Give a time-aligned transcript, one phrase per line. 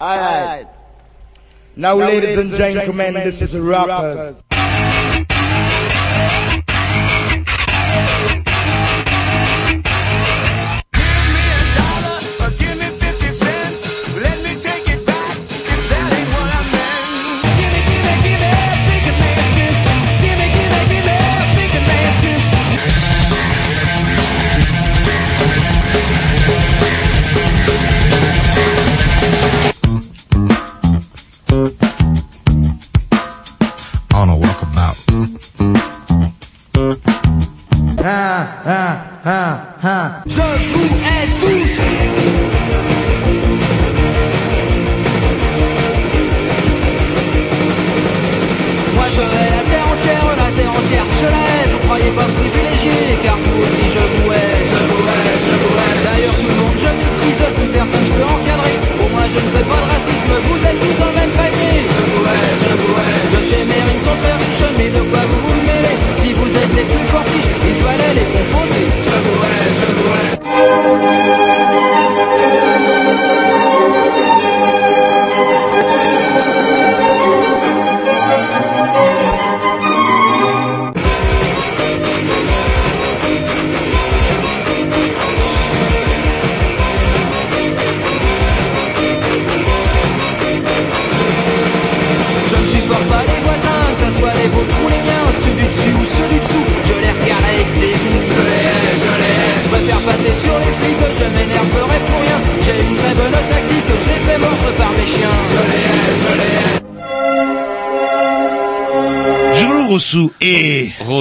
[0.00, 0.66] Alright.
[1.76, 4.42] Now, ladies and gentlemen, this is Rockers.
[4.49, 4.49] on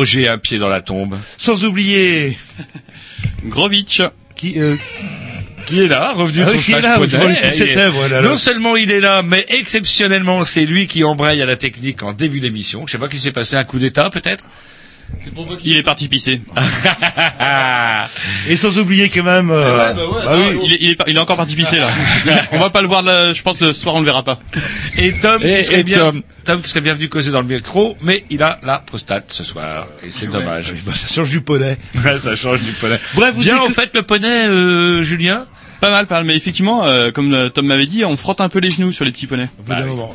[0.10, 1.20] Roger un pied dans la tombe.
[1.38, 2.38] sans oublier
[3.46, 4.02] Grovitch.
[4.36, 4.76] qui euh,
[5.68, 8.28] Qui est là, revenu Ah sur qui est là, est- œuvre, là, là.
[8.30, 12.14] Non seulement il est là, mais exceptionnellement, c'est lui qui embraye à la technique en
[12.14, 12.88] début d'émission.
[12.88, 14.46] Je sais pas ce qui s'est passé, un coup d'état peut-être
[15.64, 16.42] Il est parti pisser.
[18.48, 20.60] et sans oublier quand même euh, bah oui.
[20.66, 21.90] Il est, il est, il est encore parti pisser là.
[22.52, 24.40] on va pas le voir là, je pense le soir on le verra pas.
[25.02, 26.22] Et Tom, Et- qui serait et bien, Tom.
[26.44, 29.44] Tom qui serait bien venu causer dans le micro, mais il a la prostate ce
[29.44, 29.88] soir.
[30.06, 30.74] Et c'est dommage.
[30.86, 31.78] Bah, ça change du poney.
[32.04, 33.00] Ouais, ça change du poney.
[33.16, 35.46] Bref, vous Bien, en fait, le poney, euh, Julien
[35.80, 36.26] Pas mal, pas mal.
[36.26, 39.06] Mais effectivement, euh, comme euh, Tom m'avait dit, on frotte un peu les genoux sur
[39.06, 39.50] les petits poneys.
[39.66, 40.14] Moment.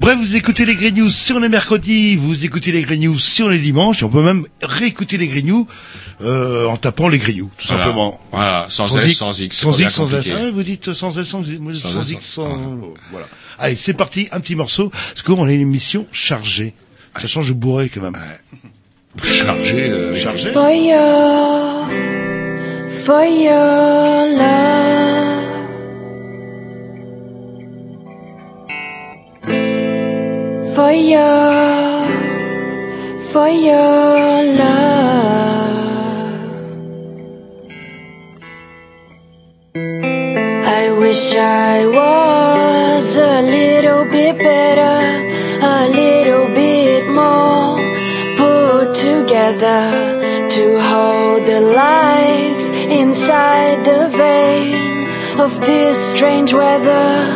[0.00, 3.48] Bref, vous écoutez les Grey News sur les mercredis, vous écoutez les Grey News sur
[3.48, 5.68] les dimanches, et on peut même réécouter les Grey News
[6.22, 7.84] euh, en tapant les News, tout Voilà.
[7.84, 8.20] simplement.
[8.32, 9.56] Voilà, sans S, sans X.
[9.56, 10.32] c'est Sans pas bien X, sans S.
[10.34, 12.78] Ah, vous dites sans S, sans, moi, Sans sans S, X, sans- sans...
[13.10, 13.26] Voilà.
[13.58, 16.74] Allez, c'est parti, un petit morceau, parce qu'on a une émission chargée.
[17.20, 18.16] Ça change de bourré quand même.
[19.22, 21.88] Chargé, euh, Chargé For your,
[22.88, 25.32] for your love.
[30.74, 32.06] For your,
[33.32, 34.75] for your love.
[41.08, 44.98] Wish I was a little bit better,
[45.62, 47.78] a little bit more
[48.40, 57.35] put together to hold the life inside the vein of this strange weather.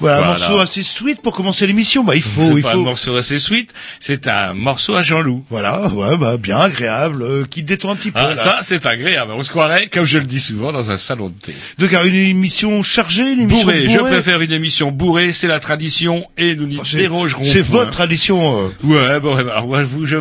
[0.00, 2.02] Voilà, un morceau assez sweet pour commencer l'émission.
[2.04, 2.80] Bah, il faut, c'est il pas faut.
[2.80, 5.44] un morceau assez sweet, c'est un morceau à Jean-Loup.
[5.50, 8.18] Voilà, ouais, bah, bien agréable, euh, qui détend un petit peu.
[8.20, 8.36] Ah, là.
[8.36, 9.32] ça, c'est agréable.
[9.36, 11.54] On se croirait, comme je le dis souvent, dans un salon de thé.
[11.78, 14.10] Donc, une émission chargée, une émission Bourré, je bourrée.
[14.12, 18.70] préfère une émission bourrée, c'est la tradition, et nous n'y Enfin, dérogerons C'est votre tradition.
[18.84, 18.86] euh.
[18.86, 20.16] Ouais, bon, alors moi, vous, je,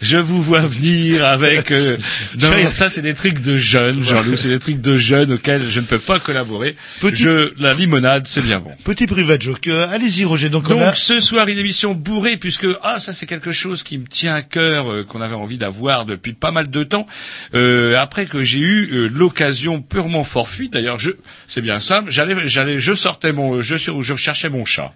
[0.00, 1.70] je vous vois venir avec.
[1.70, 1.96] Euh,
[2.40, 4.36] non, ça, c'est des trucs de jeunes, Jean-Loup.
[4.36, 6.76] C'est des trucs de jeunes auxquels je ne peux pas collaborer.
[7.00, 8.70] Petit- Je, la limonade, c'est bien bon.
[8.84, 9.66] Petit private joke.
[9.68, 10.48] Euh, Allez-y, Roger.
[10.48, 10.86] Donc, on a...
[10.86, 14.34] Donc ce soir une émission bourrée puisque ah ça c'est quelque chose qui me tient
[14.34, 17.06] à cœur euh, qu'on avait envie d'avoir depuis pas mal de temps
[17.54, 21.10] euh, après que j'ai eu euh, l'occasion purement fortuite d'ailleurs je
[21.46, 24.92] c'est bien simple j'allais j'allais je sortais mon je sur- je cherchais mon chat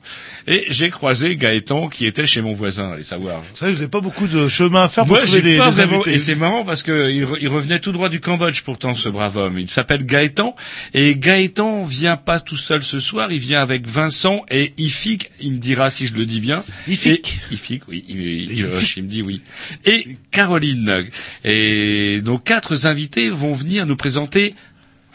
[0.46, 3.80] et j'ai croisé Gaëtan qui était chez mon voisin allez savoir C'est vrai que vous
[3.82, 5.94] n'avez pas beaucoup de chemin à faire pour moi, trouver j'ai des, pas des vraiment,
[5.96, 6.14] invités.
[6.14, 9.08] et c'est marrant parce que il, re- il revenait tout droit du Cambodge pourtant ce
[9.08, 9.58] brave homme.
[9.58, 10.56] Il s'appelle Gaëtan
[10.94, 15.30] et Gaëtan vient pas tout seul ce soir, il vient avec Vincent et Ifik.
[15.40, 16.64] Il me dira si je le dis bien.
[16.88, 17.38] Ifik.
[17.50, 19.40] Et- Ifik, oui, il, il, il me dit oui.
[19.84, 21.04] Et Caroline.
[21.44, 24.54] Et nos quatre invités vont venir nous présenter.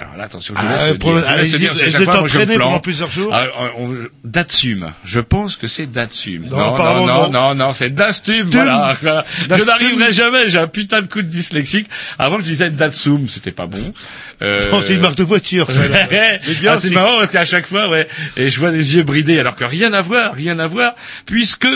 [0.03, 1.21] Alors là, attention, je vous laisse Ah, le pour- dire.
[1.21, 2.67] Je vous laisse allez-y, dire, fois, je entraîné plante.
[2.67, 3.45] pendant plusieurs jours Ah,
[3.77, 3.95] on- on-
[4.25, 4.91] Datsum.
[5.05, 6.43] Je pense que c'est Datsum.
[6.49, 7.29] Non, Non, non, non, non.
[7.31, 8.97] non, non, c'est Dastum, voilà.
[9.01, 9.65] Je Dastum.
[9.67, 11.87] n'arriverai jamais, j'ai un putain de coup de dyslexique.
[12.19, 13.93] Avant, je disais Datsum, c'était pas bon.
[14.41, 15.67] Euh, c'est une marque de voiture.
[16.67, 19.55] Ah, c'est marrant parce qu'à chaque fois, ouais, et je vois des yeux bridés, alors
[19.55, 20.95] que rien à voir, rien à voir,
[21.25, 21.67] puisque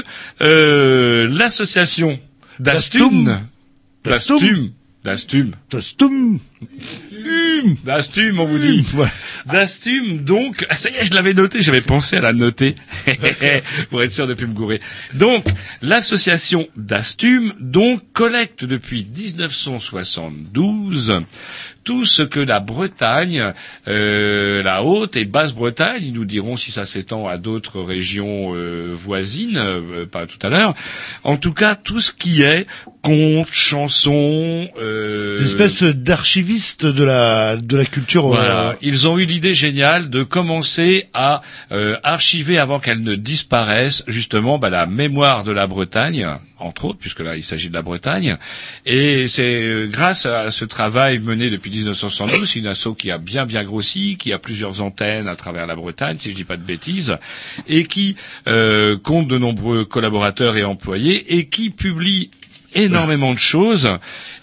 [0.41, 2.19] euh, l'association
[2.59, 3.39] Dastum,
[4.03, 4.71] Dastum.
[5.05, 7.75] Dastum, Dastum, Tostum.
[7.83, 8.85] Dastum, on vous dit.
[8.95, 9.07] Ouais.
[9.45, 12.75] Dastum, donc, ah, ça y est, je l'avais noté, j'avais pensé à la noter,
[13.89, 14.79] pour être sûr de plus me gourer.
[15.13, 15.45] Donc,
[15.81, 21.21] l'association Dastum, donc, collecte depuis 1972
[21.87, 23.53] tout ce que la Bretagne,
[23.87, 28.91] euh, la Haute et Basse-Bretagne, ils nous diront si ça s'étend à d'autres régions euh,
[28.93, 30.75] voisines, euh, pas tout à l'heure,
[31.23, 32.67] en tout cas, tout ce qui est
[33.01, 34.67] contes, chansons...
[34.77, 38.25] Euh, Des espèces d'archivistes de la de la culture.
[38.25, 38.75] euh, voilà.
[38.81, 41.41] Ils ont eu l'idée géniale de commencer à
[41.71, 46.27] euh, archiver avant qu'elle ne disparaisse justement bah, la mémoire de la Bretagne,
[46.59, 48.37] entre autres, puisque là il s'agit de la Bretagne.
[48.85, 53.45] Et c'est euh, grâce à ce travail mené depuis 1972, une asso qui a bien
[53.45, 56.63] bien grossi, qui a plusieurs antennes à travers la Bretagne, si je dis pas de
[56.63, 57.17] bêtises,
[57.67, 58.15] et qui
[58.47, 62.31] euh, compte de nombreux collaborateurs et employés, et qui publie
[62.75, 63.89] énormément de choses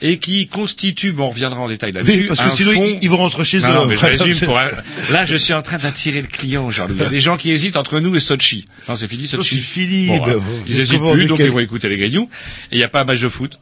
[0.03, 2.99] et qui constitue, bon, on reviendra en détail là-dessus, Oui, parce que un sinon fond-
[3.01, 3.63] ils, vont rentrer chez eux.
[3.63, 4.59] non, mais je résume pour...
[5.11, 6.97] Là, je suis en train d'attirer le client, Jean-Louis.
[6.99, 8.67] Il y a des gens qui hésitent entre nous et Sochi.
[8.89, 9.57] Non, c'est fini, Sochi.
[9.57, 12.29] c'est fini, Bon, bah, vous- ils hésitent plus, on donc ils vont écouter les grignoux.
[12.73, 13.59] Et il n'y a pas un match de foot.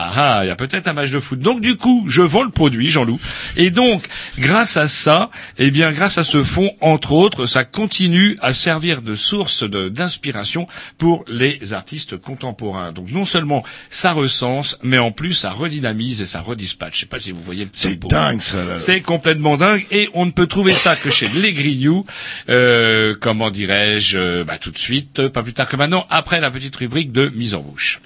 [0.00, 1.40] Ah ah, il y a peut-être un match de foot.
[1.40, 3.18] Donc du coup, je vends le produit, Jean-Loup.
[3.56, 4.04] Et donc,
[4.38, 5.28] grâce à ça,
[5.58, 9.88] eh bien, grâce à ce fonds, entre autres, ça continue à servir de source de-
[9.88, 12.92] d'inspiration pour les artistes contemporains.
[12.92, 16.94] Donc non seulement ça recense, mais en plus ça redynamise et ça redispatche.
[16.94, 18.78] Je sais pas si vous voyez le C'est dingue ça.
[18.78, 22.06] C'est complètement dingue et on ne peut trouver ça que chez les Grignoux.
[22.48, 26.50] Euh, comment dirais-je euh, bah, Tout de suite, pas plus tard que maintenant, après la
[26.50, 28.00] petite rubrique de mise en bouche.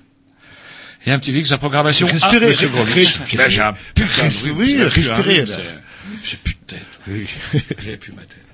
[1.06, 2.06] Et un petit livre sur la programmation.
[2.06, 3.37] Respirez, ah, monsieur respirez.
[3.37, 5.44] Là, j'ai un putain de oui, respirez,
[6.25, 6.99] J'ai plus de tête.
[7.09, 7.26] Oui.
[7.85, 8.51] J'ai plus ma tête.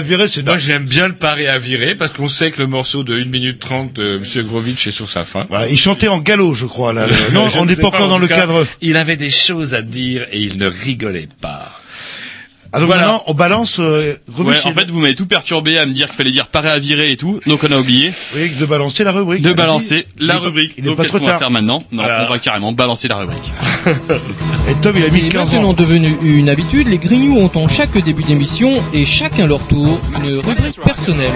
[0.00, 2.66] À virer, c'est Moi, j'aime bien le paré à virer parce qu'on sait que le
[2.66, 4.46] morceau de 1 minute 30 de M.
[4.46, 5.46] Grovitch est sur sa fin.
[5.48, 6.92] Voilà, il chantait en galop, je crois.
[6.92, 7.06] Là.
[7.32, 8.66] Non, Je on ne n'est pas encore en dans le cadre.
[8.80, 11.70] Il avait des choses à dire et il ne rigolait pas.
[12.72, 13.02] Alors Voilà.
[13.02, 13.78] maintenant, on balance.
[13.80, 16.70] Euh, Ouais, en fait, vous m'avez tout perturbé à me dire qu'il fallait dire parer
[16.70, 19.42] à virer et tout, donc on a oublié oui, de balancer la rubrique.
[19.42, 20.82] de balancer la rubrique.
[20.82, 23.52] Donc qu'est-ce qu'on va faire maintenant Non, on va carrément balancer la rubrique.
[24.68, 25.72] Et Tom, il a mis C'est 15 maintenant ans.
[25.72, 30.36] devenu une habitude, les Grignoux ont en chaque début d'émission et chacun leur tour une
[30.38, 31.32] rubrique personnelle.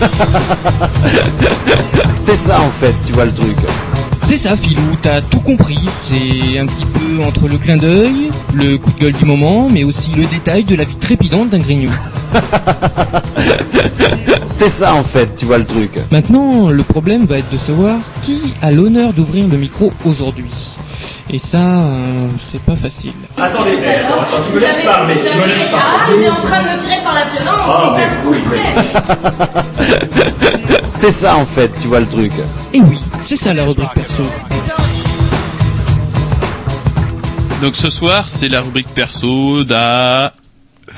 [2.20, 3.56] C'est ça en fait, tu vois le truc.
[4.26, 8.76] C'est ça Philou, t'as tout compris, c'est un petit peu entre le clin d'œil, le
[8.76, 11.92] coup de gueule du moment, mais aussi le détail de la vie trépidante d'un Grignou.
[14.50, 15.90] C'est ça en fait, tu vois le truc.
[16.10, 20.50] Maintenant, le problème va être de savoir qui a l'honneur d'ouvrir le micro aujourd'hui.
[21.30, 23.12] Et ça, euh, c'est pas facile.
[23.36, 26.16] Attendez, attends, attends, tu me laisses parler, tu me laisses Ah, parler.
[26.18, 28.06] il est en train de me tirer par la violence, Ah, et ça mais
[30.40, 30.45] me.
[30.96, 32.32] C'est ça en fait, tu vois le truc.
[32.72, 34.22] Et oui, c'est ça la rubrique perso.
[37.62, 40.32] Donc ce soir, c'est la rubrique perso d'A...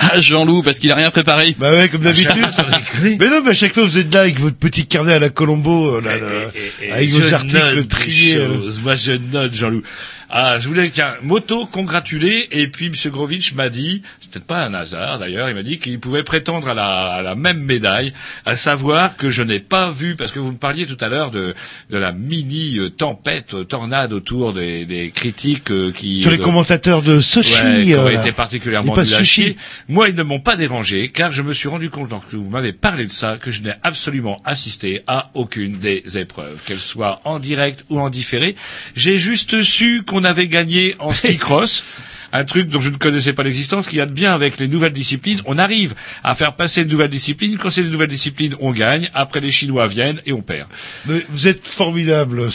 [0.01, 1.57] Ah, Jean-Loup, parce qu'il a rien préparé.
[1.59, 2.31] Bah ouais, comme d'habitude.
[2.53, 3.17] Sans déconner.
[3.19, 5.31] Mais non, mais à chaque fois, vous êtes là avec votre petit carnet à la
[5.31, 8.37] Colombo, euh, là, là, Et- et- et avec vos articles triés.
[8.37, 8.71] euh.
[8.85, 9.83] Moi, je note, Jean-Loup.
[10.31, 13.11] Ah, je voulais, tiens, moto congratulé, et puis M.
[13.11, 16.69] Grovitch m'a dit, c'est peut-être pas un hasard d'ailleurs, il m'a dit qu'il pouvait prétendre
[16.69, 18.13] à la, à la même médaille,
[18.45, 21.31] à savoir que je n'ai pas vu, parce que vous me parliez tout à l'heure
[21.31, 21.55] de,
[21.89, 26.21] de la mini euh, tempête, euh, tornade autour des, des critiques euh, qui...
[26.21, 27.63] Sur les de- commentateurs de Sochi.
[27.65, 29.57] Ouais, qui ont été particulièrement sushi.
[29.89, 32.73] Moi, ils ne m'ont pas dérangé, car je me suis rendu compte, lorsque vous m'avez
[32.75, 37.39] parlé de ça, que je n'ai absolument assisté à aucune des épreuves, qu'elles soient en
[37.39, 38.57] direct ou en différé.
[38.95, 41.85] J'ai juste su qu'on avait gagné en ski cross.
[42.33, 44.93] Un truc dont je ne connaissais pas l'existence, qui a de bien avec les nouvelles
[44.93, 45.41] disciplines.
[45.47, 45.95] On arrive
[46.25, 47.57] à faire passer de nouvelles disciplines.
[47.59, 49.09] Quand c'est des nouvelles disciplines, on gagne.
[49.15, 50.69] Après, les Chinois viennent et on perd.
[51.07, 52.49] Mais vous êtes formidable,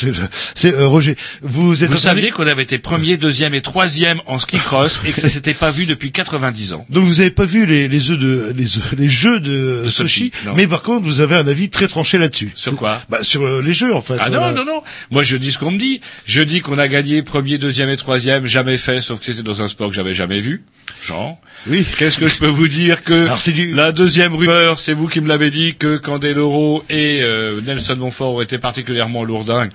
[0.56, 1.16] c'est, euh, Roger.
[1.42, 5.12] Vous êtes Vous saviez qu'on avait été premier, deuxième et troisième en ski cross et
[5.12, 6.86] que ça s'était pas vu depuis 90 ans.
[6.90, 9.90] Donc vous avez pas vu les, les œufs de les, œufs- les jeux de, De
[9.90, 12.52] Sochi, mais par contre vous avez un avis très tranché là-dessus.
[12.56, 13.02] Sur quoi?
[13.10, 14.16] Bah sur euh, les jeux en fait.
[14.20, 14.84] Ah non, non, non.
[15.12, 16.02] Moi, je dis ce qu'on me dit.
[16.26, 19.62] Je dis qu'on a gagné premier, deuxième et troisième, jamais fait, sauf que c'était dans
[19.62, 20.64] un sport que j'avais jamais vu.
[21.04, 21.40] Jean.
[21.68, 21.86] Oui.
[21.98, 25.08] Qu'est-ce que je peux vous dire que Alors, c'est du- la deuxième rumeur, c'est vous
[25.08, 29.72] qui me l'avez dit, que Candeloro et euh, Nelson Montfort ont été particulièrement lourdingues.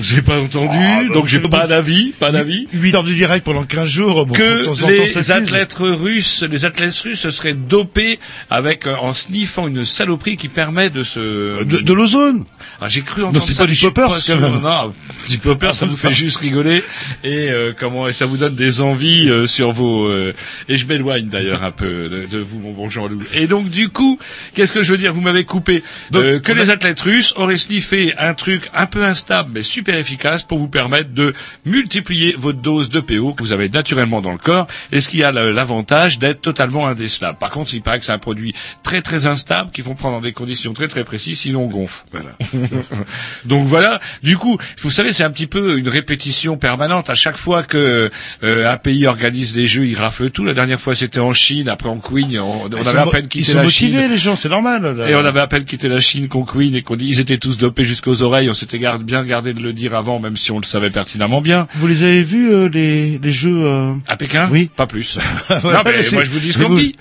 [0.00, 2.68] J'ai pas entendu, Ah, donc j'ai c'est pas d'avis, pas d'avis.
[2.72, 4.26] 8 heures de direct pendant 15 jours.
[4.26, 8.18] Bon, que temps, les athlètes russes, les athlètes russes se seraient dopés
[8.50, 12.44] avec euh, en sniffant une saloperie qui permet de se de, de l'ozone.
[12.80, 14.60] Ah, j'ai cru entendre c'est ça, pas du pas quand même.
[14.62, 14.94] Non,
[15.28, 16.84] du popper, ça vous fait juste rigoler
[17.24, 20.34] et euh, comment et ça vous donne des envies euh, sur vos euh,
[20.68, 23.22] et je m'éloigne d'ailleurs un peu de, de vous mon bon Jean-Loup.
[23.34, 24.18] Et donc du coup,
[24.54, 25.12] qu'est-ce que je veux dire?
[25.12, 28.86] Vous m'avez coupé Donc, Euh, que les a- athlètes russes auraient sniffé un truc un
[28.86, 31.32] peu instable mais super efficace pour vous permettre de
[31.64, 35.24] multiplier votre dose de PO que vous avez naturellement dans le corps et ce qui
[35.24, 37.38] a l'avantage d'être totalement indécelable.
[37.38, 40.20] Par contre, il paraît que c'est un produit très très instable qu'il faut prendre dans
[40.20, 42.04] des conditions très très précises sinon on gonfle.
[42.12, 42.36] Voilà.
[43.46, 47.08] Donc voilà, du coup, vous savez, c'est un petit peu une répétition permanente.
[47.08, 48.10] À chaque fois que
[48.42, 50.44] euh, un pays organise des jeux, il rafle tout.
[50.44, 53.06] La dernière fois, c'était en Chine, après en Queen, on, on Ils avait sont à
[53.06, 54.10] peine Ils quitté sont la motivés Chine.
[54.10, 54.94] les gens, c'est normal.
[54.94, 55.08] là.
[55.08, 57.38] Et on avait à peine quitté la Chine qu'on Queen et qu'on dit ils étaient
[57.38, 58.50] tous dopés jusqu'aux oreilles.
[58.50, 61.66] On s'était bien gardé de le dire avant, même si on le savait pertinemment bien.
[61.74, 63.92] Vous les avez vus euh, les les jeux euh...
[64.06, 64.48] À Pékin?
[64.50, 64.70] Oui.
[64.74, 65.18] Pas plus.
[65.50, 66.94] Non, mais moi je vous dis ce qu'on dit.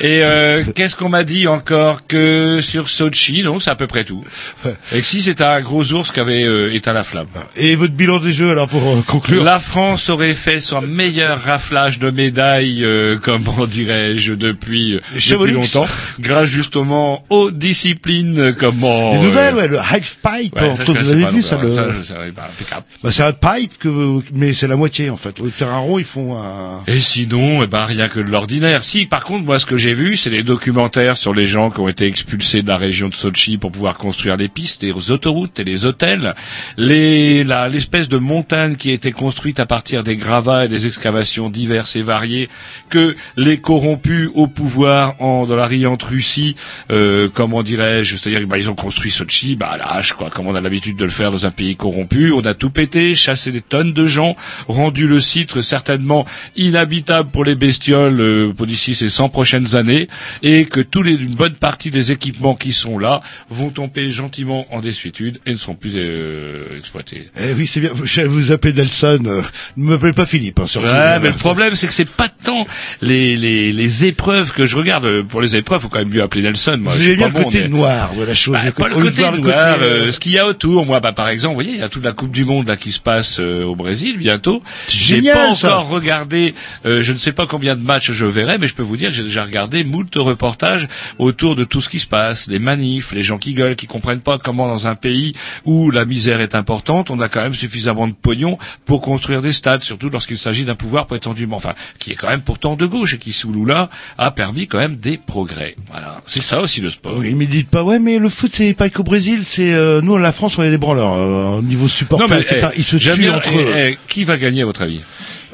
[0.00, 4.04] Et euh, qu'est-ce qu'on m'a dit encore que sur Sochi Non, c'est à peu près
[4.04, 4.24] tout.
[4.92, 7.26] Et que si c'était un gros ours qui avait euh, éteint la flamme.
[7.56, 9.42] Et votre bilan des jeux alors pour euh, conclure?
[9.44, 15.86] La France aurait fait son meilleur raflage de médailles, euh, comment dirais-je, depuis, depuis longtemps,
[16.20, 19.12] grâce justement aux disciplines, comment...
[19.12, 21.70] Les nouvelles, ouais, le half pipe, ouais, entre- vous avez vu ça, le...
[21.70, 22.84] ça, ça va être impeccable.
[23.02, 25.40] Bah, c'est un pipe que, mais c'est la moitié en fait.
[25.40, 26.84] Au lieu de faire un rond, ils font un.
[26.86, 28.84] Et sinon, eh ben, rien que de l'ordinaire.
[28.84, 31.80] Si, par contre, moi, ce que j'ai vu, c'est les documentaires sur les gens qui
[31.80, 35.58] ont été expulsés de la région de Sochi pour pouvoir construire les pistes, les autoroutes
[35.58, 36.34] et les hôtels.
[36.76, 40.86] Les, la, l'espèce de montagne qui a été construite à partir des gravats et des
[40.86, 42.48] excavations diverses et variées
[42.90, 46.56] que les corrompus au pouvoir en, dans la riante Russie,
[46.90, 50.46] euh, comment dirais-je, c'est-à-dire, bah, ils ont construit Sochi, bah, à la hache, quoi, comme
[50.46, 52.01] on a l'habitude de le faire dans un pays corrompu.
[52.32, 54.36] On a tout pété, chassé des tonnes de gens,
[54.68, 60.08] rendu le site certainement inhabitable pour les bestioles euh, pour d'ici ces 100 prochaines années,
[60.42, 64.66] et que tous les, une bonne partie des équipements qui sont là vont tomber gentiment
[64.70, 67.28] en désuétude et ne seront plus euh, exploités.
[67.38, 67.90] Eh oui, c'est bien.
[68.04, 69.18] Je vous appelle Nelson.
[69.26, 69.42] euh,
[69.76, 70.88] ne m'appelez pas Philippe, hein, surtout.
[70.88, 72.66] Ouais, mais le problème, c'est que c'est pas tant
[73.00, 75.04] les, les, les épreuves que je regarde.
[75.04, 76.78] Euh, Pour les épreuves, faut quand même mieux appeler Nelson.
[76.80, 78.54] Moi, Vous avez bien pas le bon, côté mais- noir de la chose.
[78.54, 80.86] Bah, pas le côté noir, euh, euh, ce qu'il y a autour.
[80.86, 82.76] Moi, bah, par exemple, vous voyez, il y a toute la Coupe du Monde là
[82.76, 84.62] qui se passe euh, au Brésil bientôt.
[84.88, 85.78] J'ai pas ça.
[85.78, 86.54] encore regardé.
[86.86, 89.10] euh, je ne sais pas combien de matchs je verrai, mais je peux vous dire
[89.10, 93.12] que j'ai déjà regardé moult reportages autour de tout ce qui se passe, les manifs,
[93.12, 95.32] les gens qui gueulent, qui comprennent pas comment dans un pays
[95.64, 99.52] où la misère est importante, on a quand même suffisamment de pognon pour construire des
[99.52, 103.14] stades, surtout lorsqu'il s'agit d'un pouvoir prétendument, enfin, qui est quand même pourtant de gauche
[103.14, 105.76] et qui sous Lula a permis quand même des progrès.
[105.90, 107.16] Voilà, c'est ça aussi le sport.
[107.16, 110.16] Oui, mais dites pas, ouais, mais le foot, c'est pas qu'au Brésil, c'est, euh, nous,
[110.16, 112.68] la France, on est des branleurs, euh, au niveau supporter, Non, mais, etc.
[112.72, 113.76] eh, Ils se j'aime tuent bien, entre eh, eux.
[113.92, 115.00] eh, qui va gagner à votre avis?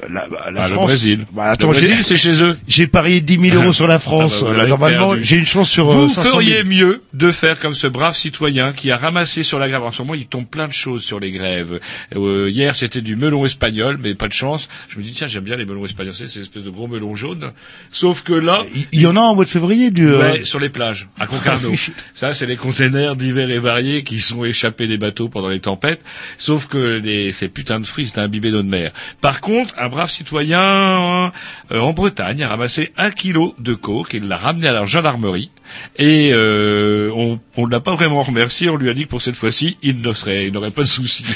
[0.09, 0.87] La, bah, la Ah, le France.
[0.87, 1.27] Brésil.
[1.33, 2.59] Bah, attends, le Brésil, c'est chez eux.
[2.69, 4.39] J'ai parié 10 000 euros sur la France.
[4.41, 6.35] Ah bah, vous avez normalement, j'ai une chance sur Vous euh, 500 000.
[6.35, 9.83] feriez mieux de faire comme ce brave citoyen qui a ramassé sur la grève.
[9.83, 11.81] En ce moment, il tombe plein de choses sur les grèves.
[12.17, 14.69] Euh, hier, c'était du melon espagnol, mais pas de chance.
[14.89, 16.15] Je me dis, tiens, j'aime bien les melons espagnols.
[16.15, 17.53] C'est ces espèces de gros melons jaunes.
[17.91, 20.45] Sauf que là, Il- Il y en a en mois de février, du, euh, Ouais,
[20.45, 21.73] sur les plages, à Concarneau.
[21.89, 21.93] Ah.
[22.15, 26.03] Ça, c'est les containers divers et variés qui sont échappés des bateaux pendant les tempêtes.
[26.37, 28.91] Sauf que les, ces putains de fruits, c'était imbibé d'eau de mer.
[29.21, 31.33] Par contre, un brave citoyen
[31.73, 35.51] euh, en Bretagne a ramassé un kilo de coke et l'a ramené à la gendarmerie.
[35.97, 38.69] Et euh, on on ne l'a pas vraiment remercié.
[38.71, 40.87] On lui a dit que pour cette fois-ci, il ne serait, il n'aurait pas de
[40.89, 41.25] soucis.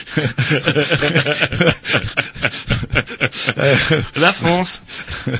[4.16, 4.82] La France,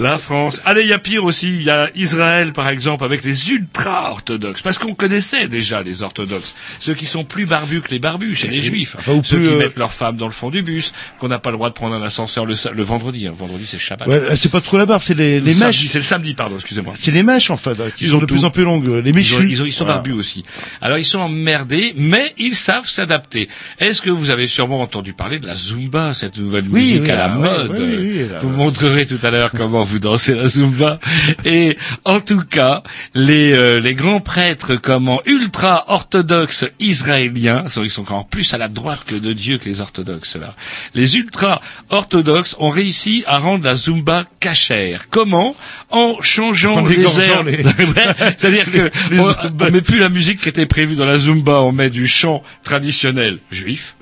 [0.01, 0.61] la France.
[0.65, 1.49] Allez, il y a pire aussi.
[1.49, 4.63] Il y a Israël, par exemple, avec les ultra-orthodoxes.
[4.63, 6.55] Parce qu'on connaissait déjà les orthodoxes.
[6.81, 8.97] Ceux qui sont plus barbus que les barbus chez les juifs.
[8.99, 11.51] enfin, Ceux qui euh, mettent leurs femmes dans le fond du bus, qu'on n'a pas
[11.51, 13.27] le droit de prendre un ascenseur le, le vendredi.
[13.29, 13.33] hein.
[13.37, 14.09] Vendredi, c'est Shabbat.
[14.09, 15.89] ouais, c'est pas trop la barbe, c'est les, Le les samedi, mèches.
[15.91, 16.95] C'est le samedi, pardon, excusez-moi.
[16.99, 18.82] C'est les mèches, en fait, qui Ils sont ont de plus en plus longues.
[18.83, 19.33] Les Ils, mèches.
[19.35, 19.99] ont- ils ont- ils sont Voilà.
[20.01, 20.45] barbus aussi.
[20.81, 23.49] Alors ils sont emmerdés, mais ils savent s'adapter.
[23.79, 27.11] Est-ce que vous avez sûrement entendu parler de la Zumba, cette nouvelle Oui, musique oui,
[27.11, 30.49] à la ah, mode oui, oui, Vous montrerez tout à l'heure comment vous dansez la
[30.49, 30.99] Zumba.
[31.45, 32.83] Et en tout cas,
[33.15, 38.69] les, euh, les grands prêtres comment ultra orthodoxes israéliens, ils sont encore plus à la
[38.69, 40.55] droite que de Dieu que les orthodoxes là.
[40.95, 45.07] Les ultra orthodoxes ont réussi à rendre la Zumba cachère.
[45.11, 45.55] Comment?
[45.91, 47.43] En changeant les airs.
[47.45, 47.63] les-
[48.37, 49.67] C'est-à-dire que Les on, Zumba.
[49.69, 52.43] on met plus la musique qui était prévue dans la Zumba, on met du chant
[52.65, 53.97] traditionnel juif.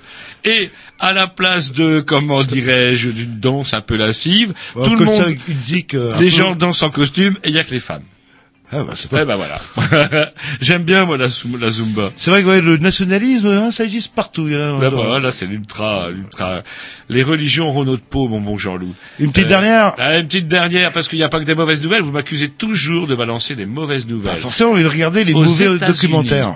[0.44, 5.36] Et à la place de, comment dirais-je, d'une danse un peu lascive, tout le monde,
[5.94, 8.02] euh, les peu- gens dansent en costume et il y a que les femmes.
[8.72, 9.58] Ah, bah, c'est pas- Eh ben voilà.
[10.60, 11.26] J'aime bien moi la,
[11.60, 12.12] la Zumba.
[12.16, 14.48] C'est vrai que ouais, le nationalisme, hein, ça existe partout.
[14.52, 16.62] hein, Là, bah, là, c'est l'ultra, l'ultra.
[17.08, 18.94] Les religions auront notre peau, mon bon Jean-Loup.
[19.18, 19.94] Une petite Euh, dernière.
[19.98, 22.02] ah, une petite dernière, parce qu'il n'y a pas que des mauvaises nouvelles.
[22.02, 24.34] Vous m'accusez toujours de balancer des mauvaises nouvelles.
[24.34, 26.54] Bah, forcément, il regarder les Aux mauvais documentaires.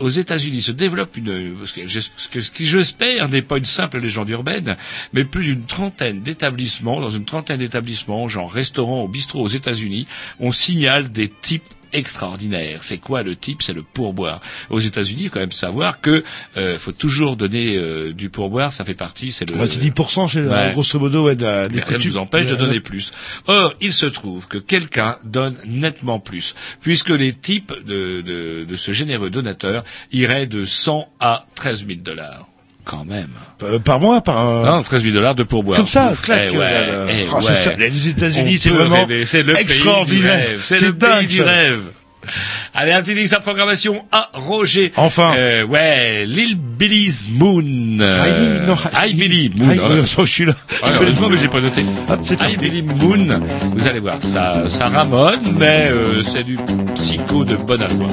[0.00, 4.28] Aux États-Unis se développe une, ce que ce qui j'espère n'est pas une simple légende
[4.28, 4.76] urbaine,
[5.12, 10.06] mais plus d'une trentaine d'établissements, dans une trentaine d'établissements, genre restaurants ou bistrots aux États-Unis,
[10.40, 12.78] on signale des types extraordinaires.
[12.82, 13.62] C'est quoi le type?
[13.62, 14.40] C'est le pourboire.
[14.70, 16.24] Aux États-Unis, il faut quand même savoir que
[16.56, 18.72] euh, faut toujours donner euh, du pourboire.
[18.72, 19.32] Ça fait partie.
[19.32, 19.56] C'est le.
[19.56, 20.70] Ouais, c'est 10% chez, Ouais.
[20.72, 23.10] grosso modo, ouais, de la- des rien ne vous empêche de donner plus.
[23.46, 28.76] Or, il se trouve que quelqu'un donne nettement plus, puisque les types de, de, de
[28.76, 32.47] ce généreux donateur iraient de 100 à 13 000 dollars.
[32.88, 33.28] Quand même.
[33.62, 34.48] Euh, par mois, par...
[34.48, 35.76] euh, Non, 13 000 dollars de pourboire.
[35.76, 36.48] Comme ça, Ouf, clac.
[36.50, 37.54] eh ouais, euh, eh oh, c'est ouais.
[37.54, 37.72] ça.
[37.76, 39.26] Les États-Unis, c'est vraiment rêver.
[39.26, 40.38] C'est le pays du extraordinaire.
[40.48, 40.60] rêve.
[40.64, 41.44] C'est le dingue, pays du ça.
[41.44, 41.80] rêve.
[42.74, 44.92] Allez, un petit sa programmation à Roger.
[44.96, 45.34] Enfin.
[45.36, 47.62] Euh, ouais, Lil Billy's Moon.
[48.00, 49.70] Euh, non, Hi Billy Moon.
[49.70, 49.76] Hein.
[50.16, 50.54] non, je suis là.
[50.82, 51.84] Ah, heureusement, mais j'ai pas noté.
[52.08, 52.56] Hop, c'est I.
[52.56, 53.40] Believe Moon,
[53.74, 56.58] vous allez voir, ça, ça ramone, mais euh, c'est du
[56.94, 58.08] psycho de bonne aloi.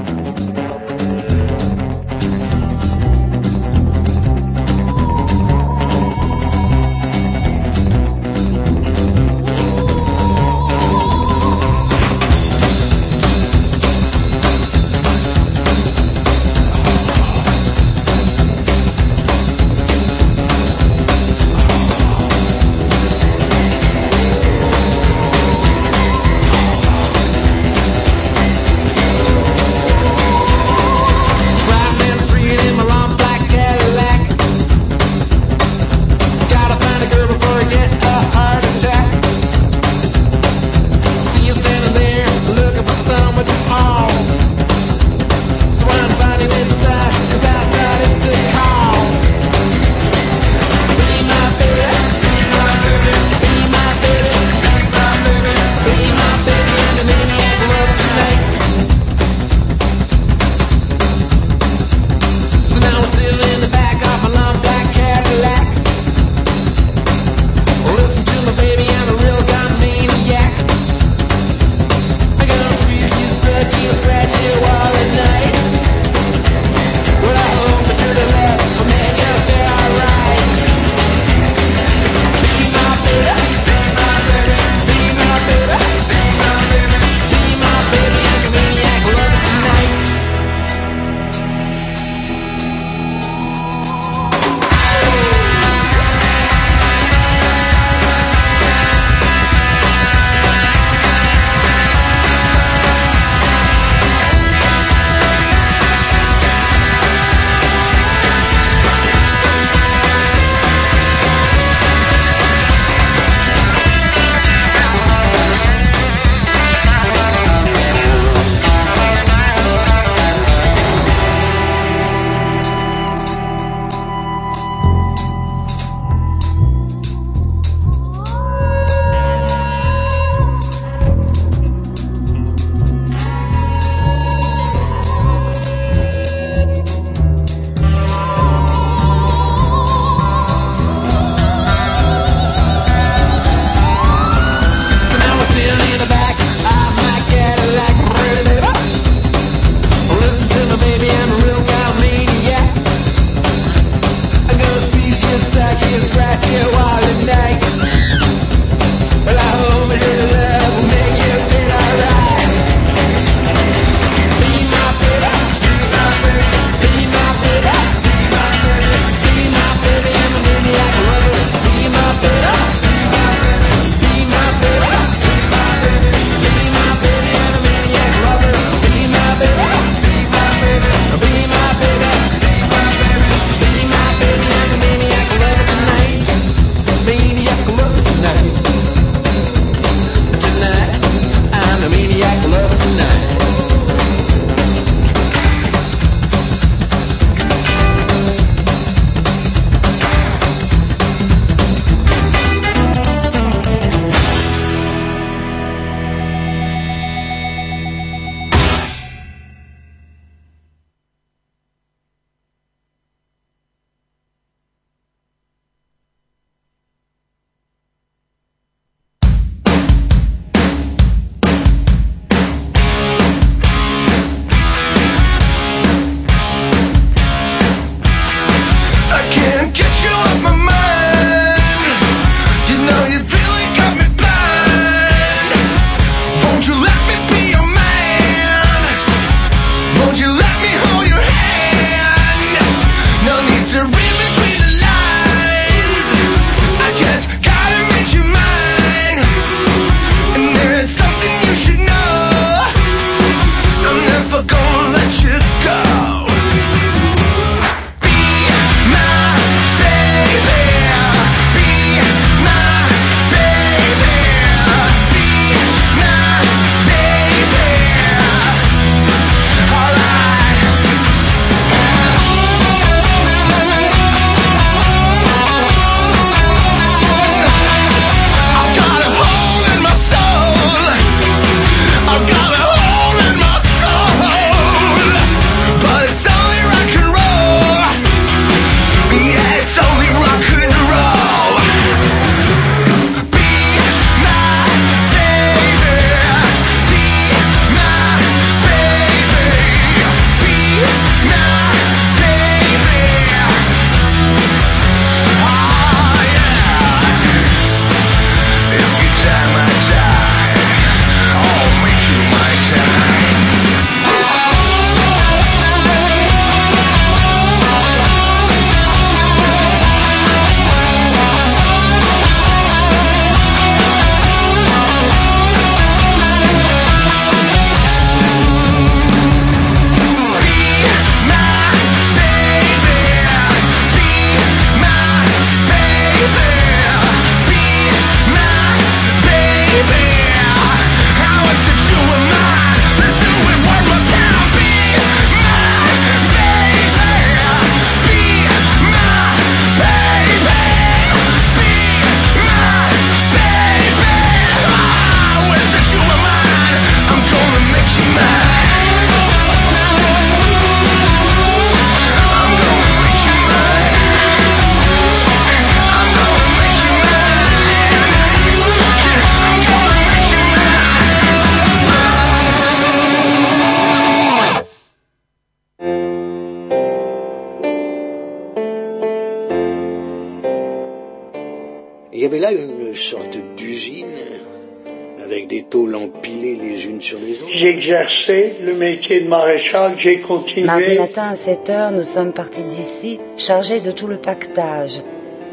[389.26, 390.98] De maréchal, j'ai Mardi continué.
[391.00, 395.02] matin à 7 heures, nous sommes partis d'ici, chargés de tout le pactage.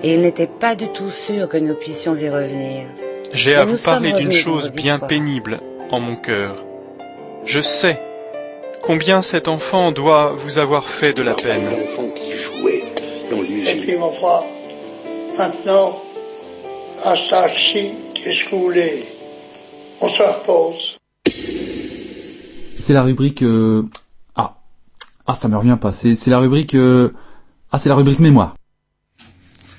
[0.03, 2.87] Et il n'était pas du tout sûr que nous puissions y revenir.
[3.33, 5.09] J'ai à vous parler d'une chose bien soir.
[5.09, 6.65] pénible en mon cœur.
[7.45, 7.99] Je sais
[8.83, 11.65] combien cet enfant doit vous avoir fait de la peine.
[11.65, 12.85] L'enfant qui jouait
[13.31, 13.81] dans Et l'usine.
[13.83, 14.45] puis, ma foi,
[15.39, 16.03] maintenant,
[17.05, 19.05] à ça-ci, qu'est-ce que vous voulez?
[20.01, 20.92] On se repose.
[22.83, 23.83] C'est la rubrique euh,
[24.37, 24.57] ah
[25.27, 25.93] ah ça me revient pas.
[25.93, 27.11] C'est c'est la rubrique euh,
[27.71, 28.57] ah c'est la rubrique mémoire.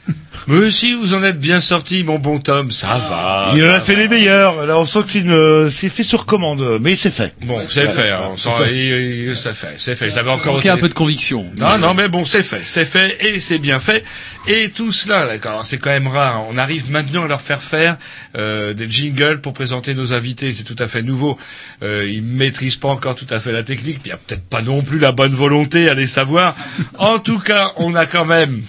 [0.47, 3.51] Mais si vous en êtes bien sorti, mon bon Tom, ça va.
[3.55, 4.01] Il en a fait va.
[4.01, 4.65] les meilleurs.
[4.65, 7.33] Là, on sent que c'est une, c'est fait sur commande, mais c'est fait.
[7.45, 8.71] Bon, c'est fait, hein, on sent, C'est fait.
[8.75, 10.09] il- il- c'est fait, c'est fait.
[10.09, 10.55] Je l'avais encore.
[10.55, 11.45] Manquait un peu de conviction.
[11.57, 14.03] Non, non, mais bon, c'est fait, c'est fait et c'est bien fait.
[14.45, 16.43] Et tout cela, d'accord, c'est quand même rare.
[16.49, 17.97] On arrive maintenant à leur faire faire
[18.37, 20.51] euh, des jingles pour présenter nos invités.
[20.51, 21.37] C'est tout à fait nouveau.
[21.81, 23.99] Euh, ils maîtrisent pas encore tout à fait la technique.
[24.01, 26.55] puis Il y a peut-être pas non plus la bonne volonté, allez savoir.
[26.97, 28.63] En tout cas, on a quand même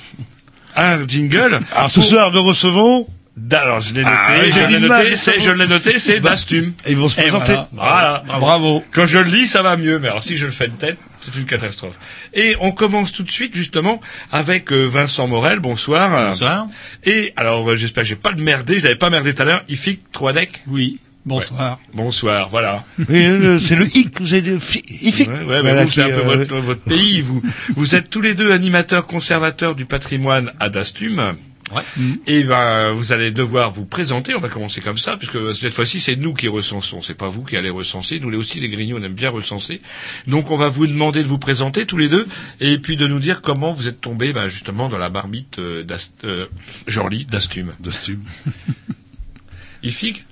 [0.77, 1.61] un jingle.
[1.75, 3.09] Alors ce pour- soir, nous recevons.
[3.53, 6.31] Alors, je l'ai noté, Ah, oui, je l'ai noté, c'est, je l'ai noté, c'est Bah,
[6.31, 6.73] Dastum.
[6.89, 7.53] Ils vont se présenter.
[7.73, 8.23] voilà.
[8.27, 8.39] Voilà.
[8.39, 8.85] Bravo.
[8.93, 10.99] Quand je le lis, ça va mieux, mais alors si je le fais de tête,
[11.21, 11.99] c'est une catastrophe.
[12.33, 15.59] Et on commence tout de suite, justement, avec euh, Vincent Morel.
[15.59, 16.11] Bonsoir.
[16.11, 16.67] Bonsoir.
[17.05, 19.45] Et alors, euh, j'espère que j'ai pas le merdé, je l'avais pas merdé tout à
[19.47, 19.65] l'heure.
[19.69, 20.63] Ifik Troadec.
[20.69, 20.99] Oui.
[21.27, 21.81] Bonsoir.
[21.95, 22.85] Bonsoir, voilà.
[23.09, 25.21] Oui, le- c'est le hic, vous avez le fi- hic.
[25.27, 27.23] Ouais, ouais, mais Voilà, vous, c'est un peu euh, votre, votre pays.
[27.23, 27.43] Vous,
[27.77, 31.35] vous êtes tous les deux animateurs conservateurs du patrimoine à Dastum.
[31.73, 31.83] Ouais.
[32.27, 34.35] Et ben, vous allez devoir vous présenter.
[34.35, 37.01] On va commencer comme ça, puisque cette fois-ci, c'est nous qui recensons.
[37.01, 38.21] C'est pas vous qui allez recenser.
[38.21, 39.81] Nous, les aussi, les Grignoux, on aime bien recenser.
[40.27, 42.27] Donc, on va vous demander de vous présenter tous les deux,
[42.61, 45.83] et puis de nous dire comment vous êtes tombés, ben, justement, dans la marmite euh,
[45.83, 46.47] d'Ast, euh,
[46.87, 47.73] Jorli, d'Astum.
[47.81, 48.23] Dastum.
[49.83, 50.25] Ifig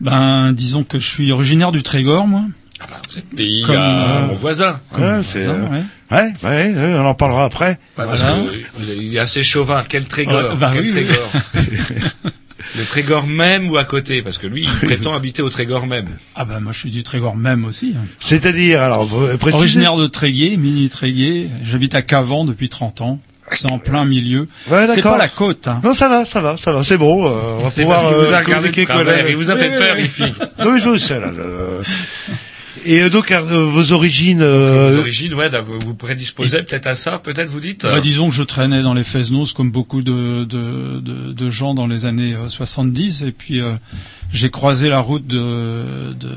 [0.00, 2.44] Ben, disons que je suis originaire du Trégor, moi.
[2.80, 4.80] Ah bah, vous êtes pays Comme, à euh, mon voisin.
[4.96, 5.82] Ouais, c'est, Ça, euh, ouais.
[6.10, 7.78] Ouais, ouais, ouais, on en parlera après.
[7.96, 8.40] Parce que
[8.74, 9.82] vous il est assez chauvin.
[9.88, 11.04] Quel Trégor bah Quel oui, oui.
[11.04, 11.30] Trégor
[12.76, 16.08] Le Trégor même ou à côté Parce que lui, il prétend habiter au Trégor même.
[16.34, 17.94] Ah ben, moi, je suis du Trégor même aussi.
[17.96, 18.04] hein.
[18.20, 19.06] C'est-à-dire, alors,
[19.38, 21.48] précisez- Originaire de Tréguier, mini Tréguier.
[21.64, 23.20] J'habite à Cavan depuis 30 ans.
[23.50, 24.46] C'est en plein milieu.
[24.70, 25.80] Ouais, c'est pas la côte, hein.
[25.82, 27.26] Non, ça va, ça va, ça va, c'est bon.
[27.26, 29.56] euh, on va pouvoir parce qu'il vous a euh, regardé de travers, il vous a
[29.56, 30.34] fait Oui, peur, les filles.
[30.58, 31.30] Non, mais je le sais, là.
[31.34, 32.32] je-
[32.84, 34.40] Et euh, donc, euh, vos origines...
[34.42, 38.28] euh, Vos origines, ouais, donc, vous prédisposez peut-être à ça, peut-être vous dites Bah, disons
[38.30, 42.06] que je traînais dans les Fesnos comme beaucoup de, de, de, de gens dans les
[42.06, 43.74] années euh, 70 et puis euh,
[44.32, 46.30] j'ai croisé la route de, de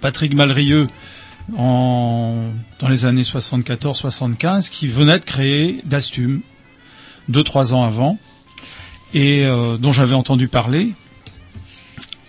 [0.00, 0.86] Patrick Malrieux
[1.56, 2.36] en,
[2.80, 6.40] dans les années 74-75 qui venait de créer Dastum
[7.28, 8.18] deux trois ans avant
[9.14, 10.92] et euh, dont j'avais entendu parler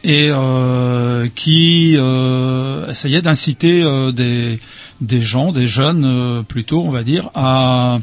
[0.04, 7.04] et euh, qui euh, essayait d'inciter euh, des, gens, des jeunes euh, plutôt, on va
[7.04, 8.00] dire, à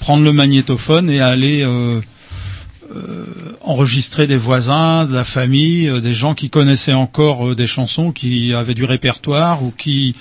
[0.00, 1.66] prendre le magnétophone et à aller
[3.62, 8.74] enregistrer des voisins, de la famille, des gens qui connaissaient encore des chansons, qui avaient
[8.74, 10.14] du répertoire ou qui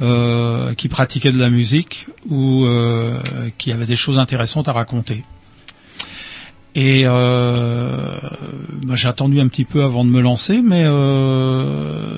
[0.00, 2.66] qui pratiquaient de la musique ou
[3.58, 5.22] qui avaient des choses intéressantes à raconter.
[6.76, 8.16] Et euh,
[8.84, 12.14] bah, j'ai attendu un petit peu avant de me lancer, mais euh,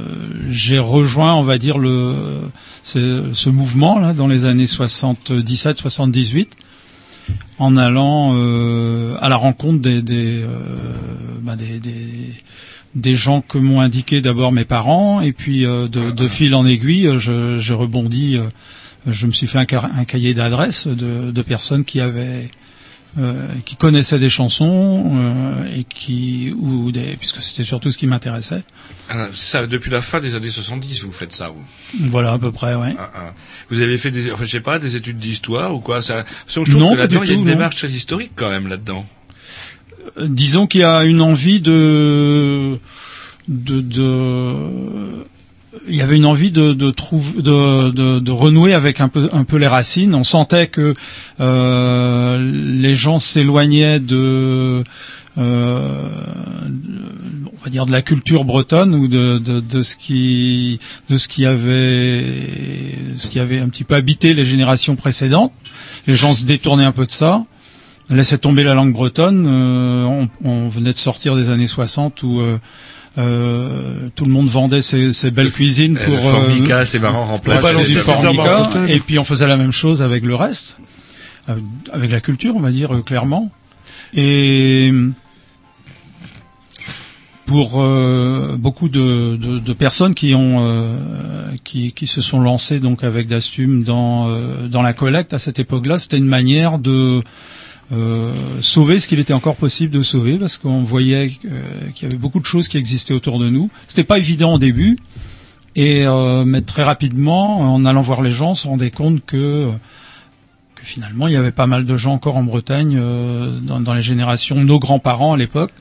[0.50, 2.14] j'ai rejoint, on va dire, le
[2.82, 6.48] ce, ce mouvement là dans les années 77-78
[7.58, 10.48] en allant euh, à la rencontre des des, euh,
[11.40, 12.06] bah, des, des
[12.94, 16.66] des gens que m'ont indiqué d'abord mes parents et puis euh, de, de fil en
[16.66, 18.36] aiguille, je, je rebondis.
[18.36, 18.42] euh,
[19.06, 22.48] je me suis fait un, un cahier d'adresses de, de personnes qui avaient
[23.18, 28.06] euh, qui connaissaient des chansons euh, et qui ou des puisque c'était surtout ce qui
[28.06, 28.62] m'intéressait.
[29.10, 31.62] Ah, ça, depuis la fin des années 70, vous faites ça, vous.
[32.08, 32.94] Voilà à peu près, ouais.
[32.98, 33.34] Ah, ah.
[33.70, 36.60] Vous avez fait des, enfin, je sais pas, des études d'histoire ou quoi ça, je
[36.76, 37.50] Non, que pas du là-dedans, il y a une non.
[37.50, 39.04] démarche très historique quand même là-dedans.
[40.18, 42.78] Euh, disons qu'il y a une envie de
[43.48, 44.06] de, de
[45.88, 49.44] il y avait une envie de de de, de, de renouer avec un peu un
[49.44, 50.14] peu les racines.
[50.14, 50.94] On sentait que
[51.40, 52.38] euh,
[52.80, 54.84] les gens s'éloignaient de
[55.38, 56.08] euh,
[57.52, 61.28] on va dire de la culture bretonne ou de, de, de ce qui de ce
[61.28, 62.24] qui avait
[63.18, 65.52] ce qui avait un petit peu habité les générations précédentes.
[66.06, 67.44] Les gens se détournaient un peu de ça
[68.10, 69.46] laissait tomber la langue bretonne.
[69.48, 72.42] Euh, on, on venait de sortir des années 60 où
[73.18, 77.40] euh, euh, tout le monde vendait ses, ses belles cuisines pour le formica, c'est marrant,
[77.46, 78.70] les du formica.
[78.88, 80.78] Et puis on faisait la même chose avec le reste,
[81.48, 81.56] euh,
[81.92, 83.50] avec la culture, on va dire euh, clairement.
[84.14, 84.92] Et
[87.46, 90.98] pour euh, beaucoup de, de, de personnes qui ont euh,
[91.64, 95.58] qui, qui se sont lancées donc avec Dastum dans euh, dans la collecte à cette
[95.58, 97.22] époque-là, c'était une manière de
[97.92, 102.06] euh, sauver ce qu'il était encore possible de sauver parce qu'on voyait euh, qu'il y
[102.06, 103.70] avait beaucoup de choses qui existaient autour de nous.
[103.86, 104.96] C'était pas évident au début
[105.76, 109.68] et euh, mais très rapidement en allant voir les gens, on se rendait compte que
[110.80, 112.98] finalement il y avait pas mal de gens encore en Bretagne
[113.62, 115.72] dans, dans les générations nos grands-parents à l'époque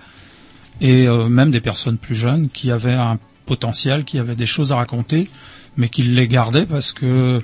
[0.82, 4.76] et même des personnes plus jeunes qui avaient un potentiel, qui avaient des choses à
[4.76, 5.30] raconter,
[5.78, 7.42] mais qui les gardaient parce que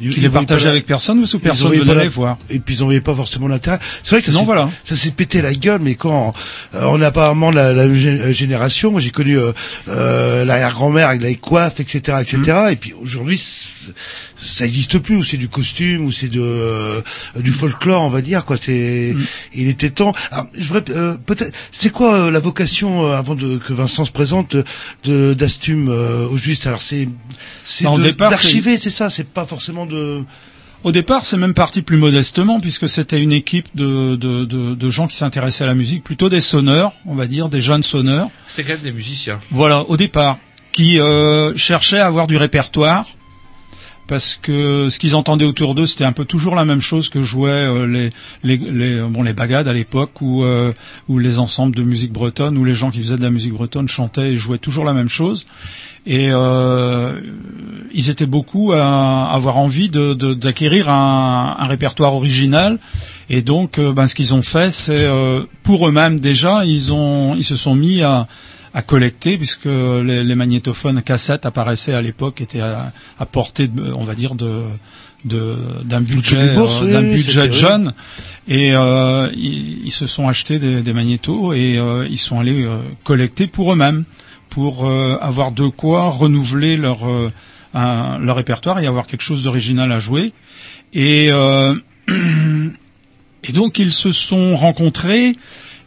[0.00, 0.28] Ils- qui ils les
[0.64, 2.36] la- avec personne parce que personne voyaient venait les voir.
[2.50, 3.78] Et puis ils en voyaient pas forcément l'intérêt.
[4.02, 4.68] C'est vrai que ça s'est- voilà.
[5.16, 6.34] pété la gueule, mais quand
[6.74, 9.52] euh, on a apparemment la, la euh, génération, moi j'ai connu euh,
[9.88, 12.38] euh, l'arrière-grand-mère avec la coiffe, etc., etc.
[12.68, 12.72] Mm.
[12.72, 13.42] Et puis aujourd'hui,
[14.36, 15.16] ça n'existe plus.
[15.16, 17.00] Ou c'est du costume, ou c'est de euh,
[17.38, 18.44] du folklore, on va dire.
[18.44, 19.24] Quoi, c'est Mm.
[19.54, 20.12] il était temps.
[20.30, 21.52] Alors, je voudrais euh, peut-être.
[21.70, 24.56] C'est quoi euh, la vocation euh, avant de, que Vincent se présente
[25.04, 27.08] de d'Astum euh, au juste Alors c'est
[27.64, 29.10] c'est Bah, de- départ, d'archiver, c'est ça.
[29.10, 30.22] C'est pas forcément de
[30.84, 34.90] Au départ, c'est même parti plus modestement puisque c'était une équipe de, de, de, de
[34.90, 38.28] gens qui s'intéressaient à la musique, plutôt des sonneurs, on va dire, des jeunes sonneurs.
[38.46, 39.38] C'est quand même des musiciens.
[39.50, 40.38] Voilà, au départ,
[40.72, 43.06] qui euh, cherchaient à avoir du répertoire
[44.06, 47.22] parce que ce qu'ils entendaient autour d'eux, c'était un peu toujours la même chose que
[47.22, 48.10] jouaient euh,
[48.42, 50.72] les, bon, les bagades à l'époque ou, euh,
[51.08, 54.32] les ensembles de musique bretonne, où les gens qui faisaient de la musique bretonne chantaient
[54.32, 55.46] et jouaient toujours la même chose.
[56.06, 57.20] Et euh,
[57.92, 62.78] ils étaient beaucoup à avoir envie d'acquérir un, répertoire original.
[63.28, 65.08] Et donc, euh, ben, ce qu'ils ont fait, c'est
[65.64, 68.28] pour eux-mêmes déjà, ils ont, ils se sont mis à,
[68.74, 73.92] à collecter, puisque les, les magnétophones cassettes apparaissaient à l'époque, étaient à, à portée, de,
[73.94, 74.62] on va dire, de
[75.24, 77.94] d'un budget du bourse, euh, d'un oui, budget jeunes
[78.46, 82.62] et euh, ils, ils se sont achetés des, des magnétos et euh, ils sont allés
[82.62, 84.04] euh, collecter pour eux-mêmes
[84.50, 87.32] pour euh, avoir de quoi renouveler leur euh,
[87.74, 90.32] un- leur répertoire et avoir quelque chose d'original à jouer.
[90.94, 91.74] Et euh,
[93.44, 95.34] et donc ils se sont rencontrés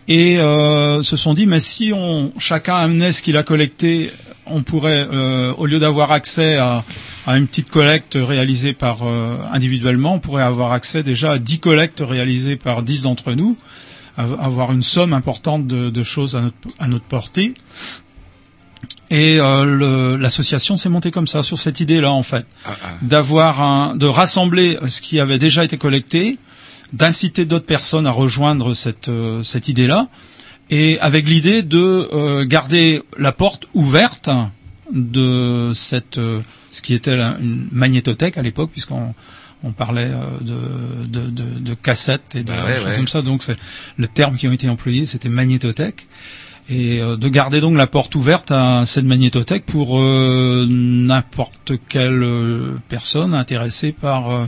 [0.09, 4.11] et euh, se sont dit mais si on chacun amenait ce qu'il a collecté
[4.47, 6.83] on pourrait euh, au lieu d'avoir accès à,
[7.27, 11.59] à une petite collecte réalisée par euh, individuellement on pourrait avoir accès déjà à 10
[11.59, 13.55] collectes réalisées par 10 d'entre nous
[14.17, 17.53] av- avoir une somme importante de, de choses à notre, à notre portée.
[19.11, 22.45] Et euh, l'association s'est montée comme ça sur cette idée-là en fait,
[23.01, 26.37] d'avoir un, de rassembler ce qui avait déjà été collecté,
[26.93, 30.07] d'inciter d'autres personnes à rejoindre cette euh, cette idée-là,
[30.69, 34.29] et avec l'idée de euh, garder la porte ouverte
[34.91, 39.13] de cette euh, ce qui était la- une magnétothèque à l'époque puisqu'on
[39.63, 40.09] on parlait
[40.41, 42.95] de, de, de, de cassettes et de Bah ouais, choses ouais.
[42.95, 43.21] comme ça.
[43.21, 43.57] Donc c'est
[43.97, 46.07] le terme qui ont été employés, c'était magnétothèque
[46.69, 52.23] et euh, de garder donc la porte ouverte à cette magnétothèque pour euh, n'importe quelle
[52.23, 54.45] euh, personne intéressée par euh,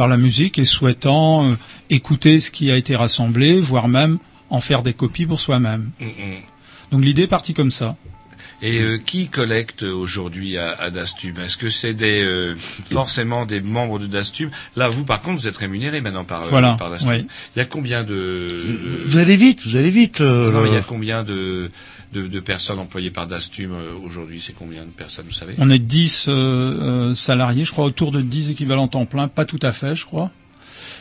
[0.00, 1.56] par la musique et souhaitant euh,
[1.90, 4.16] écouter ce qui a été rassemblé, voire même
[4.48, 5.90] en faire des copies pour soi-même.
[6.00, 6.36] Mm, mm.
[6.90, 7.96] Donc l'idée est partie comme ça.
[8.62, 12.54] Et euh, qui collecte aujourd'hui à, à Est-ce que c'est des euh,
[12.90, 16.48] forcément des membres de Dastum Là, vous, par contre, vous êtes rémunéré maintenant par, euh,
[16.48, 17.26] Voilà, par oui.
[17.54, 18.48] Il y a combien de...
[19.04, 20.22] Vous allez vite, vous allez vite.
[20.22, 21.70] euh, Non, mais il y a combien de,
[22.12, 25.54] de, de personnes employées par Dastum euh, aujourd'hui C'est combien de personnes, vous savez?
[25.58, 29.44] On est 10 euh, euh, salariés, je crois autour de 10 équivalents temps plein, pas
[29.44, 30.30] tout à fait, je crois.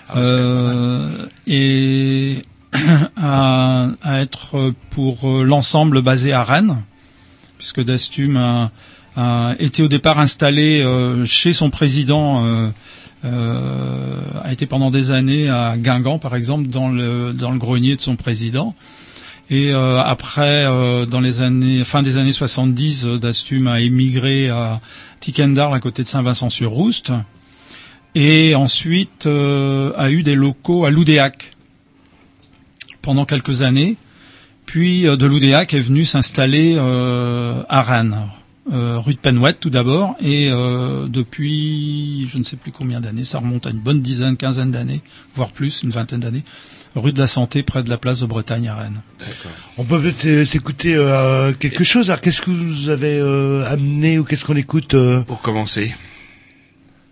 [0.10, 2.42] Ah, Euh, et
[3.18, 6.84] à, à être pour euh, l'ensemble basé à Rennes,
[7.58, 8.72] puisque Dastum a,
[9.16, 12.70] a été au départ installé euh, chez son président, euh,
[13.26, 17.96] euh, a été pendant des années à Guingamp, par exemple, dans le, dans le grenier
[17.96, 18.76] de son président.
[19.50, 24.50] Et euh, après, euh, dans les années, fin des années 70, euh, Dastum a émigré
[24.50, 24.80] à
[25.20, 27.12] Tickendar, à côté de Saint-Vincent-sur-Rouste,
[28.14, 31.52] et ensuite euh, a eu des locaux à Loudéac
[33.02, 33.98] pendant quelques années.
[34.68, 38.18] Puis euh, de Loudéac est venu s'installer euh, à Rennes,
[38.72, 43.66] rue de Penouette tout d'abord, et depuis je ne sais plus combien d'années, ça remonte
[43.66, 45.02] à une bonne dizaine, quinzaine d'années,
[45.34, 46.44] voire plus, une vingtaine d'années,
[46.96, 49.02] rue de la Santé près de la place de Bretagne à Rennes.
[49.20, 49.52] D'accord.
[49.78, 52.10] On peut peut-être euh, s'écouter euh, quelque chose.
[52.10, 55.22] Alors, qu'est-ce que vous avez euh, amené ou qu'est-ce qu'on écoute euh?
[55.22, 55.94] Pour commencer.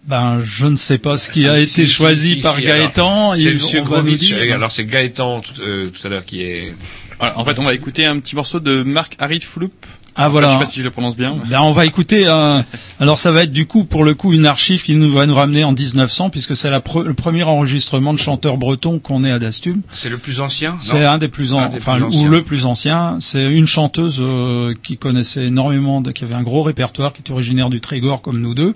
[0.06, 3.36] Ben, je ne sais pas ce qui a été si, choisi si, par si, Gaëtan.
[3.36, 4.32] C'est il- Monsieur Grovitch.
[4.34, 6.74] Alors c'est Gaëtan tout, euh, tout à l'heure qui est.
[7.20, 9.74] Voilà, en fait, on va écouter un petit morceau de Marc Harit Floop
[10.20, 10.48] Ah voilà.
[10.48, 11.36] Je sais pas si je le prononce bien.
[11.48, 12.24] Ben, on va écouter.
[12.28, 12.62] euh,
[13.00, 15.36] alors ça va être du coup pour le coup une archive qui nous va nous
[15.36, 19.32] ramener en 1900 puisque c'est la pre- le premier enregistrement de chanteur breton qu'on ait
[19.32, 19.82] à Dastum.
[19.94, 22.08] C'est le plus ancien non C'est un des plus Un anciens, des enfin plus ou
[22.08, 22.30] anciens.
[22.30, 23.18] le plus ancien.
[23.20, 27.32] C'est une chanteuse euh, qui connaissait énormément, de, qui avait un gros répertoire, qui était
[27.32, 28.74] originaire du Trégor comme nous deux,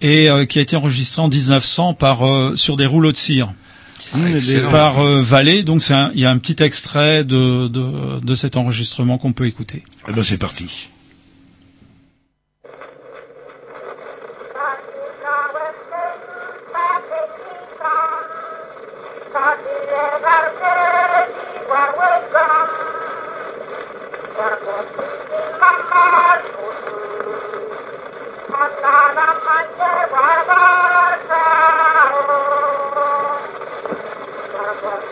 [0.00, 3.52] et euh, qui a été enregistrée en 1900 par euh, sur des rouleaux de cire.
[4.14, 4.70] Ah, excellent.
[4.70, 5.82] par euh, Vallée, donc
[6.14, 9.82] il y a un petit extrait de, de, de cet enregistrement qu'on peut écouter.
[10.08, 10.88] Eh ben c'est parti.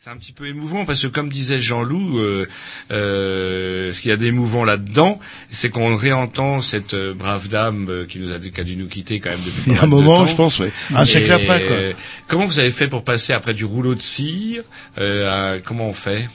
[0.00, 2.46] C'est un petit peu émouvant parce que comme disait Jean-Loup, euh,
[2.92, 5.18] euh, ce qu'il y a d'émouvant là-dedans,
[5.50, 8.86] c'est qu'on réentend cette euh, brave dame euh, qui nous a, qui a dû nous
[8.86, 10.26] quitter quand même depuis Il y a pas un mal de moment, temps.
[10.28, 10.70] je pense, ouais.
[10.94, 11.76] Un siècle après, quoi.
[12.28, 14.62] Comment vous avez fait pour passer après du rouleau de cire
[14.98, 16.28] euh, à- Comment on fait?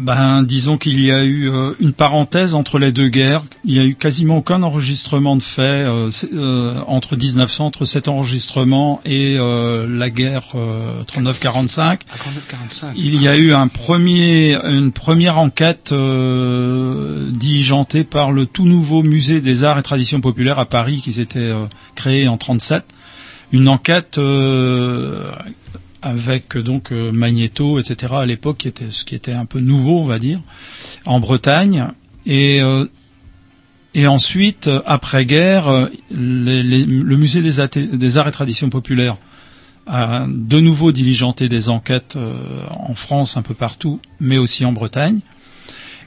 [0.00, 3.44] Ben, disons qu'il y a eu euh, une parenthèse entre les deux guerres.
[3.64, 8.08] Il y a eu quasiment aucun enregistrement de fait euh, euh, entre 1900, entre cet
[8.08, 12.00] enregistrement et euh, la guerre euh, 39-45.
[12.96, 19.02] Il y a eu un premier, une première enquête euh, diligentée par le tout nouveau
[19.02, 22.84] musée des arts et traditions populaires à Paris qui s'était euh, créé en 37.
[23.52, 25.30] Une enquête euh,
[26.02, 28.14] avec euh, donc euh, Magnéto, etc.
[28.16, 30.40] à l'époque, qui ce qui était un peu nouveau, on va dire,
[31.04, 31.86] en Bretagne.
[32.26, 32.86] Et euh,
[33.94, 34.68] et ensuite,
[36.12, 37.58] les- les- le musée des,
[38.18, 39.16] arts et traditions populaires
[39.86, 42.16] a de nouveau diligenté des enquêtes
[42.70, 45.18] en France, un peu partout, mais aussi en Bretagne.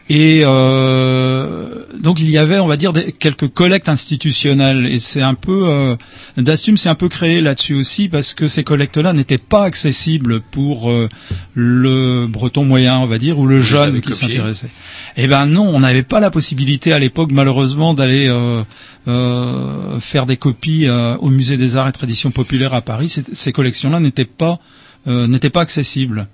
[0.09, 4.85] Et euh, donc il y avait, on va dire, des, quelques collectes institutionnelles.
[4.85, 5.95] Et c'est un peu, euh,
[6.37, 10.91] Dastum s'est un peu créé là-dessus aussi parce que ces collectes-là n'étaient pas accessibles pour
[10.91, 11.07] euh,
[11.53, 14.69] le breton moyen, on va dire, ou le jeune qui s'intéressait.
[15.15, 18.63] Eh ben non, on n'avait pas la possibilité à l'époque, malheureusement, d'aller euh,
[19.07, 23.07] euh, faire des copies euh, au musée des arts et traditions populaires à Paris.
[23.07, 24.59] Ces, ces collections-là n'étaient pas
[25.07, 26.27] euh, n'étaient pas accessibles.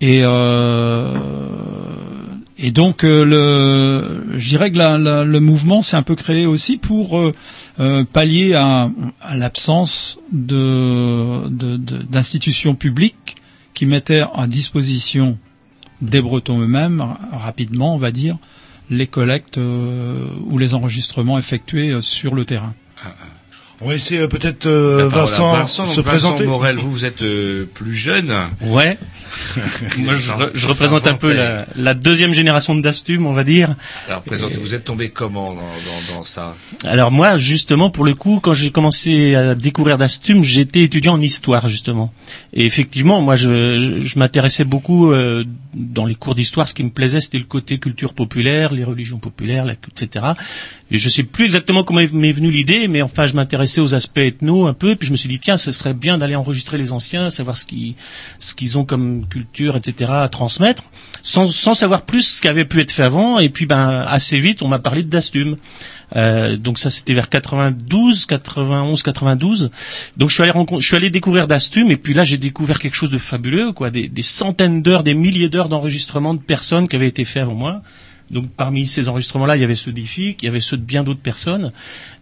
[0.00, 1.14] Et euh,
[2.62, 6.46] et donc euh, le, je dirais que la- la- le mouvement s'est un peu créé
[6.46, 7.34] aussi pour euh,
[7.80, 8.90] euh, pallier à,
[9.22, 13.36] à l'absence de, de- de- d'institutions publiques
[13.74, 15.38] qui mettaient à disposition
[16.02, 18.36] des Bretons eux-mêmes ra- rapidement, on va dire,
[18.90, 22.74] les collectes euh, ou les enregistrements effectués euh, sur le terrain.
[23.82, 26.44] On va laisser euh, peut-être euh, Vincent, Vincent, se Vincent présenter.
[26.44, 28.34] Morel, vous, vous êtes euh, plus jeune.
[28.60, 28.98] Ouais.
[29.98, 33.42] Moi, je, re- je représente un peu la, la deuxième génération de Dastum, on va
[33.44, 33.74] dire.
[34.06, 36.54] Alors, présentez, vous êtes tombé comment dans, dans, dans ça?
[36.84, 41.20] Alors moi, justement, pour le coup, quand j'ai commencé à découvrir Dastum, j'étais étudiant en
[41.20, 42.12] histoire, justement.
[42.52, 45.44] Et effectivement, moi, je, je, je m'intéressais beaucoup euh,
[45.74, 46.68] dans les cours d'histoire.
[46.68, 50.26] Ce qui me plaisait, c'était le côté culture populaire, les religions populaires, la, etc.
[50.90, 54.18] Et je sais plus exactement comment m'est venue l'idée, mais enfin, je m'intéressais aux aspects
[54.18, 54.96] ethno un peu.
[54.96, 57.64] Puis je me suis dit, tiens, ce serait bien d'aller enregistrer les anciens, savoir ce
[57.64, 57.94] qu'ils
[58.38, 60.10] ce qu'ils ont comme culture, etc.
[60.12, 60.84] à transmettre,
[61.22, 63.38] sans, sans savoir plus ce qui avait pu être fait avant.
[63.38, 65.56] Et puis, ben, assez vite, on m'a parlé de Dastum.
[66.16, 69.70] Euh, donc ça c'était vers 92, 91, 92.
[70.16, 72.96] Donc je suis allé je suis allé découvrir Dastum et puis là j'ai découvert quelque
[72.96, 77.08] chose de fabuleux quoi, des centaines d'heures, des milliers d'heures d'enregistrement de personnes qui avaient
[77.08, 77.82] été faits avant moi.
[78.30, 81.02] Donc parmi ces enregistrements-là, il y avait ceux d'IFIC, il y avait ceux de bien
[81.02, 81.72] d'autres personnes.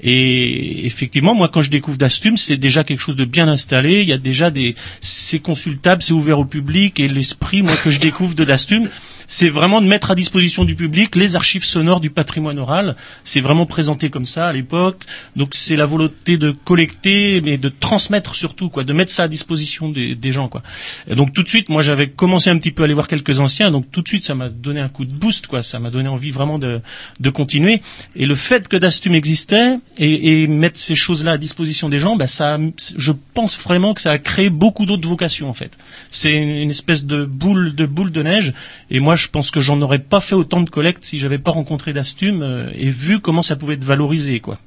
[0.01, 4.01] Et effectivement, moi quand je découvre Dastum, c'est déjà quelque chose de bien installé.
[4.01, 6.99] Il y a déjà des, c'est consultable, c'est ouvert au public.
[6.99, 8.89] Et l'esprit, moi que je découvre de Dastum,
[9.29, 12.97] c'est vraiment de mettre à disposition du public les archives sonores du patrimoine oral.
[13.25, 15.05] C'est vraiment présenté comme ça à l'époque.
[15.37, 19.29] Donc c'est la volonté de collecter, mais de transmettre surtout, quoi, de mettre ça à
[19.29, 20.63] disposition des, gens, quoi.
[21.09, 23.71] Donc tout de suite, moi j'avais commencé un petit peu à aller voir quelques anciens,
[23.71, 25.63] donc tout de suite ça m'a donné un coup de boost, quoi.
[25.63, 26.81] Ça m'a donné envie vraiment de,
[27.21, 27.83] de continuer.
[28.17, 32.17] Et le fait que Dastum existait et, et mettre ces choses-là à disposition des gens,
[32.17, 32.59] bah ça,
[32.97, 35.77] je pense vraiment que ça a créé beaucoup d'autres vocations en fait.
[36.11, 38.55] C'est une espèce de boule de boule de neige.
[38.91, 41.51] Et moi je pense que j'en aurais pas fait autant de collecte si j'avais pas
[41.51, 44.59] rencontré d'Astum euh, et vu comment ça pouvait être valorisé, quoi.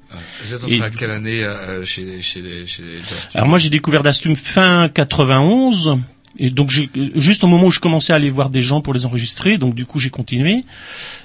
[0.45, 2.99] Vous êtes du quelle année euh, chez, chez, les- chez les
[3.33, 5.97] Alors moi j'ai découvert d'Astum fin 91
[6.37, 6.69] et donc
[7.15, 9.75] juste au moment où je commençais à aller voir des gens pour les enregistrer, donc
[9.75, 10.63] du coup j'ai continué.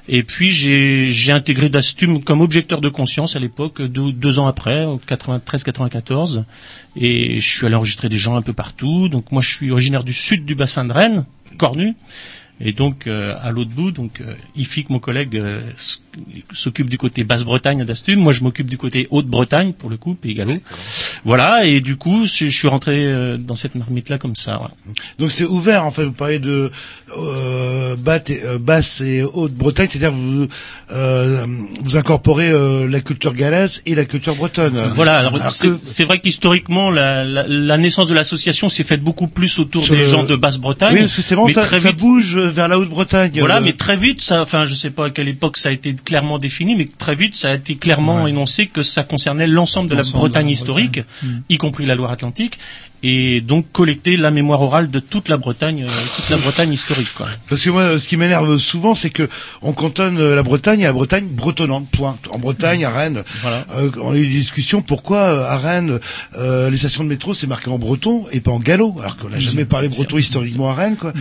[0.08, 4.48] Et puis j'ai j'ai intégré d'Astum comme objecteur de conscience à l'époque, deux, deux ans
[4.48, 6.42] après, en 93-94.
[6.96, 9.08] Et je suis allé enregistrer des gens un peu partout.
[9.08, 11.24] Donc moi je suis originaire du sud du bassin de Rennes,
[11.58, 11.94] Cornu.
[12.58, 15.60] Et donc euh, à l'autre bout, donc euh, Ifik, mon collègue, euh,
[16.52, 18.18] s'occupe du côté Basse-Bretagne d'Astum.
[18.18, 20.54] Moi, je m'occupe du côté Haute-Bretagne pour le coup, Pays Gallo.
[21.24, 21.66] Voilà.
[21.66, 24.70] Et du coup, je, suis rentré euh, dans cette marmite-là comme ça.
[25.18, 26.04] Donc c'est ouvert en fait.
[26.04, 26.70] Vous parlez de
[28.58, 30.46] basse et Haute-Bretagne, c'est-à-dire vous
[31.84, 32.52] vous incorporez
[32.88, 34.92] la culture galaise et la culture bretonne.
[34.94, 35.30] Voilà.
[35.50, 39.86] C'est que- vrai qu'historiquement, la, la, la naissance de l'association s'est faite beaucoup plus autour
[39.86, 40.94] des gens de Basse-Bretagne.
[40.94, 43.32] Oui, parce que c'est bon, mais ça, vite, bouge vers la Haute-Bretagne.
[43.38, 45.72] Voilà, Euh, mais très vite, ça, enfin, je sais pas à quelle époque ça a
[45.72, 49.88] été clairement défini, mais très vite, ça a été clairement énoncé que ça concernait l'ensemble
[49.90, 51.42] de la Bretagne historique, Bretagne.
[51.48, 52.58] y compris la Loire-Atlantique,
[53.02, 57.12] et donc collecter la mémoire orale de toute la Bretagne, euh, toute la Bretagne historique,
[57.14, 57.28] quoi.
[57.48, 59.28] Parce que moi, ce qui m'énerve souvent, c'est que
[59.62, 61.88] on cantonne euh, la Bretagne à la Bretagne bretonnante.
[61.90, 62.16] Point.
[62.30, 63.66] En Bretagne, à Rennes, Voilà.
[63.76, 64.82] euh, on a eu des discussions.
[64.82, 66.00] Pourquoi euh, à Rennes,
[66.36, 69.28] euh, les stations de métro c'est marqué en breton et pas en gallo, alors qu'on
[69.28, 71.12] n'a jamais parlé breton historiquement à Rennes, quoi.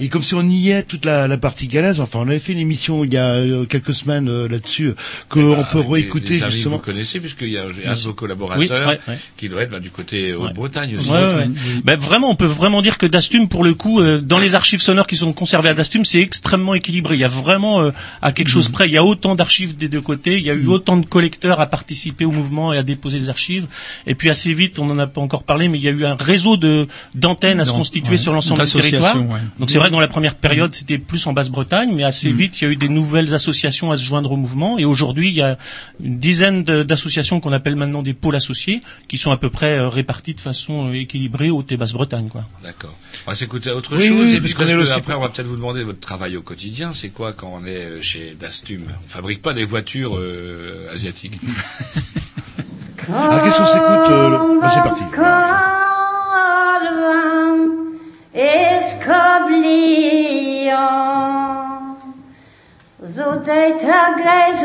[0.00, 2.00] Et comme si on niait toute la, la partie galaise.
[2.00, 4.94] Enfin, on avait fait une émission il y a euh, quelques semaines euh, là-dessus euh,
[5.28, 6.76] que on peut des- réécouter des justement.
[6.76, 9.18] vous connaissez, puisqu'il y a un de vos collaborateurs Oui, ouais, ouais.
[9.36, 11.08] qui doit être bah, du côté Haute-Bretagne aussi.
[11.28, 11.48] Ouais.
[11.84, 14.80] Ben, vraiment, on peut vraiment dire que Dastum, pour le coup, euh, dans les archives
[14.80, 17.14] sonores qui sont conservées à Dastum, c'est extrêmement équilibré.
[17.14, 17.90] Il y a vraiment, euh,
[18.22, 20.54] à quelque chose près, il y a autant d'archives des deux côtés, il y a
[20.54, 23.66] eu autant de collecteurs à participer au mouvement et à déposer des archives.
[24.06, 26.04] Et puis assez vite, on n'en a pas encore parlé, mais il y a eu
[26.04, 28.16] un réseau de d'antennes à se constituer ouais.
[28.16, 29.16] sur l'ensemble du territoire.
[29.58, 32.60] Donc c'est vrai que dans la première période, c'était plus en Basse-Bretagne, mais assez vite,
[32.60, 34.78] il y a eu des nouvelles associations à se joindre au mouvement.
[34.78, 35.58] Et aujourd'hui, il y a
[36.02, 39.88] une dizaine d'associations qu'on appelle maintenant des pôles associés, qui sont à peu près euh,
[39.88, 42.42] réparties de façon euh, équilibrée au Thé Basse-Bretagne, quoi.
[42.62, 42.94] D'accord.
[43.26, 44.16] On va s'écouter à autre Oui, chose.
[44.20, 46.42] oui, et puis parce que aussi- après, on va peut-être vous demander votre travail au
[46.42, 46.92] quotidien.
[46.94, 48.82] C'est quoi quand on est euh, chez Dastum?
[49.04, 51.40] On fabrique pas des voitures euh, asiatiques.
[53.12, 55.04] Ah, qu'est-ce qu'on s'écoute euh, le- bah, C'est parti.
[55.12, 55.24] Kolvan
[60.64, 61.96] iskoblion
[63.14, 64.64] Så det tar grejs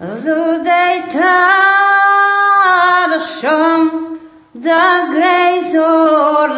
[0.00, 1.40] Though they tell
[3.38, 4.18] shown
[4.54, 6.48] the grace or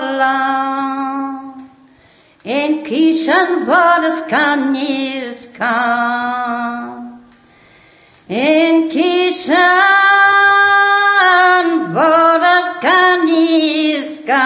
[2.44, 5.74] in Kishan Vodoskaniska
[8.28, 9.56] in Kishan
[11.94, 14.44] Vodoskaniska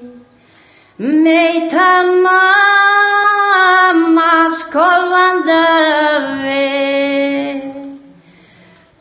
[1.00, 2.58] Meitan mammas
[4.74, 6.58] kolvandavi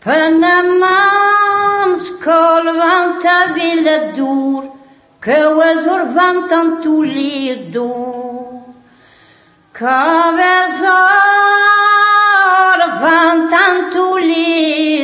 [0.05, 4.63] Pönamams kolvanta villadur
[5.21, 8.61] Kövazur vantan tulidur
[9.73, 11.11] Kövazur
[13.03, 14.96] vantan tulidur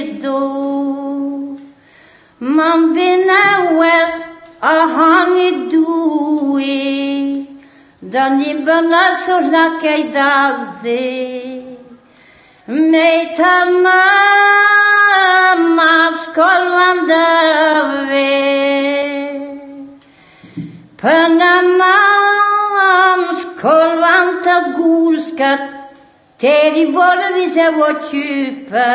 [8.12, 10.48] דנים בנסו לקידה
[10.82, 10.98] זה.
[12.68, 13.92] Meitamam
[15.78, 18.30] auf Kolwander we
[20.96, 22.00] Panamam
[23.40, 25.52] skolwanta gulska
[26.38, 28.90] Teri bole vi se vochupa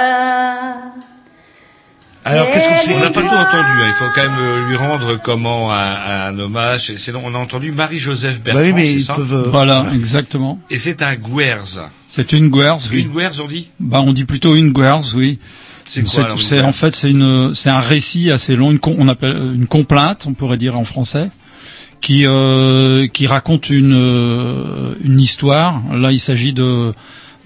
[2.27, 3.69] Alors, qu'est-ce qu'on On s'écoute n'a pas tout entendu.
[3.81, 3.87] hein.
[3.87, 6.93] Il faut quand même euh, lui rendre comment un, un hommage.
[6.97, 8.61] C'est on a entendu Marie-Joseph Bertrand.
[8.61, 10.59] Bah oui, mais c'est ils ça peuvent, euh, Voilà, exactement.
[10.69, 11.79] Et c'est un Guerz.
[12.07, 13.01] C'est une guerre, oui.
[13.01, 15.39] Une Guerz, on dit Bah, on dit plutôt une guerre, oui.
[15.85, 19.31] C'est quoi, c'est- en fait c'est une c'est un récit assez long, une on appelle
[19.37, 21.29] euh, une complainte, on pourrait dire en français,
[22.01, 25.81] qui euh, qui raconte une euh, une histoire.
[25.93, 26.93] Là, il s'agit de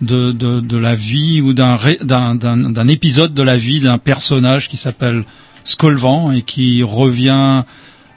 [0.02, 3.80] de, de de la vie ou d'un ré- d'un d'un d'un épisode de la vie
[3.80, 5.24] d'un personnage qui s'appelle
[5.64, 7.64] Scolvan et qui revient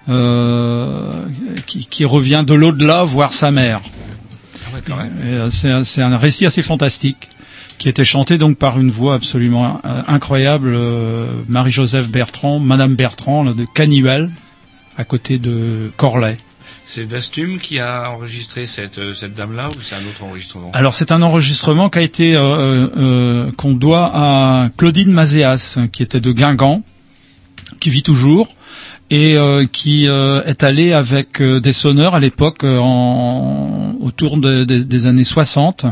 [0.08, 1.24] euh,
[1.66, 3.80] qui, qui revient de l'au-delà voir sa mère.
[4.66, 5.12] Ah ouais, quand même.
[5.24, 7.28] Et, euh, C'est un, c'est un récit assez fantastique
[7.78, 13.44] qui était chanté donc par une voix absolument euh, incroyable, euh, Marie-Joseph Bertrand, Madame Bertrand
[13.44, 14.30] de Canuel,
[14.96, 16.36] à côté de Corlay.
[16.86, 20.70] C'est Dastum qui a enregistré cette, euh, cette dame-là ou c'est un autre enregistrement?
[20.74, 26.02] Alors c'est un enregistrement qui a été euh, euh, qu'on doit à Claudine Mazéas, qui
[26.02, 26.82] était de Guingamp,
[27.80, 28.54] qui vit toujours
[29.10, 29.36] et
[29.72, 35.84] qui est allée avec des sonneurs à l'époque en, autour de- des- années 60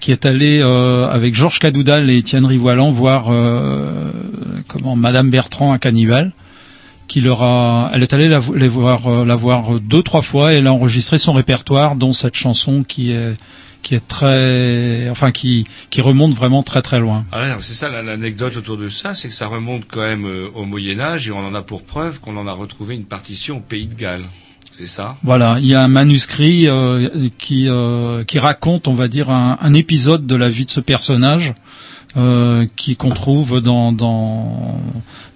[0.00, 3.24] qui est allé euh, avec Georges Cadoudal et Étienne Rivoilan voir
[4.68, 6.32] comment Madame Bertrand à Canival
[7.12, 10.52] qui leur a, elle est allée la, les voir, euh, la voir deux trois fois
[10.52, 13.36] et elle a enregistré son répertoire, dont cette chanson qui est
[13.82, 17.26] qui est très, enfin qui qui remonte vraiment très très loin.
[17.32, 20.48] Ah c'est ça la- l'anecdote autour de ça, c'est que ça remonte quand même euh,
[20.54, 23.56] au Moyen Âge et on en a pour preuve qu'on en a retrouvé une partition
[23.58, 24.24] au Pays de Galles.
[24.78, 25.16] C'est ça?
[25.22, 29.58] Voilà, il y a un manuscrit euh, qui euh, qui raconte, on va dire, un,
[29.60, 31.52] un épisode de la vie de ce personnage
[32.16, 34.78] euh, qui qu'on trouve dans dans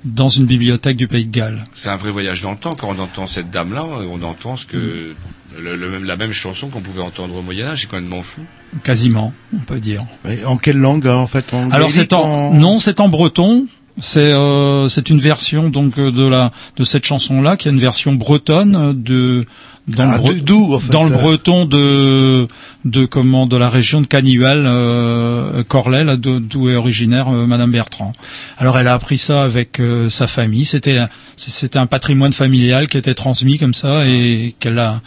[0.04, 1.64] dans une bibliothèque du Pays de Galles.
[1.74, 2.74] C'est un vrai voyage dans le temps.
[2.74, 5.14] Quand on entend cette dame-là, on entend ce que Mm.
[5.62, 7.80] le- le même- la même chanson qu'on pouvait entendre au Moyen Âge.
[7.80, 8.42] C'est complètement fou.
[8.84, 10.04] Quasiment, on peut dire.
[10.28, 13.66] Et en quelle langue hein, en fait en Alors c'est en, non, c'est en breton.
[13.98, 17.78] C'est euh, c'est une version donc de la de cette chanson là qui est une
[17.78, 19.46] version bretonne euh, de
[19.88, 22.48] dans Ah, le bre- d'où, en fait, dans le euh breton de
[22.84, 28.12] de comment de la région de Canival euh, Corlay d'où est originaire euh, Madame Bertrand.
[28.58, 30.64] Alors elle a appris ça avec euh, sa famille.
[30.64, 30.98] C'était
[31.36, 35.00] c'était un patrimoine familial qui était transmis comme ça et qu'elle a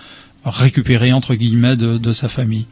[0.46, 2.66] récupéré entre guillemets de, de sa famille.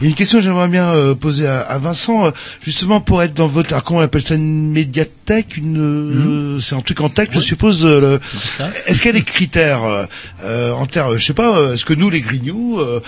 [0.00, 2.30] Il y a une question que j'aimerais bien euh, poser à, à Vincent, euh,
[2.62, 6.74] justement pour être dans votre, alors, comment on appelle ça, une médiathèque, une, euh, c'est
[6.74, 7.84] un truc en tech, je suppose.
[7.84, 8.20] euh, le-.
[8.86, 10.04] Est-ce qu'il y a des critères euh,
[10.44, 13.00] euh, en termes, je sais pas, euh, est-ce que nous les Grignoux, euh,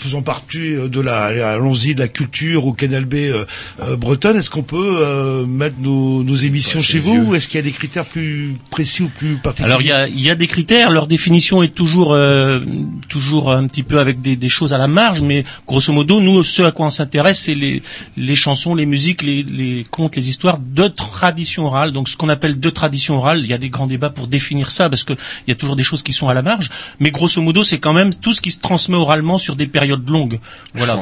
[0.00, 3.44] faisant partie euh, de la, allons-y, de la culture au Canal B euh,
[3.80, 7.56] euh, bretonne, est-ce qu'on peut euh, mettre nos, nos émissions chez vous ou est-ce qu'il
[7.56, 9.66] y a des critères plus précis ou plus particuliers?
[9.68, 12.60] Alors il y a, y a des critères, leur définition est toujours euh,
[13.08, 16.42] toujours un petit peu avec des, des choses à la marge, mais grosso modo, nous,
[16.44, 17.80] ce à quoi on s'intéresse, c'est les,
[18.16, 21.92] les chansons, les musiques, les, les contes, les histoires de tradition orale.
[21.92, 24.70] Donc ce qu'on appelle de tradition orale, il y a des grands débats pour définir
[24.70, 25.14] ça, parce que
[25.46, 26.68] il y a toujours des choses qui sont à la marge,
[27.00, 29.85] mais grosso modo, c'est quand même tout ce qui se transmet oralement sur des périodes
[29.94, 30.38] longues.
[30.74, 31.00] Voilà,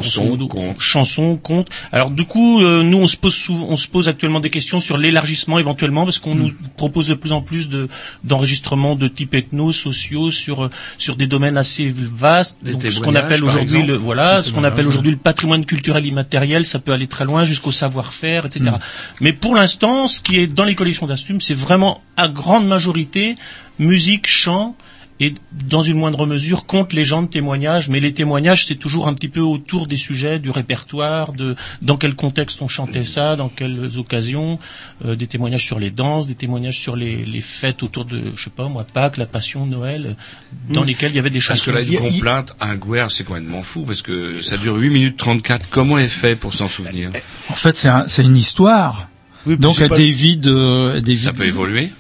[0.78, 1.68] Chansons, contes.
[1.92, 4.80] Alors du coup, euh, nous, on se pose souvent, on se pose actuellement des questions
[4.80, 7.88] sur l'élargissement éventuellement, parce qu'on nous propose de plus en plus de
[8.22, 12.58] d'enregistrements de type ethno, sociaux, sur sur des domaines assez vastes.
[12.62, 16.04] Des Donc, ce qu'on appelle aujourd'hui le voilà, ce qu'on appelle aujourd'hui le patrimoine culturel
[16.06, 18.70] immatériel, ça peut aller très loin jusqu'au savoir-faire, etc.
[18.70, 18.78] Mm.
[19.20, 23.36] Mais pour l'instant, ce qui est dans les collections d'Astum, c'est vraiment à grande majorité
[23.78, 24.76] musique, chant
[25.20, 25.32] et
[25.68, 27.88] dans une moindre mesure contes, légendes, témoignages.
[27.88, 31.96] Mais les témoignages, c'est toujours un petit peu autour des sujets, du répertoire, de dans
[31.96, 34.58] quel contexte on chantait ça, dans quelles occasions,
[35.04, 38.44] euh, des témoignages sur les danses, des témoignages sur les, les fêtes autour de, je
[38.44, 40.86] sais pas moi, Pâques, la Passion, Noël, euh, dans Mm.
[40.86, 41.70] lesquelles il y avait des Parce chansons.
[41.70, 45.16] que là, une complainte, un guerre, c'est complètement fou parce que ça dure 8 minutes
[45.16, 45.66] 34.
[45.70, 47.10] Comment est fait pour s'en souvenir?
[47.50, 49.08] En fait, c'est un- c'est une histoire.
[49.46, 51.92] Oui, Donc elle pas- dévie de, elle dévie Ça peut évoluer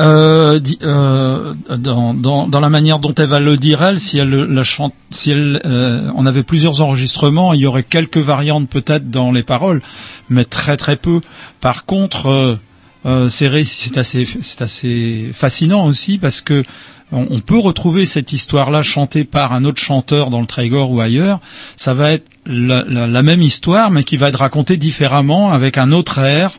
[0.00, 4.30] Euh, euh, dans, dans, dans la manière dont elle va le dire elle, si elle
[4.30, 8.70] le- la chante, si elle, euh, on avait plusieurs enregistrements, il y aurait quelques variantes
[8.70, 9.82] peut-être dans les paroles,
[10.30, 11.20] mais très très peu.
[11.60, 12.56] Par contre, euh,
[13.04, 16.64] euh, c'est c'est assez, c'est assez fascinant aussi parce que
[17.12, 21.00] on, on peut retrouver cette histoire-là chantée par un autre chanteur dans le Trégor ou
[21.02, 21.38] ailleurs.
[21.76, 25.76] Ça va être la, la- la même histoire, mais qui va être racontée différemment avec
[25.76, 26.52] un autre air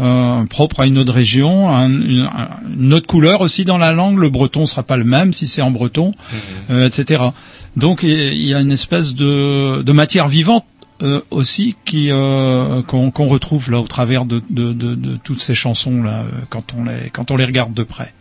[0.00, 3.92] euh, propre à une autre région, un- une, un- une autre couleur aussi dans la
[3.92, 4.18] langue.
[4.18, 6.12] Le breton sera pas le même si c'est en breton,
[6.70, 7.22] euh, etc.
[7.76, 10.64] Donc il y a une espèce de, de matière vivante
[11.02, 15.40] euh, aussi qui euh, qu'on qu'on retrouve là au travers de, de, de, de toutes
[15.40, 18.12] ces chansons là euh, quand on les quand on les regarde de près.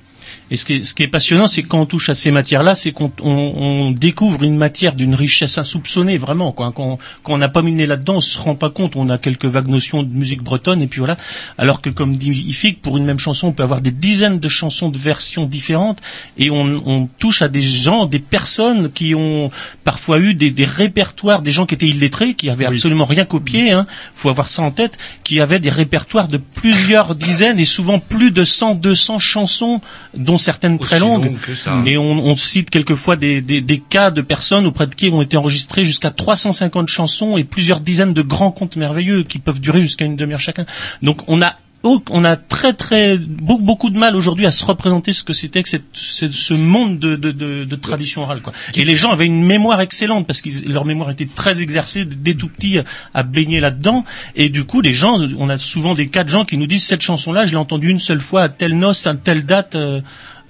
[0.50, 2.76] Et ce qui est, ce qui est passionnant, c'est quand on touche à ces matières-là,
[2.76, 6.52] c'est qu'on on, on découvre une matière d'une richesse insoupçonnée, vraiment.
[6.52, 6.72] Quoi.
[6.72, 8.96] Quand, quand on n'a pas miné là-dedans, on se rend pas compte.
[8.96, 11.18] On a quelques vagues notions de musique bretonne, et puis voilà.
[11.58, 14.50] Alors que, comme dit Ifig, pour une même chanson, on peut avoir des dizaines de
[14.50, 16.00] chansons de versions différentes,
[16.38, 19.52] et on, on touche à des gens, des personnes qui ont
[19.84, 23.72] parfois eu des, des répertoires, des gens qui étaient illettrés, qui avaient absolument rien copié.
[23.72, 23.86] Hein.
[24.14, 28.32] Faut avoir ça en tête, qui avaient des répertoires de plusieurs dizaines et souvent plus
[28.32, 29.82] de 100, 200 chansons,
[30.22, 31.26] dont certaines très longues.
[31.26, 31.82] longues que ça.
[31.86, 35.22] Et on, on cite quelquefois des, des, des cas de personnes auprès de qui ont
[35.22, 39.82] été enregistrées jusqu'à 350 chansons et plusieurs dizaines de grands contes merveilleux qui peuvent durer
[39.82, 40.66] jusqu'à une demi-heure chacun.
[41.02, 45.14] Donc on a on a très très beaucoup, beaucoup de mal aujourd'hui à se représenter
[45.14, 48.42] ce que c'était que cette, ce, ce monde de, de, de, de tradition orale.
[48.42, 48.54] Quoi.
[48.76, 52.36] Et les gens avaient une mémoire excellente parce que leur mémoire était très exercée dès
[52.36, 52.80] tout petit
[53.14, 54.06] à baigner là-dedans.
[54.36, 56.86] Et du coup, les gens, on a souvent des cas de gens qui nous disent
[56.86, 59.76] cette chanson-là, je l'ai entendue une seule fois à telle noce, à telle date.
[59.76, 60.02] euh,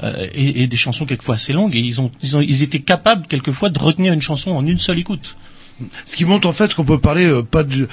[0.03, 2.79] euh, et, et des chansons quelquefois assez longues et ils ont, ils ont ils étaient
[2.79, 5.35] capables quelquefois de retenir une chanson en une seule écoute.
[6.05, 7.83] Ce qui montre en fait qu'on peut parler euh, pas de.
[7.83, 7.87] euh,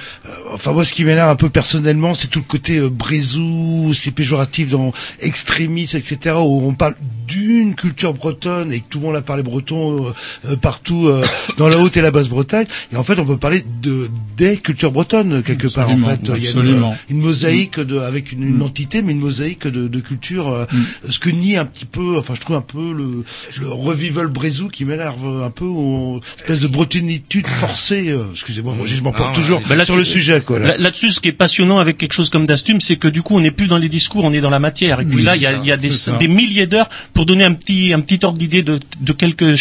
[0.53, 4.11] enfin moi, ce qui m'énerve un peu personnellement, c'est tout le côté euh, brézou, c'est
[4.11, 6.37] péjoratif dans extrémistes, etc.
[6.39, 6.95] Où on parle
[7.27, 10.13] d'une culture bretonne et que tout le monde a parlé breton euh,
[10.47, 11.25] euh, partout euh,
[11.59, 12.67] dans la haute et la basse Bretagne.
[12.93, 15.89] Et en fait, on peut parler de des cultures bretonnes quelque part.
[15.89, 16.97] En Absolument, fait, il y a une, absolument.
[17.11, 20.49] une mosaïque de, avec une, une entité, mais une mosaïque de, de culture.
[20.49, 20.65] euh,
[21.09, 23.25] Ce que nie un petit peu, enfin je trouve un peu le,
[23.61, 27.78] le revival brézou qui m'énerve un peu, ou espèce de bretonitude forcée.
[27.93, 30.59] Euh, Excusez-moi, moi, je m'en porte Ah, toujours bah là, sur le sujet, quoi.
[30.59, 30.69] Là.
[30.69, 33.37] Là- Là-dessus, ce qui est passionnant avec quelque chose comme Dastum, c'est que du coup,
[33.37, 35.01] on n'est plus dans les discours, on est dans la matière.
[35.01, 37.27] Et puis Oui, là, il y a, ça, il y a des, milliers d'heures pour
[37.27, 39.57] donner un petit, un petit ordre d'idée de, de quelques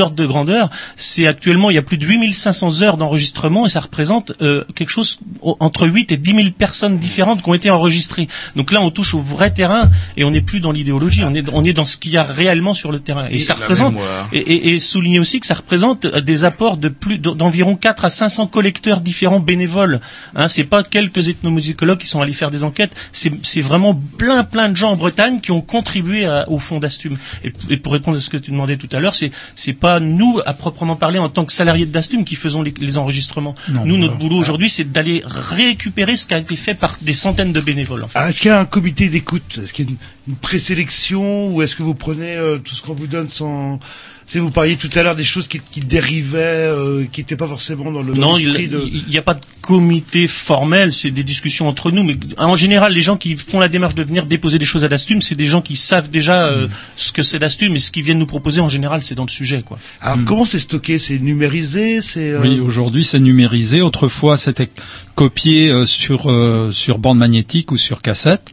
[0.00, 0.70] ordres de grandeur.
[0.96, 4.90] C'est actuellement, il y a plus de 8500 heures d'enregistrement et ça représente euh, quelque
[4.90, 5.18] chose
[5.60, 8.28] entre 8 et 10 000 personnes différentes qui ont été enregistrées.
[8.56, 11.44] Donc là, on touche au vrai terrain et on n'est plus dans l'idéologie, on est,
[11.52, 13.28] on est dans ce qu'il y a réellement sur le terrain.
[13.30, 13.96] Et, Et ça représente,
[14.32, 17.18] et, et, et souligner aussi que ça représente euh, des apports de plus
[17.52, 20.00] d'environ 4 à 500 collecteurs différents bénévoles.
[20.34, 24.70] Hein, c'est pas quelques ethnomusicologues qui sont allés faire des enquêtes, c'est vraiment plein plein
[24.70, 27.18] de gens en Bretagne qui ont contribué à- au fond d'Astum.
[27.44, 30.00] Et, et pour répondre à ce que tu demandais tout à l'heure, c'est c'est pas
[30.00, 33.54] nous à proprement parler en tant que salariés de d'Astum qui faisons les, les enregistrements.
[33.68, 37.12] Non, nous notre boulot aujourd'hui c'est d'aller récupérer ce qui a été fait par des
[37.12, 38.02] centaines de bénévoles.
[38.04, 38.18] En fait.
[38.18, 39.58] Alors, est-ce qu'il y a un comité d'écoute?
[39.62, 39.96] Est-ce qu'il y a une,
[40.28, 41.48] une présélection?
[41.48, 43.78] Ou est-ce que vous prenez euh, tout ce qu'on vous donne sans
[44.26, 47.36] Tu sais, vous parliez tout à l'heure des choses qui, qui dérivaient, euh, qui n'étaient
[47.36, 48.88] pas forcément dans le Non, il de.
[49.08, 52.02] n'y a pas de comité formel, c'est des discussions entre nous.
[52.02, 54.88] Mais en général, les gens qui font la démarche de venir déposer des choses à
[54.88, 58.02] Dastum, c'est des gens qui savent déjà euh, ce que c'est Dastum et ce qu'ils
[58.04, 59.62] viennent nous proposer en général, c'est dans le sujet.
[59.62, 59.78] Quoi.
[60.00, 60.98] Alors comment c'est stocké?
[60.98, 62.00] C'est numérisé?
[62.00, 63.80] C'est euh, Oui, aujourd'hui c'est numérisé.
[63.82, 64.68] Autrefois c'était
[65.14, 68.50] copié euh, sur euh, sur bande magnétique ou sur cassette.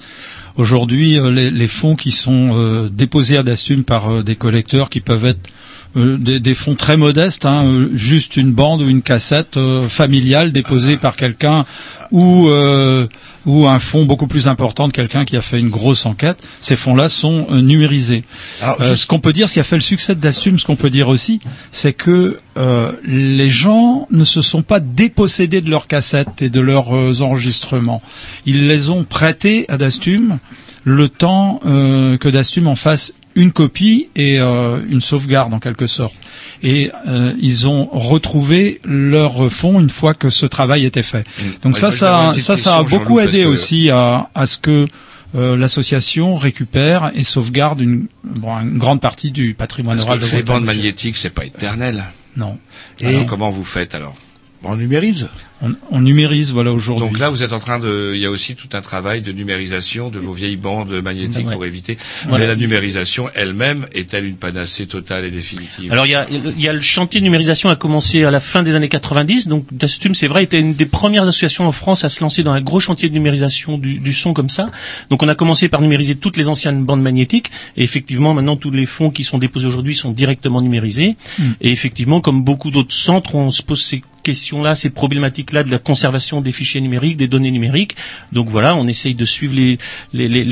[0.56, 5.00] Aujourd'hui, euh, les, fonds qui sont euh, déposés à Dastum par euh, des collecteurs qui
[5.00, 5.50] peuvent être
[5.96, 9.88] euh, des, des fonds très modestes, hein, euh, juste une bande ou une cassette euh,
[9.90, 11.66] familiale déposée par quelqu'un
[12.12, 13.08] ou euh,
[13.46, 16.38] ou un fonds beaucoup plus important de quelqu'un qui a fait une grosse enquête.
[16.60, 18.24] Ces fonds-là sont numérisés.
[18.62, 20.60] Alors, Euh, je- ce qu'on peut dire, ce qui a fait le succès de Dastum,
[20.60, 21.40] ce qu'on peut dire aussi,
[21.72, 26.60] c'est que euh, les gens ne se sont pas dépossédés de leurs cassettes et de
[26.60, 28.02] leurs enregistrements.
[28.46, 30.38] Ils les ont prêtés à Dastum
[30.84, 35.88] le temps euh, que Dastum en fasse une copie et euh, une sauvegarde en quelque
[35.88, 36.16] sorte.
[36.64, 41.26] Et euh, ils ont retrouvé leur fonds une fois que ce travail était fait.
[41.64, 44.46] Donc Ouais, ça, une ça, petite ça, ça a beaucoup aidé que- aussi à, à
[44.46, 44.88] ce que
[45.36, 50.26] euh, l'association récupère et sauvegarde une, bon, une grande partie du patrimoine Parce oral que
[50.26, 52.04] de les bandes magnétiques, c'est pas éternel.
[52.36, 52.58] Non.
[53.00, 54.16] Et alors, comment vous faites alors?
[54.64, 55.30] On numérise.
[55.62, 57.08] On, on numérise, voilà, aujourd'hui.
[57.08, 59.32] Donc là, vous êtes en train de, il y a aussi tout un travail de
[59.32, 61.54] numérisation de vos vieilles bandes magnétiques Ouais.
[61.54, 61.98] pour éviter.
[62.28, 62.44] Voilà.
[62.44, 65.92] Mais la numérisation elle-même est-elle une panacée totale et définitive?
[65.92, 68.40] Alors il y a, il y a le chantier de numérisation a commencé à la
[68.42, 69.48] fin des années 90.
[69.48, 72.52] Donc Dastum, c'est vrai, était une des premières associations en France à se lancer dans
[72.52, 74.70] un gros chantier de numérisation du, du son comme ça.
[75.10, 77.50] Donc on a commencé par numériser toutes les anciennes bandes magnétiques.
[77.78, 81.16] Et effectivement, maintenant tous les fonds qui sont déposés aujourd'hui sont directement numérisés.
[81.38, 81.44] Mm.
[81.62, 85.80] Et effectivement, comme beaucoup d'autres centres, on se pose ces questions-là, ces problématiques-là de la
[85.90, 87.96] conservation des fichiers numériques, des données numériques.
[88.32, 89.78] Donc voilà, on essaye de suivre les,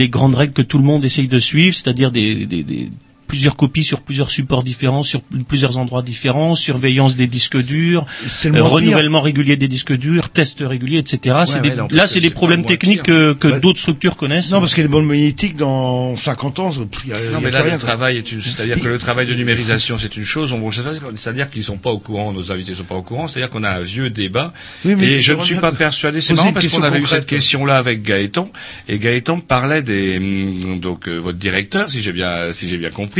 [0.01, 2.89] les, grandes règles que tout le monde essaye de suivre, c'est-à-dire des-
[3.27, 8.51] plusieurs copies sur plusieurs supports différents, sur plusieurs endroits différents, surveillance des disques durs, euh,
[8.51, 8.65] pire.
[8.65, 11.39] renouvellement régulier des disques durs, tests réguliers, etc.
[11.45, 13.13] c'est Ouais, des- ouais, non, là, c'est des problèmes techniques pire.
[13.13, 14.51] que, que d'autres structures connaissent.
[14.51, 17.35] Non, parce que les bandes magnétiques, dans 50 ans, il y a, Non, il y
[17.35, 20.15] a mais là, rien, le travail est une, c'est-à-dire que le travail de numérisation, c'est
[20.17, 20.51] une chose.
[20.51, 23.27] Pas, c'est-à-dire qu'ils sont pas au courant, nos invités sont pas au courant.
[23.27, 24.53] C'est-à-dire qu'on a un vieux débat.
[24.85, 26.21] Oui, mais et je ne suis pas persuadé.
[26.21, 28.49] C'est marrant parce qu'on avait eu cette question-là avec Gaëtan.
[28.87, 32.89] Et Gaëtan parlait des, hum, donc, euh, votre directeur, si j'ai bien, si j'ai bien
[32.91, 33.16] compris,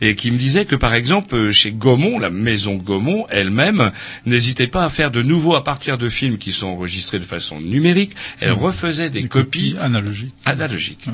[0.00, 3.92] et qui me disait que, par exemple, euh, chez Gaumont, la maison Gaumont elle-même,
[4.26, 7.60] n'hésitait pas à faire de nouveau à partir de films qui sont enregistrés de façon
[7.60, 8.12] numérique.
[8.40, 8.64] Elle Mmh.
[8.64, 10.34] refaisait des, copies analogiques.
[10.44, 11.06] analogiques.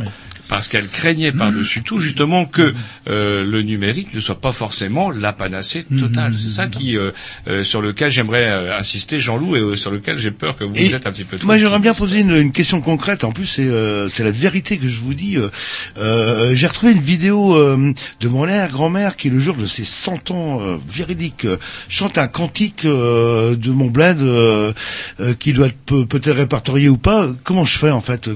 [0.48, 2.72] Parce qu'elle craignait par-dessus tout justement que
[3.08, 6.34] euh, le numérique ne soit pas forcément la panacée totale.
[6.38, 7.10] C'est ça qui, euh,
[7.48, 10.74] euh, sur lequel j'aimerais euh, insister, Jean-Loup, et euh, sur lequel j'ai peur que vous
[10.76, 13.24] Et êtes un petit peu trop Moi, j'aimerais bien poser une, une question concrète.
[13.24, 15.36] En plus, c'est euh, c'est la vérité que je vous dis.
[15.96, 20.60] J'ai retrouvé une vidéo euh, de mon grand-mère qui, le jour de ses 100 ans
[20.60, 21.46] euh, véridiques,
[21.88, 24.18] chante un cantique euh, de mon bled
[25.38, 27.28] qui doit être peut- peut-être répertorié ou pas.
[27.44, 28.30] Comment je fais en fait?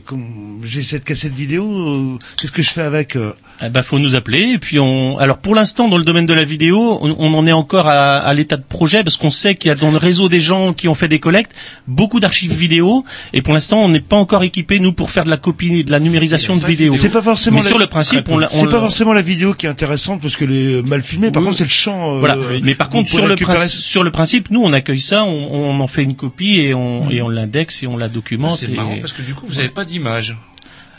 [0.64, 1.99] J'ai cette cassette vidéo.
[2.40, 3.32] Qu'est-ce que je fais avec euh
[3.62, 4.52] Eh ben, faut nous appeler.
[4.54, 5.18] Et puis on.
[5.18, 8.18] Alors pour l'instant, dans le domaine de la vidéo, on, on en est encore à,
[8.18, 10.72] à l'état de projet parce qu'on sait qu'il y a dans le réseau des gens
[10.72, 11.52] qui ont fait des collectes
[11.86, 13.04] beaucoup d'archives vidéo.
[13.32, 15.90] Et pour l'instant, on n'est pas encore équipé nous pour faire de la copie, de
[15.90, 16.94] la numérisation de vidéos.
[16.94, 17.56] C'est pas forcément.
[17.58, 19.68] Mais la- sur le principe, on, l'a- on C'est pas forcément la vidéo qui est
[19.70, 21.30] intéressante parce qu'elle est mal filmée.
[21.30, 22.16] Par contre, c'est le chant.
[22.16, 22.36] euh, Voilà.
[22.62, 23.36] Mais par contre, sur le,
[23.82, 27.10] sur le principe, nous, on accueille ça, on, on en fait une copie et on,
[27.10, 28.56] et on l'indexe et on la documente.
[28.58, 30.36] C'est et- marrant parce que du coup, vous n'avez pas d'image.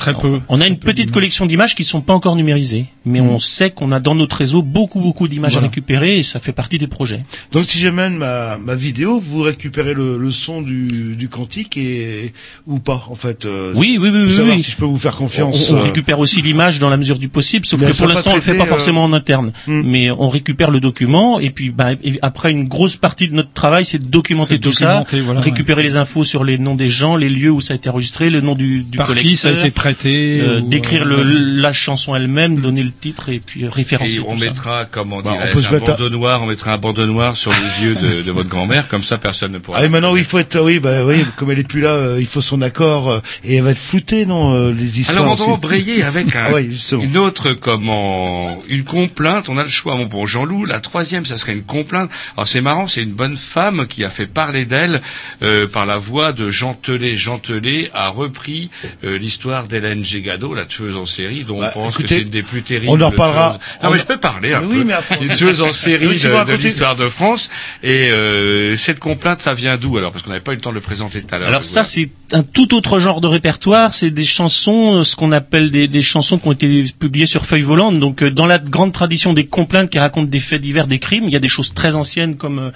[0.02, 0.39] Très peu.
[0.49, 3.91] On a une petite collection d'images qui sont pas encore numérisées, mais on sait qu'on
[3.91, 5.68] a dans notre réseau beaucoup beaucoup d'images Voilà.
[5.68, 7.24] à récupérer et ça fait partie des projets.
[7.52, 12.34] Donc si j'amène ma, ma vidéo, vous récupérez le, le son du, du cantique et
[12.66, 13.45] ou pas en fait.
[13.45, 14.64] euh, Oui, oui, oui, oui, savoir oui.
[14.64, 15.70] si je peux vous faire confiance.
[15.70, 18.08] On, on euh, récupère aussi l'image dans la mesure du possible, sauf Mais que pour
[18.08, 19.52] l'instant on le fait pas traitées, forcément euh, en interne.
[19.68, 23.52] Mais on récupère le document et puis bah, et après une grosse partie de notre
[23.54, 27.16] travail c'est de documenter tout ça, voilà, récupérer les infos sur les noms des gens,
[27.16, 29.52] les lieux où ça a été enregistré, le nom du, du Par qui ça a
[29.52, 29.72] été
[30.06, 31.24] euh, ou, décrire euh, le,
[31.62, 34.46] la chanson elle-même, donner le titre et puis référencer Et tout on ça.
[34.46, 37.06] mettra, comment Bah, on peut se un mettre à- bandeau noir, on mettra un bandeau
[37.06, 39.80] noir sur les yeux de, de votre grand-mère, comme ça personne ne pourra.
[39.80, 42.18] Ah et maintenant il faut être oui bah oui comme elle est plus là euh,
[42.20, 45.20] il faut son accord euh, et elle va être floutée non euh, les histoires.
[45.24, 49.50] Alors on va embrayer avec un, Ah une autre comment une complainte.
[49.50, 50.66] On a le choix bon, pour Jean-Loup.
[50.66, 52.10] La troisième, ça serait une complainte.
[52.38, 55.02] Alors c'est marrant, c'est une bonne femme qui a fait parler d'elle
[55.42, 57.18] euh, par la voix de Jean Telet.
[57.18, 58.70] Jean Telet a repris
[59.04, 62.22] euh, l'histoire d'Hélène Gégado, la tueuse en série, dont Bah, on pense écoutez, que c'est
[62.22, 62.92] une des plus terribles.
[62.92, 63.58] on en reparlera.
[63.60, 63.84] tueuses.
[63.84, 64.84] Non On mais je peux parler un Oui, peu.
[64.86, 67.50] mais après- Une tueuse en série Oui, de, de l'histoire de France.
[67.84, 70.12] Et euh, cette complainte, ça vient d'où alors?
[70.12, 71.48] Parce qu'on n'avait pas eu le temps de le présenter tout à l'heure.
[71.50, 73.94] Alors ça, c'est un tout autre genre de répertoire.
[73.94, 77.46] C'est des chansons, euh, ce qu'on appelle des, des chansons qui ont été publiées sur
[77.46, 78.00] feuilles volantes.
[78.00, 81.26] Donc, euh, dans la grande tradition des complaintes qui racontent des faits divers, des crimes,
[81.26, 82.72] il y a des choses très anciennes comme, euh,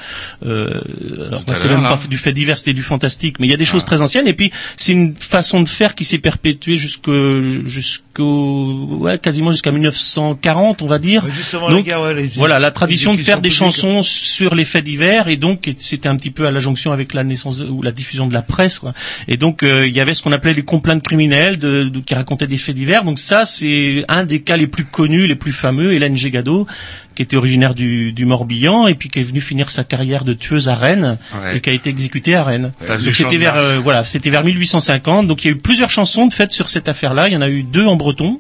[0.46, 1.90] euh, alors c'est même là.
[1.96, 4.28] pas du fait divers, c'était du fantastique, mais il y a des choses très anciennes.
[4.28, 9.72] Et puis, c'est une façon de faire qui s'est perpétuée jusqu'au, jusqu'au, ouais, quasiment jusqu'à
[9.72, 11.24] 1940, on va dire.
[11.24, 14.04] Ouais, juste avant la Donc, guerre, ouais, les- voilà, la tradition de faire des chansons
[14.04, 17.24] sur les faits divers et donc c'était un petit peu à la jonction avec la
[17.24, 18.94] naissance de- ou la diffusion de la presse quoi.
[19.28, 22.14] Et donc euh, il y avait ce qu'on appelait les complaintes criminelles de, de- qui
[22.16, 23.04] racontaient des faits divers.
[23.04, 26.68] Donc ça c'est un des cas les plus connus, les plus fameux, Hélène Gégado
[27.16, 30.34] qui était originaire du, du Morbihan et puis qui est venue finir sa carrière de
[30.34, 31.58] tueuse à Rennes Ouais.
[31.58, 32.74] et qui a été exécutée à Rennes.
[33.14, 35.26] C'était vers euh, voilà, c'était vers 1850.
[35.28, 37.30] Donc il y a eu plusieurs chansons de faites sur cette affaire-là.
[37.30, 38.40] Il y en a eu deux en breton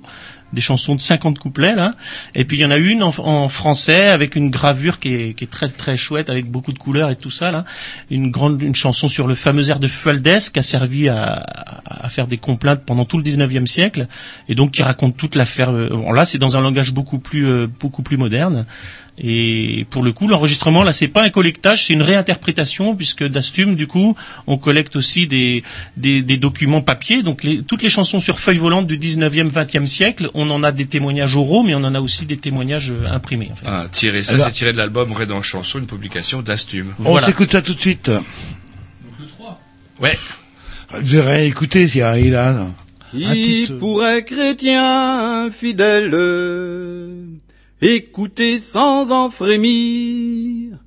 [0.53, 1.93] des chansons de 50 couplets là.
[2.35, 5.67] Et puis il y en a une en, français avec une gravure qui est, très
[5.67, 7.65] très chouette avec beaucoup de couleurs et tout ça là.
[8.11, 11.43] Une grande une chanson sur le fameux air de Fualdès qui a servi à,
[11.85, 14.07] à faire des complaintes pendant tout le 19e siècle
[14.47, 17.47] et donc qui raconte toute l'affaire euh, bon là c'est dans un langage beaucoup plus
[17.47, 18.65] euh, beaucoup plus moderne
[19.17, 23.75] et pour le coup, l'enregistrement là, c'est pas un collectage, c'est une réinterprétation puisque d'Astum,
[23.75, 25.63] du coup, on collecte aussi des
[25.95, 27.23] des, des documents papier.
[27.23, 30.71] Donc les, toutes les chansons sur feuilles volantes du 19e, 20e siècle, on en a
[30.73, 33.49] des témoignages oraux, mais on en a aussi des témoignages euh, imprimés.
[33.51, 33.65] En fait.
[33.67, 36.93] Ah, tiré, ça Alors- c'est tiré de l'album Red en chanson, une publication d'Astume.
[36.99, 37.27] On Voilà.
[37.27, 38.11] s'écoute ça tout de suite.
[40.01, 40.17] Ouais.
[40.91, 42.67] Vous verrez, écoutez, il y a, il a un
[43.13, 46.11] Il pourrait chrétien fidèle
[47.85, 50.77] écouter sans en frémir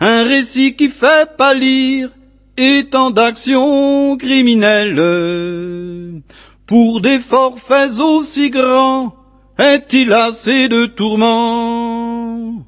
[0.00, 2.10] un récit qui fait pâlir
[2.56, 6.22] et tant d'actions criminelles.
[6.66, 9.14] Pour des forfaits aussi grands,
[9.58, 12.64] est-il assez de tourments?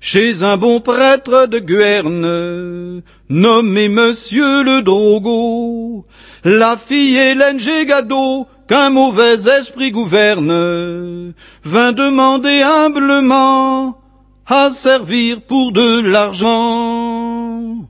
[0.00, 6.06] Chez un bon prêtre de Guerne, nommé Monsieur le Drogo,
[6.44, 11.32] la fille Hélène Gégado, qu'un mauvais esprit gouverne,
[11.64, 13.98] vint demander humblement
[14.46, 17.88] à servir pour de l'argent.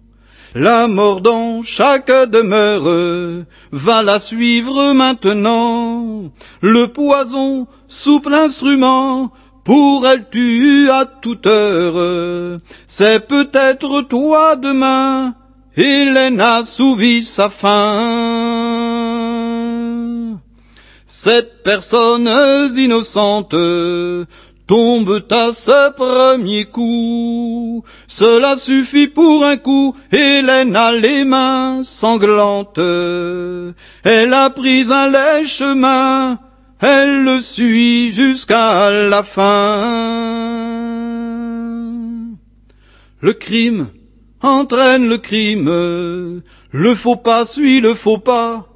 [0.54, 6.30] La mort dans chaque demeure va la suivre maintenant.
[6.62, 9.30] Le poison, souple instrument,
[9.64, 12.58] pour elle tue à toute heure.
[12.86, 15.34] C'est peut-être toi demain,
[15.76, 18.97] Hélène a sa faim.
[21.08, 22.30] Cette personne
[22.76, 23.56] innocente
[24.68, 27.82] tombe à ce premier coup.
[28.06, 29.96] Cela suffit pour un coup.
[30.12, 32.78] Hélène a les mains sanglantes.
[32.78, 36.38] Elle a pris un laid chemin
[36.80, 39.82] elle le suit jusqu'à la fin.
[43.20, 43.88] Le crime
[44.42, 45.68] entraîne le crime,
[46.70, 48.67] le faux pas suit le faux pas,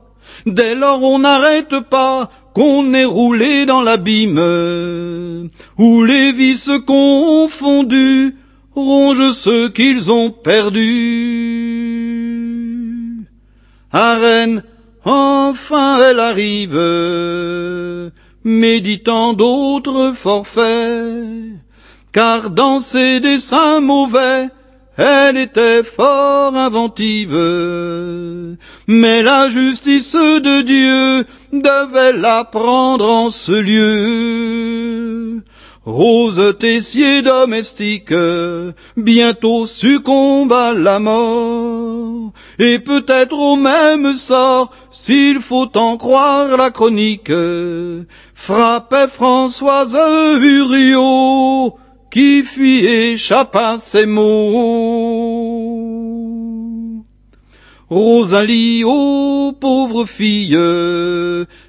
[0.47, 8.37] dès lors on n'arrête pas qu'on est roulé dans l'abîme, où les vices confondus
[8.75, 11.63] rongent ceux qu'ils ont perdus.
[13.93, 14.65] Rennes,
[15.05, 16.81] enfin elle arrive,
[18.45, 21.25] méditant d'autres forfaits,
[22.13, 24.49] car dans ses dessins mauvais,
[24.97, 27.37] elle était fort inventive,
[28.87, 35.43] mais la justice de Dieu devait la prendre en ce lieu.
[35.85, 38.15] Rose Tessier domestique,
[38.97, 46.71] bientôt succombe à la mort, et peut-être au même sort, s'il faut en croire la
[46.71, 47.33] chronique,
[48.35, 49.97] frappait Françoise
[50.41, 51.79] Huriot,
[52.13, 55.33] qui fuit échappa ses mots.
[57.89, 60.59] Rosalie, ô pauvre fille,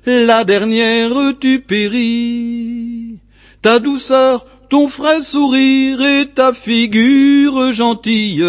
[0.06, 3.20] la dernière tu péris.
[3.62, 8.44] Ta douceur, ton frais sourire et ta figure gentille.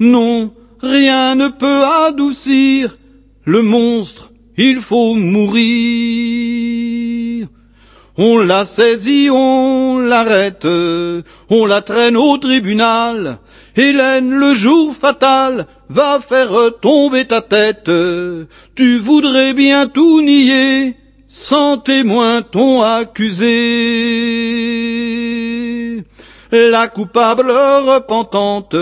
[0.00, 0.52] Non,
[0.82, 2.98] rien ne peut adoucir
[3.44, 6.49] le monstre, il faut mourir.
[8.22, 13.38] On la saisit, on l'arrête, on la traîne au tribunal.
[13.74, 16.52] Hélène, le jour fatal, va faire
[16.82, 17.90] tomber ta tête.
[18.74, 20.96] Tu voudrais bien tout nier,
[21.28, 23.46] sans témoin ton accusé.
[26.52, 28.76] La coupable repentante,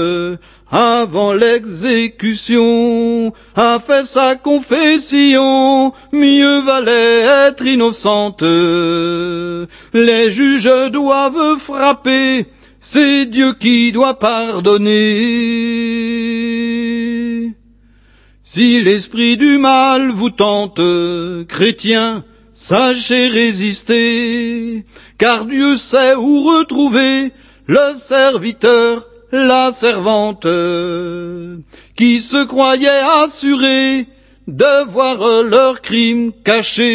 [0.70, 8.42] avant l'exécution, a fait sa confession, mieux valait être innocente.
[8.42, 12.44] Les juges doivent frapper,
[12.80, 14.90] c'est Dieu qui doit pardonner.
[18.44, 20.80] Si l'esprit du mal vous tente,
[21.48, 24.84] chrétien, sachez résister,
[25.16, 27.32] car Dieu sait où retrouver
[27.66, 30.46] le serviteur la servante
[31.96, 32.88] qui se croyait
[33.24, 34.06] assurée
[34.46, 36.86] de voir leur crime caché.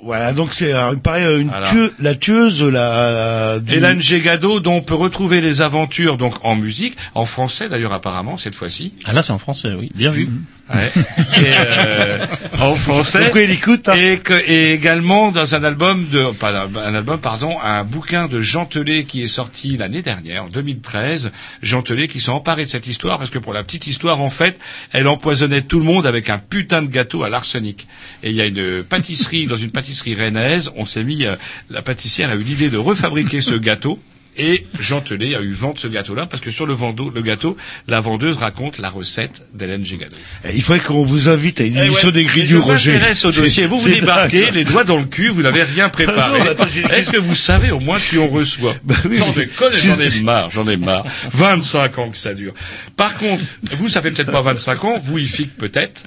[0.00, 1.66] Voilà, donc c'est euh, pareil, euh, une Voilà.
[1.68, 6.54] tueuse, la tueuse, la du- Hélène Gégado, dont on peut retrouver les aventures donc en
[6.54, 8.94] musique, en français d'ailleurs apparemment cette fois-ci.
[9.04, 9.90] Ah là, c'est en français, oui.
[9.96, 10.28] Bien vu.
[10.74, 10.92] Ouais.
[11.38, 12.26] Et, euh,
[12.60, 13.20] en français.
[13.20, 16.94] Pourquoi il écoute hein et, que- et également dans un album de, pas un un
[16.94, 21.30] album, pardon, un bouquin de Jean Telet qui est sorti l'année dernière, en 2013.
[21.62, 24.30] Jean Telet qui s'est emparé de cette histoire parce que pour la petite histoire, en
[24.30, 24.58] fait,
[24.92, 27.88] elle empoisonnait tout le monde avec un putain de gâteau à l'arsenic.
[28.22, 31.36] Et il y a une pâtisserie, dans une pâtisserie rennaise, on s'est mis, euh,
[31.70, 33.98] la pâtissière a eu l'idée de refabriquer ce gâteau.
[34.38, 37.56] Et Jean Telet a eu vente ce gâteau-là parce que sur le, vendo- le gâteau,
[37.88, 40.14] la vendeuse raconte la recette d'Hélène Gégado.
[40.54, 42.98] Il faudrait qu'on vous invite à une Eh émission ouais, des grilles je du Roger.
[43.24, 43.66] au dossier.
[43.66, 46.40] Vous, vous débarquez, dingue, les doigts dans le cul, vous n'avez rien préparé.
[46.58, 48.76] Ah une Est-ce que vous savez au moins qui on reçoit
[49.08, 49.34] oui, Sans oui.
[49.46, 51.04] déconner, j'en ai marre, j'en ai marre.
[51.32, 52.54] 25 ans que ça dure.
[52.96, 53.42] Par contre,
[53.76, 56.04] vous, ça fait peut-être pas 25 ans, vous, IFIC, peut-être.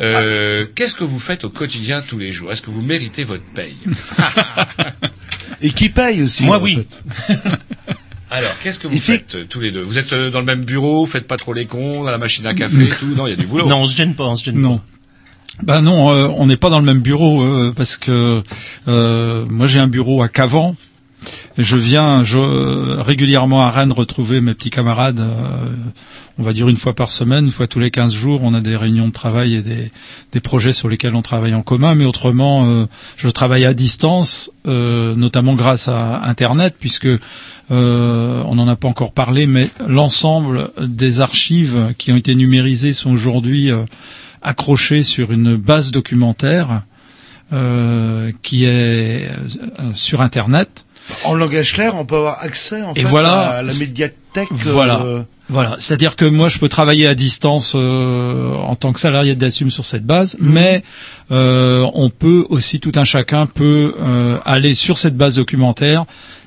[0.00, 2.52] Euh, Qu'est-ce que vous faites au quotidien tous les jours?
[2.52, 3.76] Est-ce que vous méritez votre paye?
[5.60, 6.86] Et qui paye aussi Moi, oui.
[7.08, 7.38] fait.
[8.30, 9.82] Alors, qu'est-ce que vous faites euh, tous les deux?
[9.82, 12.18] Vous êtes euh, dans le même bureau, vous faites pas trop les cons, à la
[12.18, 13.14] machine à café, tout?
[13.14, 13.66] Non, il y a du boulot.
[13.68, 14.80] Non, on se gêne pas, on se gêne Non.
[15.62, 18.42] Ben non, euh, on n'est pas dans le même bureau euh, parce que
[18.88, 20.74] euh, moi j'ai un bureau à Cavan.
[21.58, 22.38] Je viens je,
[23.00, 25.20] régulièrement à Rennes retrouver mes petits camarades.
[25.20, 25.68] euh,
[26.38, 28.40] on va dire une fois par semaine, une fois tous les 15 jours.
[28.42, 29.90] On a des réunions de travail et des,
[30.32, 31.94] des projets sur lesquels on travaille en commun.
[31.94, 38.54] Mais autrement, euh, je travaille à distance, euh, notamment grâce à Internet, puisque euh, on
[38.56, 43.70] n'en a pas encore parlé, mais l'ensemble des archives qui ont été numérisées sont aujourd'hui
[43.70, 43.84] euh,
[44.42, 46.82] accrochées sur une base documentaire
[47.52, 49.28] euh, qui est
[49.94, 50.83] sur Internet.
[51.24, 53.40] En langage clair, on peut avoir accès en Et fait, voilà.
[53.58, 54.48] à la médiathèque.
[54.50, 55.00] Voilà.
[55.04, 59.34] euh, Voilà, c'est-à-dire que moi je peux travailler à distance euh, en tant que salarié
[59.34, 60.50] d'Assume sur cette base, Mhm.
[60.52, 60.82] mais
[61.30, 66.04] euh, on peut aussi tout un chacun peut euh, aller sur cette base documentaire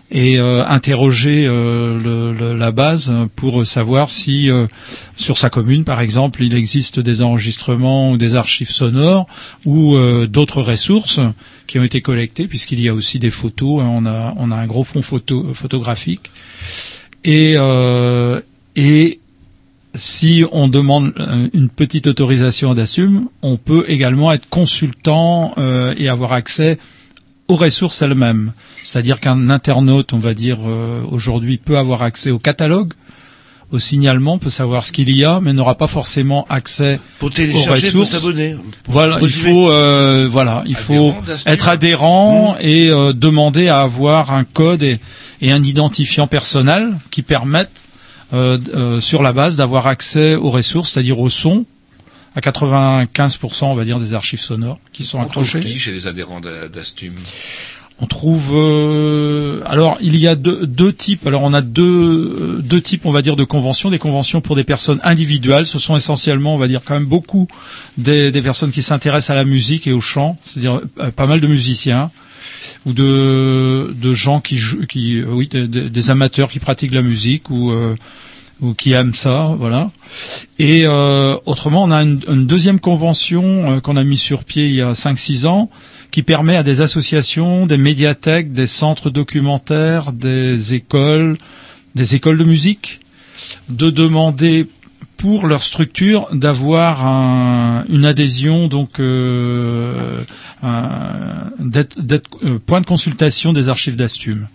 [0.09, 4.65] et euh, interroger euh, le- le- la base pour savoir si euh,
[5.17, 9.27] sur sa commune par exemple il existe des enregistrements ou des archives sonores
[9.65, 11.19] ou euh, d'autres ressources
[11.67, 14.55] qui ont été collectées puisqu'il y a aussi des photos hein, on a on a
[14.55, 16.31] un gros fond photo photographique
[17.23, 18.39] et euh,
[18.75, 19.19] et
[19.93, 26.07] si on demande euh, une petite autorisation d'assume, on peut également être consultant euh, et
[26.07, 26.77] avoir accès
[27.47, 28.53] aux ressources elles-mêmes.
[28.81, 30.59] C'est-à-dire qu'un internaute, on va dire
[31.09, 32.93] aujourd'hui, peut avoir accès au catalogue,
[33.71, 37.31] au signalement, peut savoir ce qu'il y a, mais n'aura pas forcément accès Pour aux
[37.31, 38.11] télécharger, ressources.
[38.11, 38.55] s'abonner.
[38.87, 44.31] Voilà, il faut euh, voilà, il faut Adhérent être adhérent et euh, demander à avoir
[44.31, 44.99] un code et,
[45.41, 47.69] et un identifiant personnel qui permettent
[48.33, 51.65] euh, euh, sur la base d'avoir accès aux ressources, c'est-à-dire au son
[52.35, 55.59] à 95% on va dire des archives sonores qui sont accrochées.
[55.59, 57.13] qui chez les adhérents d'A- d'Astum
[57.99, 61.25] On trouve euh, alors il y a deux, types.
[61.25, 63.89] Alors on a deux euh, deux types on va dire de conventions.
[63.89, 65.65] Des conventions pour des personnes individuelles.
[65.65, 67.47] Ce sont essentiellement on va dire quand même beaucoup
[67.97, 71.47] des, personnes qui s'intéressent à la musique et au chant, c'est-à-dire euh, pas mal de
[71.47, 72.11] musiciens
[72.85, 77.73] ou de de gens qui qui oui des- amateurs qui pratiquent la musique ou
[78.59, 79.91] ou qui aiment ça, voilà.
[80.59, 84.81] Et autrement, on a une, une deuxième convention qu'on a mis sur pied il y
[84.81, 85.69] a 5-6 ans,
[86.11, 91.37] qui permet à des associations, des médiathèques, des centres documentaires, des écoles,
[91.95, 92.99] des écoles de musique,
[93.69, 94.67] de demander
[95.17, 100.21] pour leur structure d'avoir un- une adhésion donc euh,
[100.63, 104.47] euh, point de consultation des archives d'Astum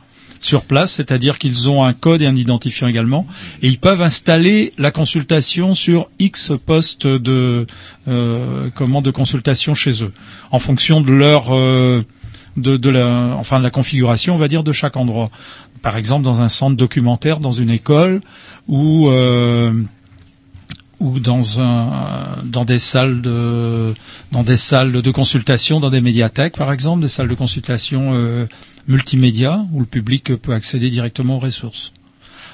[0.42, 3.26] sur place, c'est-à-dire qu'ils ont un code et un identifiant également,
[3.62, 7.66] et ils peuvent installer la consultation sur X postes de
[8.08, 8.68] euh,
[9.02, 10.12] de consultation chez eux,
[10.50, 12.02] en fonction de leur euh,
[12.56, 15.30] de, de la enfin de la configuration, on va dire, de chaque endroit.
[15.80, 18.20] Par exemple, dans un centre documentaire, dans une école,
[18.68, 19.72] ou euh,
[21.00, 23.94] ou dans un dans des salles de
[24.32, 28.46] dans des salles de consultation, dans des médiathèques par exemple, des salles de consultation euh,
[28.88, 31.92] multimédia où le public peut accéder directement aux ressources.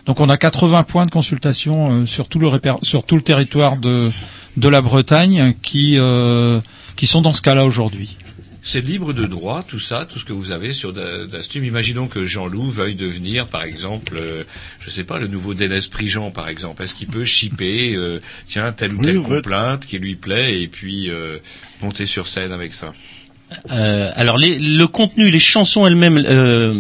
[0.06, 3.22] Donc on a 80 points de consultation euh, sur tout le réper- sur tout le
[3.22, 4.10] territoire de
[4.56, 6.60] de la Bretagne qui euh,
[6.96, 8.16] qui sont dans ce cas-là aujourd'hui.
[8.60, 11.64] C'est libre de droit, tout ça, tout ce que vous avez sur Da- Dastum.
[11.64, 14.42] Imaginons que Jean-Loup veuille devenir, par exemple, euh,
[14.80, 16.82] je sais pas, le nouveau Dénès Prigent, par exemple.
[16.82, 19.34] Est-ce qu'il peut shipper, euh, tiens, telle ou Oui, telle en fait.
[19.36, 21.38] complainte qui lui plaît, et puis euh,
[21.80, 22.92] monter sur scène avec ça?
[23.70, 26.74] Euh, alors les- le contenu, les chansons elles-mêmes, euh,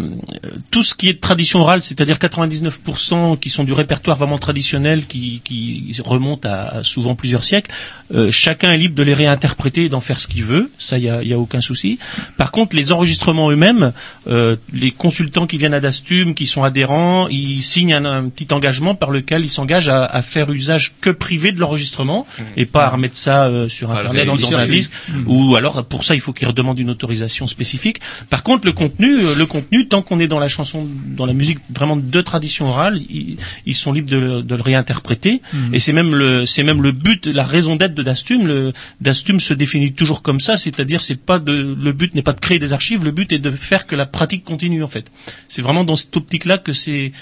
[0.70, 5.06] tout ce qui est de tradition orale, c'est-à-dire 99% qui sont du répertoire vraiment traditionnel,
[5.06, 7.70] qui, qui remonte à, à souvent plusieurs siècles,
[8.14, 11.04] euh, chacun est libre de les réinterpréter et d'en faire ce qu'il veut, ça il
[11.04, 11.98] y a, y a aucun souci.
[12.36, 13.92] Par contre, les enregistrements eux-mêmes,
[14.28, 18.52] euh, les consultants qui viennent à Dastum, qui sont adhérents, ils signent un, un petit
[18.52, 22.26] engagement par lequel ils s'engagent à, à faire usage que privé de l'enregistrement
[22.56, 24.92] et pas à remettre ça euh, sur internet dans, dans un disque.
[25.26, 27.98] Ou alors pour ça il faut qu'ils redemandent une autorisation spécifique.
[28.30, 30.86] Par contre le contenu, euh, le contenu tant qu'on est dans la chanson,
[31.16, 33.36] dans la musique vraiment de tradition orale, ils,
[33.66, 35.74] ils sont libres de, de le réinterpréter Mhm.
[35.74, 38.46] et c'est même le c'est même le but, la raison d'être de Dastum.
[38.46, 41.52] Le Dastum se définit toujours comme ça, c'est-à-dire c'est pas de
[41.86, 44.06] le but n'est pas de créer des archives, le but est de faire que la
[44.06, 45.06] pratique continue en fait.
[45.48, 47.12] C'est vraiment dans cette optique-là que c'est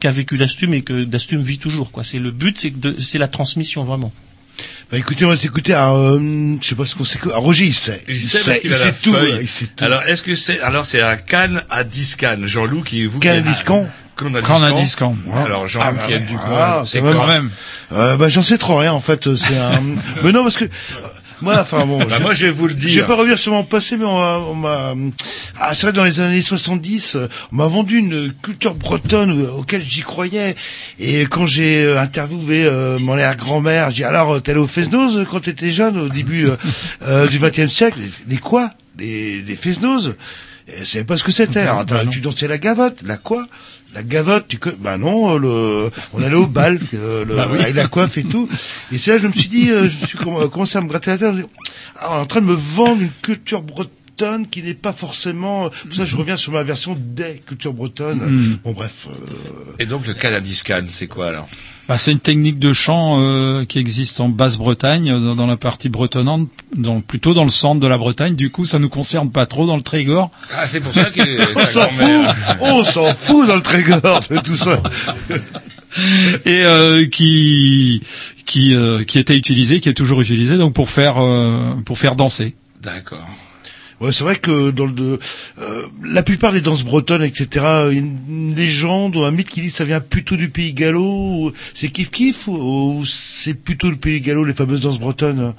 [0.00, 2.04] qu'a vécu Dastum et que Dastum vit toujours quoi.
[2.04, 4.12] C'est le but, c'est de- c'est la transmission vraiment.
[4.90, 7.18] Bah écoutez, on va s'écouter à, euh, je sais pas ce qu'on sait.
[7.32, 8.02] Ah, Roger, il sait.
[8.08, 9.14] Il sait parce qu'il a sait tout.
[9.40, 9.84] Il sait tout.
[9.84, 12.46] Alors, est-ce que c'est, alors c'est un canne à 10 cannes.
[12.46, 13.20] Jean-Loup qui est vous.
[13.20, 14.82] Canne qui- à 10 cans Canne à 10 Quand on a cans.
[14.82, 15.16] 10 camps.
[15.34, 17.50] Alors, Jean, Ah, bah, Ducon, ah, c'est quand quand même.
[17.92, 19.34] Euh, bah j'en sais trop rien en fait.
[19.36, 19.80] C'est un.
[20.22, 20.66] mais non parce que.
[21.42, 21.98] Moi, enfin bon.
[22.04, 22.88] Bah, moi, je vais vous le dire.
[22.90, 24.94] Je vais pas revenir sur mon passé, mais on m'a, on m'a,
[25.58, 29.82] ah, c'est vrai, dans les années 70, euh, on m'a vendu une culture bretonne auquel
[29.82, 30.54] j'y croyais.
[30.98, 34.66] Et quand j'ai euh, interviewé euh, mon arrière-grand-mère, j'ai dit, alors, euh, t'es allé au
[34.66, 36.48] Fesnoz euh, quand t'étais jeune, au début
[37.02, 37.98] euh, du XXe siècle?
[38.28, 38.70] Les quoi?
[38.98, 40.14] Les, les Fesnoz?
[40.78, 41.60] Elle savait pas ce que c'était.
[41.60, 42.10] Alors, Bah, non.
[42.10, 42.98] tu dansais la gavotte.
[43.04, 43.46] La quoi?
[43.94, 47.46] La gavotte, tu connais Bah non, euh, le, on allait au bal, euh, le, Bah
[47.50, 47.60] oui.
[47.60, 48.48] avec la coiffe et tout.
[48.90, 50.80] Et c'est là que je me suis dit, euh, je me suis comm- commencé à
[50.80, 51.46] me gratter la tête.
[51.96, 55.68] Ah, on est en train de me vendre une culture bretonne qui n'est pas forcément.
[55.68, 58.20] Pour ça, je reviens sur ma version des cultures bretonnes.
[58.24, 58.58] Mm.
[58.64, 59.08] Bon, bref.
[59.10, 61.48] euh, Et donc, le canne à 10 cannes, c'est quoi, alors?
[61.88, 65.56] Bah, c'est une technique de chant euh, qui existe en Basse-Bretagne, euh, dans, dans la
[65.56, 68.36] partie bretonnante, dans, plutôt dans le centre de la Bretagne.
[68.36, 70.30] Du coup, ça nous concerne pas trop dans le Trégor.
[70.56, 71.20] Ah, c'est pour ça que
[71.56, 74.80] on s'en fout, on s'en fout dans le Trégor de tout ça.
[76.46, 78.02] et euh, qui
[78.46, 82.16] qui euh, qui était utilisé, qui est toujours utilisé, donc pour faire euh, pour faire
[82.16, 82.54] danser.
[82.82, 83.28] D'accord.
[84.00, 85.18] Ouais, c'est vrai que dans le,
[85.58, 89.74] euh, la plupart des danses bretonnes, etc., une, légende ou un mythe qui dit que
[89.74, 94.20] ça vient plutôt du pays gallo, c'est kiff kiff ou, ou c'est plutôt le pays
[94.20, 95.54] gallo, les fameuses danses bretonnes?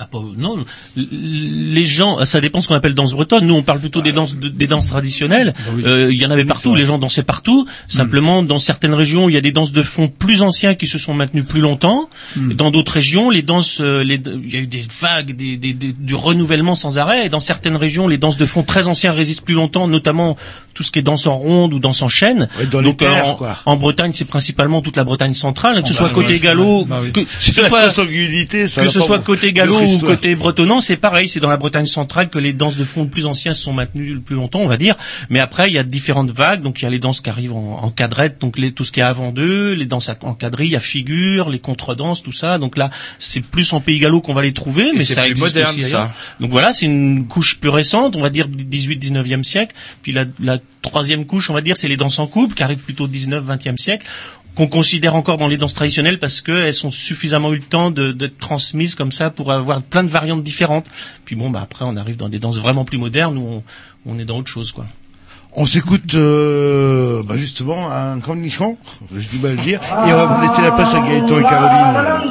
[0.00, 0.64] Ah, pas- non,
[0.96, 3.46] les gens, ça dépend ce qu'on appelle danse bretonne.
[3.46, 5.52] Nous, on parle plutôt des danses, de- des danses traditionnelles.
[5.84, 7.66] Euh, Il y en avait partout, les gens dansaient partout.
[7.88, 10.98] Simplement, dans certaines régions, il y a des danses de fond plus anciens qui se
[10.98, 12.08] sont maintenues plus longtemps.
[12.50, 15.56] Et Dans d'autres régions, les danses, euh, les- il y a eu des vagues, des,
[15.56, 17.26] des- des- du renouvellement sans arrêt.
[17.26, 20.36] Et dans certaines régions, les danses de fond très anciens résistent plus longtemps, notamment
[20.74, 22.48] tout ce qui est danse en ronde ou danse en chaîne.
[22.70, 23.56] dans les Donc, euh, terres, en, quoi.
[23.66, 27.20] en Bretagne, c'est principalement toute la Bretagne centrale, que ce soit côté gallo, Bah que,
[27.40, 27.80] ce soit
[28.84, 32.28] que ce soit côté gallo ou côté bretonnant, c'est pareil, c'est dans la Bretagne centrale
[32.28, 34.68] que les danses de fond le plus anciens se sont maintenues le plus longtemps, on
[34.68, 34.96] va dire.
[35.30, 37.54] Mais après, il y a différentes vagues, donc il y a les danses qui arrivent
[37.54, 40.76] en, en cadrette, donc les, tout ce qui est avant d'eux, les danses en quadrille,
[40.76, 42.58] a figure, les contredanses, tout ça.
[42.58, 45.32] Donc là, c'est plus en pays gallo qu'on va les trouver, mais c'est ça plus
[45.32, 46.12] existe moderne, aussi ça.
[46.40, 49.74] Donc voilà, c'est une couche plus récente, on va dire 18-19e siècle.
[50.02, 52.82] Puis la, la troisième couche, on va dire, c'est les danses en couple, qui arrivent
[52.82, 54.06] plutôt 19-20e siècle
[54.58, 58.10] qu'on considère encore dans les danses traditionnelles parce qu'elles sont suffisamment eu le temps de-
[58.10, 60.86] d'être transmises comme ça pour avoir plein de variantes différentes.
[61.24, 63.62] Puis bon, bah après, on arrive dans des danses vraiment plus modernes où on,
[64.04, 64.84] on est dans autre chose, quoi.
[65.54, 68.76] On s'écoute euh, bah justement un cornichon,
[69.14, 72.30] je dis mal le dire, et on va laisser la place à Gaëtan et Caroline.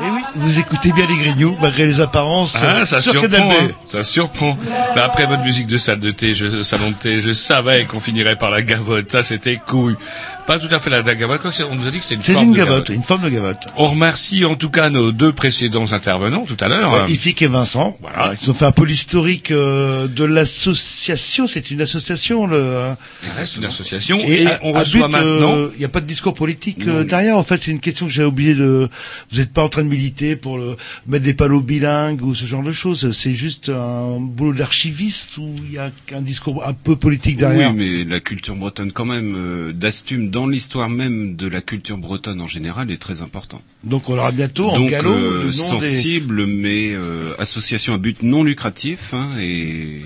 [0.00, 2.56] Et oui, vous écoutez bien les grignoux, malgré les apparences.
[2.62, 3.68] Ah, ça sur surprend, hein.
[3.82, 4.58] ça surprend.
[4.94, 8.00] Mais après votre musique de salle de thé, je, salon de thé, je savais qu'on
[8.00, 9.12] finirait par la gavotte.
[9.12, 9.96] Ça, c'était cool.
[10.46, 12.16] Pas tout à fait la, la gavotte, quoi, c'est- on nous a dit que c'était
[12.16, 13.64] une C'est forme une de gavotte, une forme de gavotte.
[13.78, 16.92] On remercie en tout cas nos deux précédents intervenants tout à l'heure.
[16.92, 17.96] Ouais, Ifik et Vincent.
[18.02, 18.34] Voilà.
[18.42, 21.46] Ils ont fait un peu l'historique euh, de l'association.
[21.46, 22.76] C'est une association, le.
[22.76, 22.96] hein.
[23.22, 24.18] Ça reste une association.
[24.20, 25.70] Et, Et, à- on reçoit but, euh, maintenant.
[25.74, 27.38] Il n'y a pas de discours politique euh, derrière.
[27.38, 28.88] En fait, c'est une question que j'ai oublié de.
[29.30, 30.76] Vous n'êtes pas en train de militer pour le...
[31.06, 33.12] mettre des panneaux bilingues ou ce genre de choses.
[33.12, 37.70] C'est juste un boulot d'archiviste où il y a un discours un peu politique derrière?
[37.70, 41.96] Oui, mais la culture bretonne quand même, euh, d'Astume, dans l'histoire même de la culture
[41.96, 43.62] bretonne en général, est très important.
[43.84, 45.86] Donc on aura bientôt en Donc galop euh, le nom des.
[45.86, 50.02] sensible, mais euh, association à but non lucratif hein, et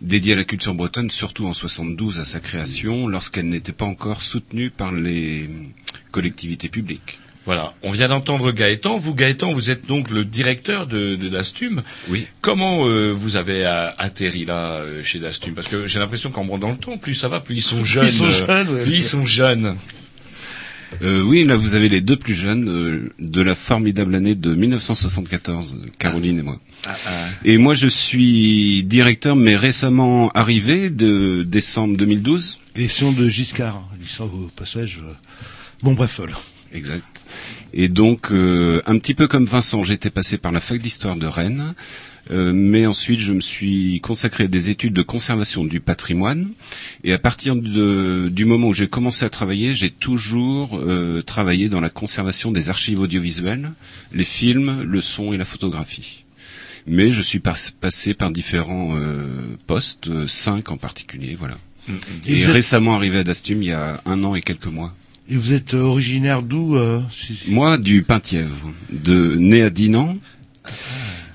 [0.00, 4.22] dédiée à la culture bretonne, surtout en 72 à sa création, lorsqu'elle n'était pas encore
[4.22, 5.50] soutenue par les
[6.12, 7.18] collectivités publiques.
[7.48, 8.98] Voilà, on vient d'entendre Gaëtan.
[8.98, 11.82] Vous, Gaëtan, vous êtes donc le directeur de, de Dastum.
[12.10, 12.26] Oui.
[12.42, 15.54] Comment euh, vous avez euh, atterri là euh, chez Dastum?
[15.54, 17.84] Parce que j'ai l'impression qu'en montant dans le temps, plus ça va, plus ils sont
[17.86, 18.04] jeunes.
[18.04, 18.82] Ils sont euh, jeunes, ouais.
[18.84, 19.76] plus ils sont jeunes.
[21.00, 24.54] Euh, oui, là vous avez les deux plus jeunes euh, de la formidable année de
[24.54, 26.60] 1974, Caroline et moi.
[26.86, 26.94] Ah,
[27.46, 32.58] Et moi je suis directeur, mais récemment arrivé de décembre 2012.
[32.76, 33.88] Élection de Giscard.
[34.02, 35.00] Giscard au passage.
[35.02, 35.12] euh,
[35.82, 36.14] Bon bref.
[36.18, 36.34] voilà.
[36.74, 37.02] Exact.
[37.74, 41.26] Et donc, euh, un petit peu comme Vincent, j'étais passé par la fac d'histoire de
[41.26, 41.74] Rennes,
[42.30, 46.50] euh, mais ensuite je me suis consacré à des études de conservation du patrimoine.
[47.04, 51.68] Et à partir de- du moment où j'ai commencé à travailler, j'ai toujours euh, travaillé
[51.68, 53.70] dans la conservation des archives audiovisuelles,
[54.12, 56.24] les films, le son et la photographie.
[56.86, 61.58] Mais je suis pas- passé par différents euh, postes, euh, cinq en particulier, voilà.
[62.26, 64.66] Et Et, vous êtes- récemment arrivé à Dastum il y a un an et quelques
[64.66, 64.94] mois.
[65.30, 70.16] Et vous êtes euh, originaire d'où euh, si- Moi, du Penthièvre, de né à Dinan.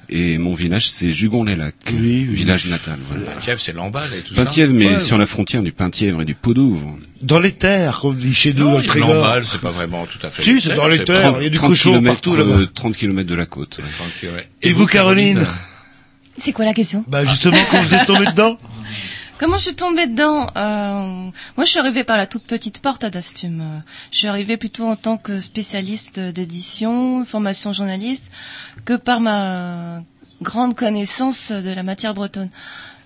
[0.09, 2.99] Et mon village, c'est Jugon-les-Lacs, village natal.
[3.09, 3.25] Voilà.
[3.31, 4.43] Penthièvre, c'est l'embal et tout ça.
[4.45, 6.97] Penthièvre, mais Ouais, sur la frontière du Penthièvre et du Pot-d'Ouvre.
[7.23, 9.09] Dans les terres, comme on dit chez nous, dans le Trégor.
[9.13, 10.43] L'embal, c'est pas vraiment tout à fait.
[10.43, 12.51] Si, c'est dans les terres, il y a du 30 cochon partout là-bas.
[12.59, 13.79] euh, 30 km de la côte.
[14.23, 14.47] ouais.
[14.61, 15.43] Et vous, Caroline
[16.37, 17.03] C'est quoi la question?
[17.07, 18.57] Bah justement, quand vous êtes tombé dedans
[19.43, 23.03] Comment je suis tombée dedans Euh, Moi, je suis arrivée par la toute petite porte
[23.03, 23.83] à Dastum.
[24.09, 28.31] Je suis arrivée plutôt en tant que spécialiste d'édition, formation journaliste,
[28.85, 30.01] que par ma
[30.41, 32.49] grande connaissance de la matière bretonne.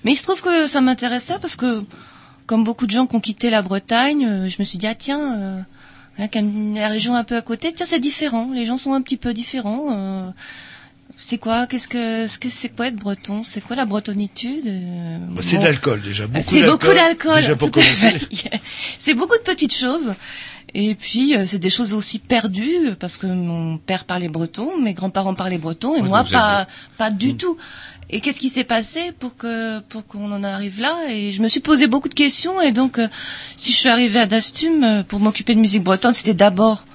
[0.03, 1.83] Mais il se trouve que ça m'intéressait parce que,
[2.45, 4.93] comme beaucoup de gens qui ont quitté la Bretagne, euh, je me suis dit ah
[4.93, 5.61] tiens, euh,
[6.75, 8.51] la région un peu à côté, tiens c'est différent.
[8.53, 9.87] Les gens sont un petit peu différents.
[9.91, 10.29] euh,
[11.19, 13.43] c'est quoi Qu'est-ce que ce que c'est quoi être breton?
[13.43, 15.61] C'est quoi la bretonitude Euh, Bah, C'est bon.
[15.63, 16.25] de l'alcool déjà.
[16.43, 17.41] C'est beaucoup d'alcool.
[18.99, 20.13] C'est beaucoup de petites choses.
[20.73, 24.93] Et puis, euh, c'est des choses aussi perdues, parce que mon père parlait breton, mes
[24.93, 26.67] grands-parents parlaient breton, et moi, pas,
[26.97, 27.57] pas du tout.
[28.09, 30.93] Et qu'est-ce qui s'est passé pour que pour qu'on en arrive là?
[31.09, 32.61] Et je me suis posé beaucoup de questions.
[32.61, 33.07] Et donc, euh,
[33.57, 36.85] si je suis arrivée à Dastum pour m'occuper de musique bretonne, c'était d'abord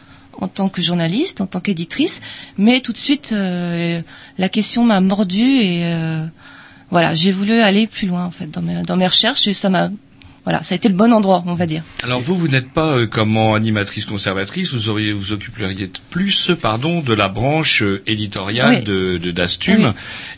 [0.40, 2.20] en tant que journaliste, en tant qu'éditrice,
[2.58, 4.02] mais tout de suite, euh,
[4.38, 6.24] la question m'a mordu et euh,
[6.90, 9.68] voilà, j'ai voulu aller plus loin en fait dans mes, dans mes recherches et ça
[9.68, 9.90] m'a
[10.44, 11.82] voilà, ça a été le bon endroit, on va dire.
[12.02, 17.00] Alors vous, vous n'êtes pas euh, comment animatrice conservatrice, vous auriez vous occuperiez plus, pardon,
[17.00, 18.84] de la branche euh, éditoriale Oui.
[18.84, 19.90] de, de Dastum, Oui.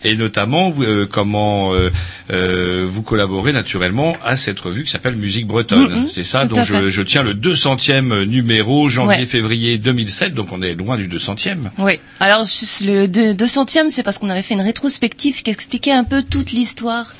[0.04, 1.90] et notamment vous, euh, comment euh,
[2.30, 6.02] euh, vous collaborez naturellement à cette revue qui s'appelle Musique Bretonne.
[6.02, 8.90] Mhm, C'est ça, à je, je tiens le 200e numéro Ouais.
[8.90, 11.70] janvier-février 2007, donc on est loin du 200e.
[11.78, 11.98] Oui.
[12.20, 12.44] Alors
[12.82, 16.52] le deux- 200e, c'est parce qu'on avait fait une rétrospective qui expliquait un peu toute
[16.52, 17.14] l'histoire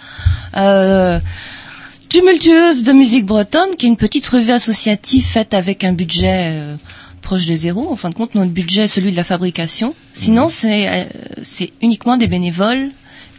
[0.56, 1.18] euh,
[2.14, 6.76] tumultueuse de musique bretonne, qui est une petite revue associative faite avec un budget euh,
[7.22, 7.90] proche de zéro.
[7.90, 9.96] En fin de compte, notre budget est celui de la fabrication.
[10.12, 12.90] Sinon, c'est euh, uniquement des bénévoles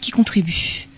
[0.02, 0.90] qui contribuent.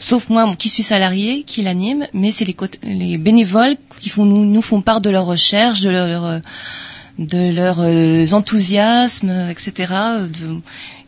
[0.00, 2.44] Sauf moi, qui suis salarié, qui l'anime, mais c'est
[2.82, 6.38] les bénévoles qui font, nous, nous font part de leurs recherches, de leur euh,
[7.20, 9.92] de leurs euh, enthousiasmes, etc.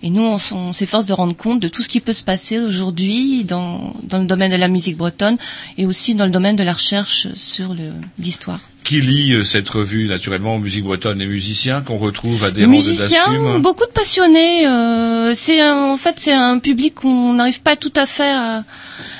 [0.03, 3.45] et nous, on, s'efforce de rendre compte de tout ce qui peut se passer aujourd'hui
[3.45, 5.39] dans, dans le domaine de la musique bretonne
[5.79, 7.75] et aussi dans le domaine de la recherche sur
[8.19, 8.61] l'histoire.
[8.85, 12.67] Qui lit euh, cette revue naturellement Musique Bretonne Les musiciens qu'on retrouve à des de
[12.67, 14.67] musiciens, beaucoup de passionnés.
[14.67, 18.65] euh, c'est en fait c'est un public qu'on n'arrive pas tout à fait à,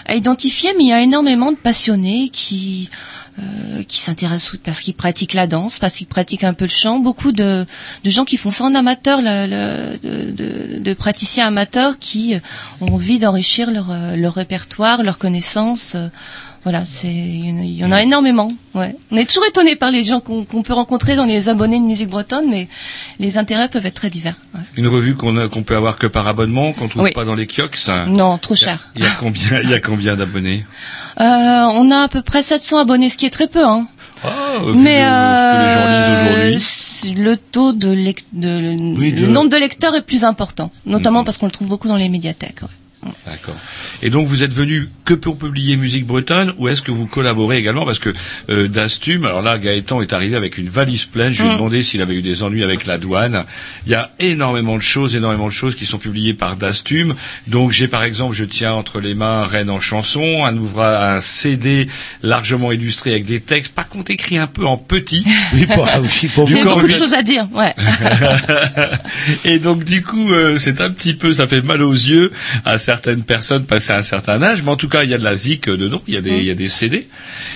[0.07, 2.91] à identifier, mais il y a énormément de passionnés qui
[3.39, 6.99] euh, qui s'intéressent parce qu'ils pratiquent la danse, parce qu'ils pratiquent un peu le chant.
[6.99, 7.65] Beaucoup de,
[8.05, 12.41] gens qui font ça en amateur, de, praticiens amateurs qui euh,
[12.83, 15.97] ont envie d'enrichir leur, euh, leur répertoire, leurs connaissances.
[16.65, 18.51] Voilà, c'est il y en a- énormément.
[18.75, 18.95] Ouais.
[19.11, 22.09] On est toujours étonné par les gens qu'on peut rencontrer dans les abonnés de musique
[22.09, 22.69] bretonne, mais
[23.19, 24.37] les intérêts peuvent être très divers.
[24.55, 24.61] ouais.
[24.77, 27.13] Une revue qu'on peut avoir que par abonnement, qu'on trouve Oui.
[27.13, 27.91] pas dans les kiosques?
[28.07, 28.91] Non, trop cher.
[28.97, 30.65] Il y a combien, il y a combien d'abonnés?
[31.21, 33.87] Euh, on a à peu près 700 abonnés, ce qui est très peu, hein.
[34.65, 36.59] Vu Mais le- euh,
[37.17, 41.25] le taux de, lec- de, Oui, de- le nombre de lecteurs est plus important, notamment
[41.25, 42.63] parce qu'on le trouve beaucoup dans les médiathèques.
[42.63, 42.69] ouais.
[43.27, 43.57] D'accord.
[44.03, 47.57] Et donc vous êtes venu que pour publier musique bretonne ou est-ce que vous collaborez
[47.59, 48.13] également parce que
[48.49, 51.57] euh, Dastum, alors là Gaëtan est arrivé avec une valise pleine, je lui ai Mm.
[51.57, 53.45] demandé s'il avait eu des ennuis avec la douane.
[53.87, 57.15] Il y a énormément de choses, énormément de choses qui sont publiées par Dastum.
[57.49, 61.21] Donc j'ai par exemple, je tiens entre les mains Rennes en chanson, un ouvrage, un
[61.21, 61.89] CD
[62.23, 65.25] largement illustré avec des textes, par contre écrit un peu en petit.
[65.55, 67.73] Oui, pour, ah oui, pour Il y du a beaucoup de choses à dire, ouais.
[69.45, 72.33] et donc du coup, euh, c'est un petit peu, ça fait mal aux yeux
[72.65, 75.19] à certaines personnes passées à un certain âge, mais en tout cas, il y a
[75.19, 77.09] de la zik euh, dedans, il y a des, il y a des CD.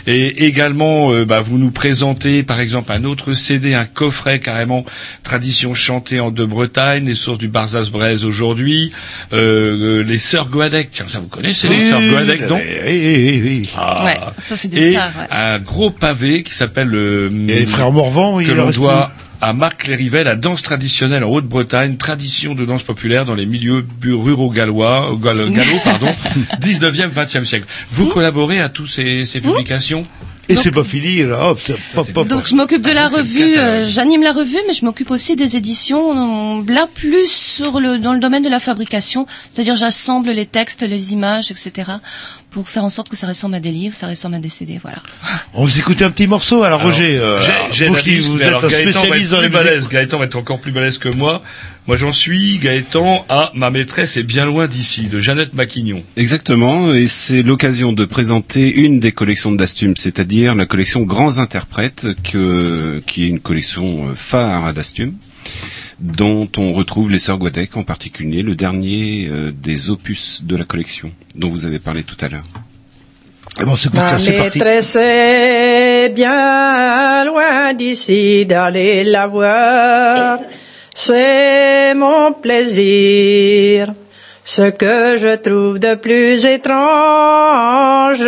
[0.07, 4.87] Et également, euh, bah, vous nous présentez, par exemple, un autre CD, un coffret carrément
[5.23, 8.93] tradition chantée en de Bretagne, les sources du Barzaz-Braise aujourd'hui,
[9.35, 10.89] euh, euh, les sœurs Goadec.
[10.91, 13.69] Tiens, ça vous connaissez les Oui, sœurs Goadec, non oui, oui, oui.
[13.77, 14.05] Ah.
[14.07, 15.27] Ouais, ça, c'est des Et stars, ouais.
[15.31, 19.53] un gros pavé qui s'appelle le Et les frères Morvan, oui, que l'on doit à
[19.53, 24.51] Marc Clérivet, la danse traditionnelle en Haute-Bretagne, tradition de danse populaire dans les milieux ruraux
[24.51, 26.09] gallois, euh, gal- gallo, pardon,
[26.61, 27.67] 19e, 20e siècle.
[27.91, 30.03] Vous collaborez à tous ces, ces publications?
[30.49, 32.29] Et c'est pas fini, là, hop, hop, hop, hop.
[32.29, 35.11] Donc je m'occupe de Ah, la ça, revue, euh, j'anime la revue, mais je m'occupe
[35.11, 40.31] aussi des éditions, là plus sur le dans le domaine de la fabrication, c'est-à-dire j'assemble
[40.31, 41.91] les textes, les images, etc.
[42.51, 44.79] pour faire en sorte que ça ressemble à des livres, ça ressemble à des CD,
[44.83, 44.99] voilà.
[45.53, 46.63] On vous écouter un petit morceau.
[46.63, 47.41] Alors, Alors, Roger, euh,
[47.73, 49.89] j'ai- vous qui vous êtes un spécialiste dans les balèze.
[49.89, 51.43] Gaëtan va être encore plus balèze que moi.
[51.87, 56.03] Moi, j'en suis, Gaëtan, à Ma maîtresse est bien loin d'ici, de Jeannette Maquignon.
[56.17, 61.39] Exactement, et c'est l'occasion de présenter une des collections de Dastum, c'est-à-dire la collection Grands
[61.39, 65.15] Interprètes, que, qui est une collection euh, phare à Dastum,
[66.01, 70.65] dont on retrouve les Sœurs Guadec en particulier, le dernier euh, des opus de la
[70.65, 72.47] collection, dont vous avez parlé tout à l'heure.
[73.59, 80.41] Ah bon, c'est Ma maîtresse est bien loin d'ici d'aller la voir.
[80.99, 83.93] C'est mon plaisir.
[84.43, 88.27] Ce que je trouve de plus étrange,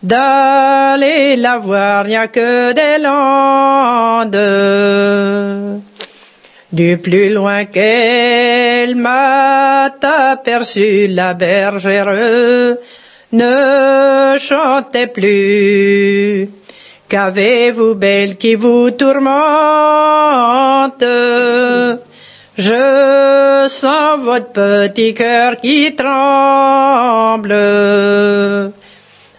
[0.00, 4.36] d'aller la voir, a que des landes.
[6.72, 9.86] Du plus loin qu'elle m'a
[10.30, 12.14] aperçu, la bergère
[13.32, 16.48] ne chantez plus.
[17.14, 19.30] Qu'avez-vous belle qui vous tourmente?
[22.58, 27.54] Je sens votre petit cœur qui tremble.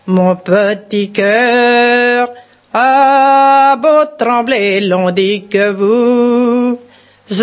[0.07, 2.29] Mon petit cœur
[2.73, 6.79] a beau trembler, l'on dit que vous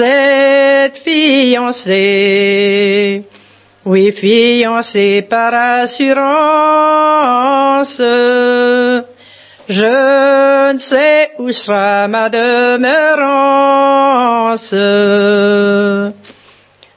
[0.03, 2.03] êtes fiancé.
[3.85, 5.53] Oui, fiancé par
[5.83, 6.81] assurance.
[9.69, 12.83] Je ne sais où sera ma demeurance.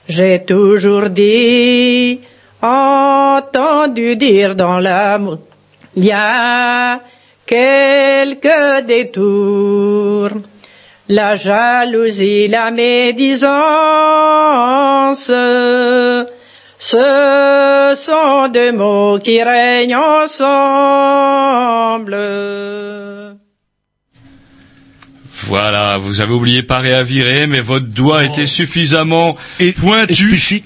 [0.08, 2.22] J'ai toujours dit,
[2.62, 5.40] entendu dire dans l'amour,
[5.96, 7.00] il y a
[7.46, 10.30] quelques détours.
[11.08, 13.52] La jalousie, la médisance,
[16.88, 20.46] ce sont deux mots qui règnent ensemble.
[25.48, 29.36] Voilà, vous avez oublié parer à virer, mais votre doigt était suffisamment
[29.80, 30.64] pointu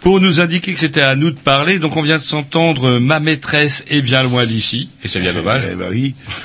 [0.00, 1.78] pour nous indiquer que c'était à nous de parler.
[1.78, 5.64] Donc on vient de s'entendre «Ma maîtresse est bien loin d'ici», et c'est bien dommage.
[5.70, 6.14] Eh ben oui.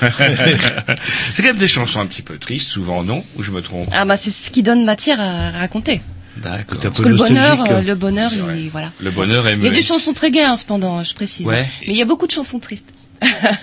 [1.32, 3.24] c'est quand même des chansons un petit peu tristes, souvent non?
[3.36, 3.88] Ou je me trompe?
[3.92, 6.02] Ah bah c'est ce qui donne matière à raconter.
[6.42, 6.80] D'accord.
[6.80, 8.92] Parce que le bonheur, euh, le bonheur, il, voilà.
[9.00, 9.54] Le bonheur est...
[9.54, 11.46] Il y a des chansons très gaies, hein, cependant, je précise.
[11.46, 11.66] Ouais.
[11.86, 12.88] Mais il y a beaucoup de chansons tristes.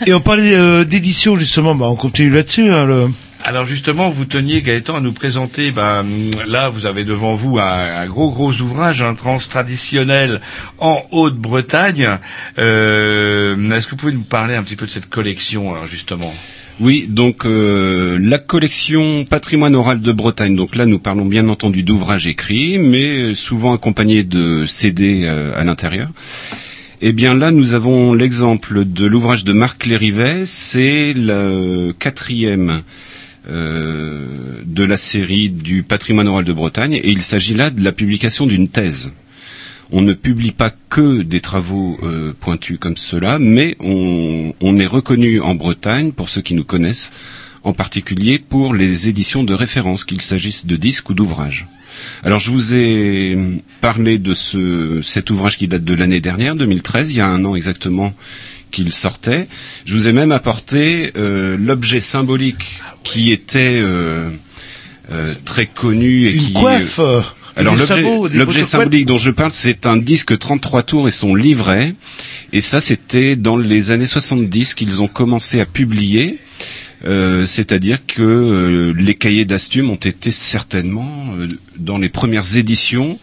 [0.08, 2.72] Et on parlait euh, d'édition justement, bah on continue là-dessus.
[2.72, 3.10] Hein, le...
[3.44, 5.70] Alors justement, vous teniez Gaëtan à nous présenter.
[5.70, 6.06] Ben
[6.48, 7.64] là, vous avez devant vous un,
[8.02, 10.42] un gros gros ouvrage, un trans traditionnel
[10.80, 12.18] en Haute-Bretagne.
[12.58, 16.34] Euh, Est-ce que vous pouvez nous parler un petit peu de cette collection, alors, justement?
[16.80, 20.56] Oui, donc euh, la collection Patrimoine oral de Bretagne.
[20.56, 25.64] Donc là, nous parlons bien entendu d'ouvrages écrits, mais souvent accompagnés de CD euh, à
[25.64, 26.10] l'intérieur.
[27.02, 30.46] Eh bien là, nous avons l'exemple de l'ouvrage de Marc Lérivet.
[30.46, 32.82] C'est le quatrième
[33.50, 34.26] euh,
[34.66, 38.48] de la série du patrimoine oral de Bretagne, et il s'agit là de la publication
[38.48, 39.12] d'une thèse.
[39.96, 44.88] On ne publie pas que des travaux euh, pointus comme cela, mais on, on est
[44.88, 47.12] reconnu en Bretagne, pour ceux qui nous connaissent,
[47.64, 51.68] en particulier pour les éditions de référence, qu'il s'agisse de disques ou d'ouvrages.
[52.24, 53.38] Alors je vous ai
[53.82, 57.46] parlé de ce, cet ouvrage qui date de l'année dernière, 2013, il y a un
[57.46, 58.14] an exactement
[58.72, 59.48] qu'il sortait.
[59.86, 64.30] Je vous ai même apporté euh, l'objet symbolique qui était euh,
[65.12, 67.22] euh, très connu et Une qui coiffe, euh,
[67.56, 67.76] alors
[68.34, 71.94] l'objet symbolique dont je parle, c'est un disque 33 tours et son livret.
[72.52, 76.38] Et ça, c'était dans les années 70 qu'ils ont commencé à publier.
[77.06, 81.48] Euh, C'est-à-dire que euh, les cahiers d'Astume ont été certainement euh,
[81.78, 83.20] dans les premières éditions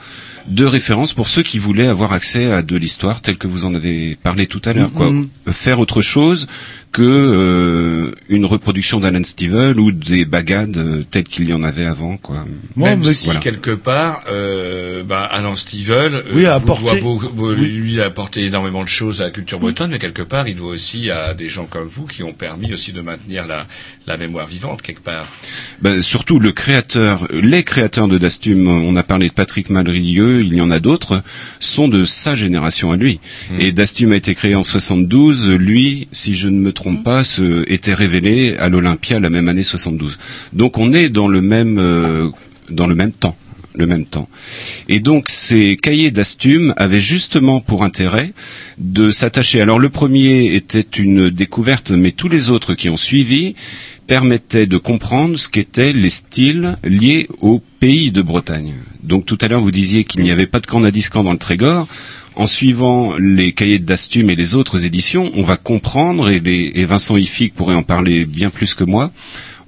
[0.47, 3.75] de référence pour ceux qui voulaient avoir accès à de l'histoire telle que vous en
[3.75, 4.91] avez parlé tout à l'heure.
[4.93, 5.11] quoi.
[5.11, 5.29] Mhm.
[5.53, 6.47] Faire autre chose
[6.93, 11.85] que euh, une reproduction d'Alan Stivell ou des bagades euh, telles qu'il y en avait
[11.87, 12.17] avant.
[12.17, 12.45] Quoi.
[12.77, 13.39] Même si Voilà.
[13.41, 17.67] quelque part, euh, bah, Alan Stivell, euh, Oui, a apporté- doit beau- beau- oui.
[17.69, 20.71] lui a apporté énormément de choses à la culture bretonne, mais quelque part, il doit
[20.73, 23.69] aussi à des gens comme vous qui ont permis aussi de maintenir la,
[24.09, 25.27] la mémoire vivante quelque part.
[25.83, 30.55] Ben, surtout le créateur, les créateurs de Dastum, on a parlé de Patrick Madrieux, il
[30.55, 31.23] y en a d'autres,
[31.61, 33.21] sont de sa génération à lui.
[33.61, 37.65] Et Dastum a été créé en 72, lui, si je ne me trompe pas, se,
[38.59, 40.19] à l'Olympia la même année 72.
[40.53, 42.29] Donc on est dans le même, euh,
[42.71, 43.37] dans le même temps.
[43.77, 44.29] Le même temps.
[44.89, 48.33] Et donc ces cahiers d'Astum avaient justement pour intérêt
[48.79, 49.61] de s'attacher.
[49.61, 53.55] Alors le premier était une découverte, mais tous les autres qui ont suivi
[54.09, 58.75] permettaient de comprendre ce qu'étaient les styles liés au pays de Bretagne.
[59.05, 61.87] Donc tout à l'heure vous disiez qu'il n'y avait pas de cornadiscan dans le Trégor.
[62.41, 66.85] En suivant les cahiers d'Astume et les autres éditions, on va comprendre, et, les- et
[66.87, 69.11] Vincent Ifig pourrait en parler bien plus que moi,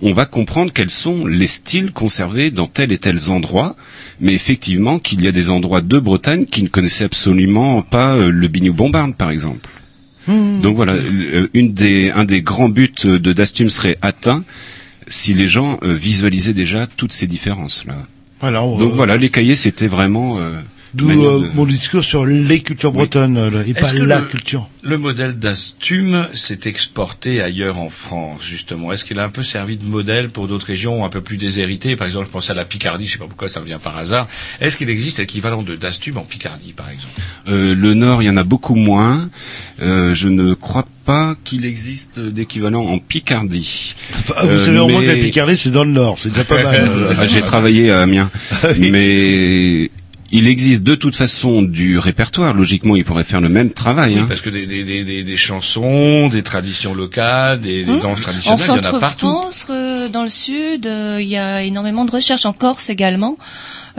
[0.00, 3.76] on va comprendre quels sont les styles conservés dans tel et tel endroit,
[4.20, 8.30] mais effectivement qu'il y a des endroits de Bretagne qui ne connaissaient absolument pas euh,
[8.30, 9.68] le biniou bombarde, par exemple.
[10.62, 14.44] Donc voilà, euh, une des, un des grands buts de Dastum serait atteint
[15.08, 17.98] si les gens euh, visualisaient déjà toutes ces différences-là.
[18.78, 20.38] Donc euh, voilà, les cahiers, c'était vraiment...
[20.38, 20.52] euh,
[20.94, 24.18] D'où euh, de- mon discours sur les cultures bretonnes euh, et pas Est-ce que la
[24.20, 24.68] le- culture.
[24.82, 28.92] Le modèle d'Astume s'est exporté ailleurs en France, justement?
[28.92, 31.94] Est-ce qu'il a un peu servi de modèle pour d'autres régions un peu plus déshéritées?
[31.96, 33.96] Par exemple, je pense à la Picardie, je sais pas pourquoi ça me vient par
[33.96, 34.26] hasard.
[34.60, 37.12] Est-ce qu'il existe l'équivalent de d'Astume en Picardie, par exemple?
[37.48, 39.30] Euh, le Nord, il y en a beaucoup moins.
[39.80, 43.94] Euh, je ne crois pas qu'il existe d'équivalent en Picardie.
[44.36, 46.28] Ah, vous Euh, savez au moins mais- que la Picardie c'est dans le Nord, c'est
[46.30, 46.88] déjà pas mal.
[47.18, 48.30] Ah, J'ai travaillé à Amiens,
[48.78, 49.90] mais
[50.32, 52.54] il existe de toute façon du répertoire.
[52.54, 54.14] Logiquement, il pourrait faire le même travail.
[54.14, 54.26] Oui, hein.
[54.28, 58.00] parce que des, des, des, des, des chansons, des traditions locales, des, des Hum.
[58.00, 59.26] danses En traditionnelles, il y en a partout.
[59.26, 62.46] centre-France, euh, dans le sud, euh, il y a énormément de recherches.
[62.46, 63.36] En Corse également.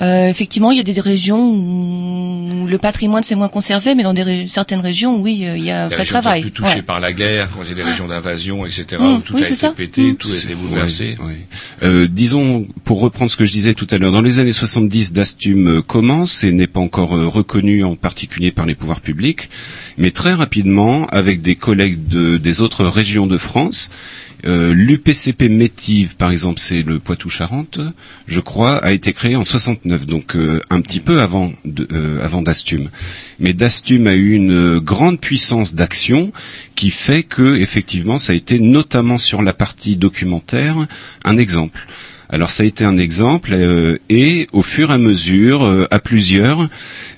[0.01, 4.13] Euh, effectivement, il y a des régions où le patrimoine s'est moins conservé, mais dans
[4.13, 6.39] des ré- certaines régions, oui, euh, il y a un vrai travail.
[6.43, 6.81] les plus touchées Ouais.
[6.81, 9.43] par la guerre, quand il y a des régions d'invasion, etc., Hum, où tout oui,
[9.43, 9.69] a été ça.
[9.71, 11.15] pété, tout a été bouleversé.
[11.83, 15.13] Euh, disons, pour reprendre ce que je disais tout à l'heure, dans les années 70,
[15.13, 19.49] Dastum commence et n'est pas encore reconnu en particulier par les pouvoirs publics,
[19.99, 23.91] mais très rapidement, avec des collègues de- des autres régions de France,
[24.45, 27.79] euh, l'UPCP Métive, par exemple, c'est le Poitou-Charentes,
[28.27, 31.51] je crois, a été créé en 69, donc euh, un petit peu avant,
[31.91, 32.89] euh, avant Dastum.
[33.39, 36.31] Mais Dastum a eu une grande puissance d'action
[36.75, 40.75] qui fait que, effectivement, ça a été notamment sur la partie documentaire
[41.23, 41.87] un exemple.
[42.33, 45.99] Alors ça a été un exemple euh, et au fur et à mesure, euh, à
[45.99, 46.67] plusieurs,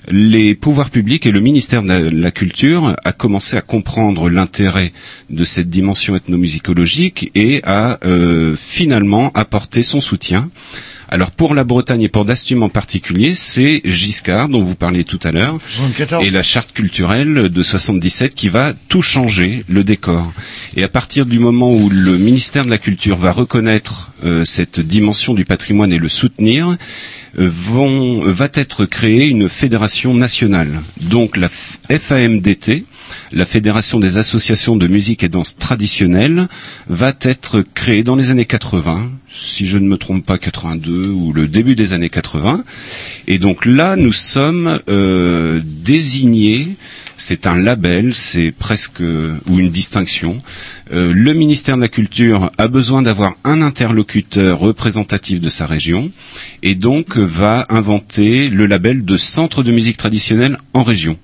[0.08, 4.92] les pouvoirs publics et le ministère de la, Culture a commencé à comprendre l'intérêt
[5.30, 10.50] de cette dimension ethnomusicologique et a euh, finalement apporté son soutien.
[11.08, 15.20] Alors pour la Bretagne et pour Dastum en particulier, c'est Giscard dont vous parliez tout
[15.22, 16.26] à l'heure 74.
[16.26, 20.32] et la charte culturelle de 77 qui va tout changer le décor.
[20.76, 24.80] Et à partir du moment où le ministère de la Culture va reconnaître euh, cette
[24.80, 26.76] dimension du patrimoine et le soutenir,
[27.38, 30.80] euh, vont, va être créée une fédération nationale.
[31.00, 32.84] Donc la FAMDT,
[33.32, 36.48] la Fédération des associations de musique et danse traditionnelle,
[36.88, 41.32] va être créée dans les années 80, si je ne me trompe pas 82 ou
[41.32, 42.64] le début des années 80.
[43.26, 46.76] Et donc là, nous sommes euh, désignés.
[47.18, 50.38] C'est un label, c'est presque ou une distinction.
[50.92, 56.10] Euh, le ministère de la Culture a besoin d'avoir un interlocuteur représentatif de sa région
[56.62, 61.18] et donc euh, va inventer le label de centre de musique traditionnelle en région.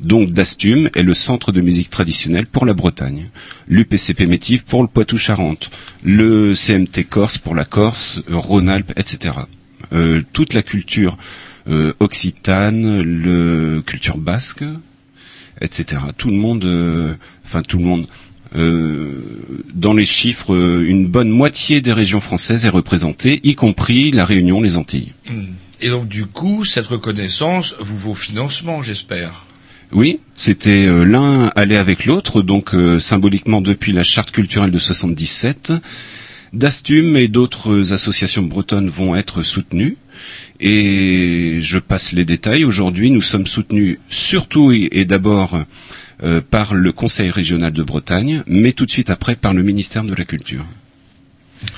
[0.00, 3.28] Donc Dastum est le centre de musique traditionnelle pour la Bretagne,
[3.68, 5.70] l'UPCP Métif pour le Poitou-Charentes,
[6.04, 9.34] le CMT Corse pour la Corse, Rhône-Alpes, etc.
[9.92, 11.16] Euh, toute la culture
[11.68, 14.64] euh, occitane, le culture basque,
[15.60, 16.02] etc.
[16.16, 17.14] Tout le monde, euh,
[17.44, 18.06] enfin tout le monde,
[19.74, 24.62] dans les chiffres, une bonne moitié des régions françaises est représentée, y compris la Réunion,
[24.62, 25.12] les Antilles.
[25.82, 29.45] Et donc, du coup, cette reconnaissance vous vaut financement, j'espère.
[29.92, 34.78] Oui, c'était euh, l'un allait avec l'autre, donc euh, symboliquement depuis la charte culturelle de
[34.78, 35.72] 77,
[36.52, 39.96] Dastum et d'autres associations bretonnes vont être soutenues.
[40.58, 42.64] Et je passe les détails.
[42.64, 45.62] Aujourd'hui, nous sommes soutenus surtout et d'abord
[46.22, 50.02] euh, par le Conseil régional de Bretagne, mais tout de suite après par le ministère
[50.02, 50.64] de la Culture.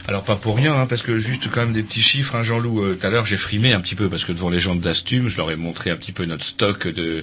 [0.08, 2.82] Alors pas pour rien, hein, parce que juste quand même des petits chiffres, hein, Jean-Loup,
[2.82, 4.80] euh, tout à l'heure j'ai frimé un petit peu, parce que devant les gens de
[4.80, 7.22] Dastum, je leur ai montré un petit peu notre stock de,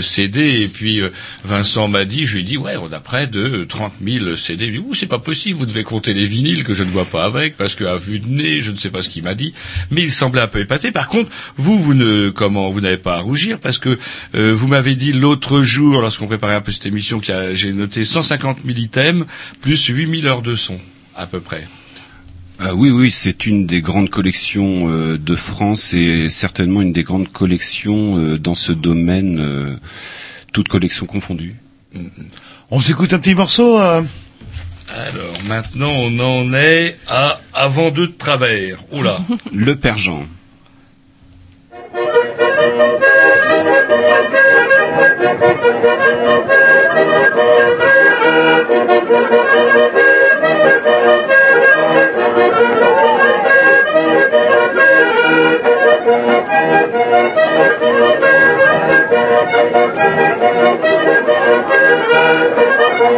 [0.00, 1.10] CD, et puis euh,
[1.44, 4.66] Vincent m'a dit, je lui ai dit, ouais, on a près de 30 000 CD.
[4.66, 7.24] Il dit, c'est pas possible, vous devez compter les vinyles que je ne vois pas
[7.24, 9.54] avec, parce qu'à vue de nez, je ne sais pas ce qu'il m'a dit,
[9.90, 10.90] mais il semblait un peu épaté.
[10.92, 13.98] Par contre, vous, vous ne, comment, vous n'avez pas à rougir, parce que
[14.34, 18.04] euh, vous m'avez dit l'autre jour, lorsqu'on préparait un peu cette émission, a- j'ai noté
[18.04, 19.24] 150 000 items,
[19.60, 20.78] plus 8 000 heures de son,
[21.14, 21.66] à peu près.
[22.58, 27.02] Ah oui, oui, c'est une des grandes collections euh, de France et certainement une des
[27.02, 29.76] grandes collections euh, dans ce domaine, euh,
[30.54, 31.54] toutes collections confondues.
[32.70, 34.02] On s'écoute un petit morceau euh
[34.88, 38.82] Alors maintenant on en est à avant deux de travers.
[38.90, 39.20] Oula.
[39.52, 40.26] Le Père Jean.
[63.06, 63.12] Un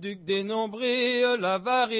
[0.00, 1.90] duc dénombré, l'avare.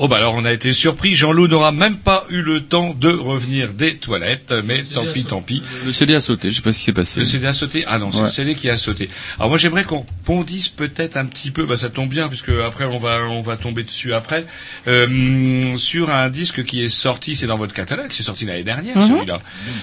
[0.00, 3.08] Oh bah alors on a été surpris, Jean-Loup n'aura même pas eu le temps de
[3.08, 5.60] revenir des toilettes, mais tant pis, tant pis.
[5.84, 7.18] Le CD a sauté, je sais pas ce qui s'est passé.
[7.18, 7.84] Le CD a sauté?
[7.88, 8.22] Ah non, c'est Ouais.
[8.24, 9.10] le CD qui a sauté.
[9.38, 12.84] Alors moi j'aimerais qu'on bondisse peut-être un petit peu, bah ça tombe bien puisque après
[12.84, 14.46] on va on va tomber dessus après,
[14.86, 18.96] euh, sur un disque qui est sorti, c'est dans votre catalogue, c'est sorti l'année dernière
[18.98, 19.08] Mhm.
[19.08, 19.40] celui-là.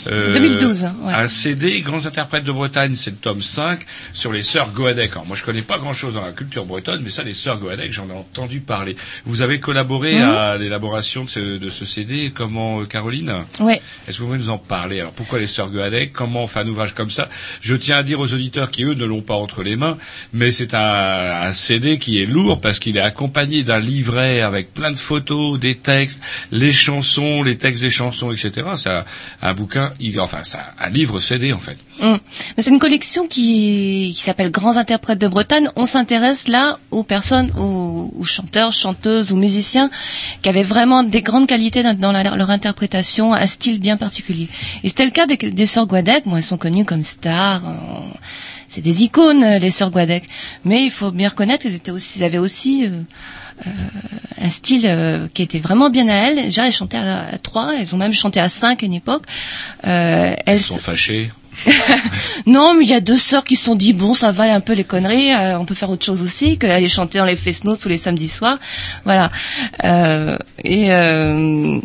[0.08, 1.14] Euh, 2012, ouais.
[1.14, 3.82] Un CD Grands interprètes de Bretagne, c'est le tome 5
[4.14, 5.12] sur les sœurs Goadec.
[5.12, 7.92] Alors moi je connais pas grand-chose dans la culture bretonne, mais ça les sœurs Goadec,
[7.92, 8.96] j'en ai entendu parler.
[9.26, 10.30] Vous avez collaboré Mhm.
[10.30, 13.82] à l'élaboration de ce, de ce CD, comment euh, Caroline Ouais.
[14.08, 15.00] est-ce que vous pouvez nous en parler?
[15.00, 17.28] Alors pourquoi les sœurs Goadec Comment on fait un ouvrage comme ça?
[17.62, 19.98] Je tiens à dire aux auditeurs qui eux ne l'ont pas entre les mains,
[20.34, 24.74] mais c'est un, un CD qui est lourd parce qu'il est accompagné d'un livret avec
[24.74, 26.22] plein de photos, des textes,
[26.52, 28.68] les chansons, les textes des chansons, etc.
[28.78, 29.06] C'est un,
[29.42, 31.78] un bouquin, enfin c'est un- un livre CD en fait.
[32.02, 32.16] Mm.
[32.58, 35.70] Mais c'est une collection qui, qui s'appelle Grands interprètes de Bretagne.
[35.76, 39.90] On s'intéresse là aux personnes, aux, aux chanteurs, chanteuses, aux musiciens
[40.42, 44.48] qui avaient vraiment des grandes qualités dans, la- leur interprétation, un style bien particulier.
[44.84, 46.24] Et c'était le cas des, des sœurs Guadec.
[46.26, 47.64] Bon, elles sont connues comme stars.
[47.68, 47.74] euh,
[48.68, 50.24] c'est des icônes, euh, les sœurs Guadec.
[50.66, 53.02] Mais il faut bien reconnaître qu'elles étaient aussi, elles avaient aussi euh,
[53.68, 53.70] euh,
[54.42, 56.44] un style euh, qui était vraiment bien à elles.
[56.46, 57.74] Déjà, elles chantaient à, à trois.
[57.78, 59.24] Elles ont même chanté à cinq à une époque.
[59.84, 61.32] Elles Ils sont fâchés.
[62.46, 64.60] Non, mais il y a deux sœurs qui se sont dit bon, ça va un
[64.60, 67.36] peu les conneries, euh, on peut faire autre chose aussi que aller chanter dans les
[67.36, 68.60] fest-notes tous les samedis soirs,
[69.04, 69.32] voilà.
[69.84, 71.80] Euh, et euh,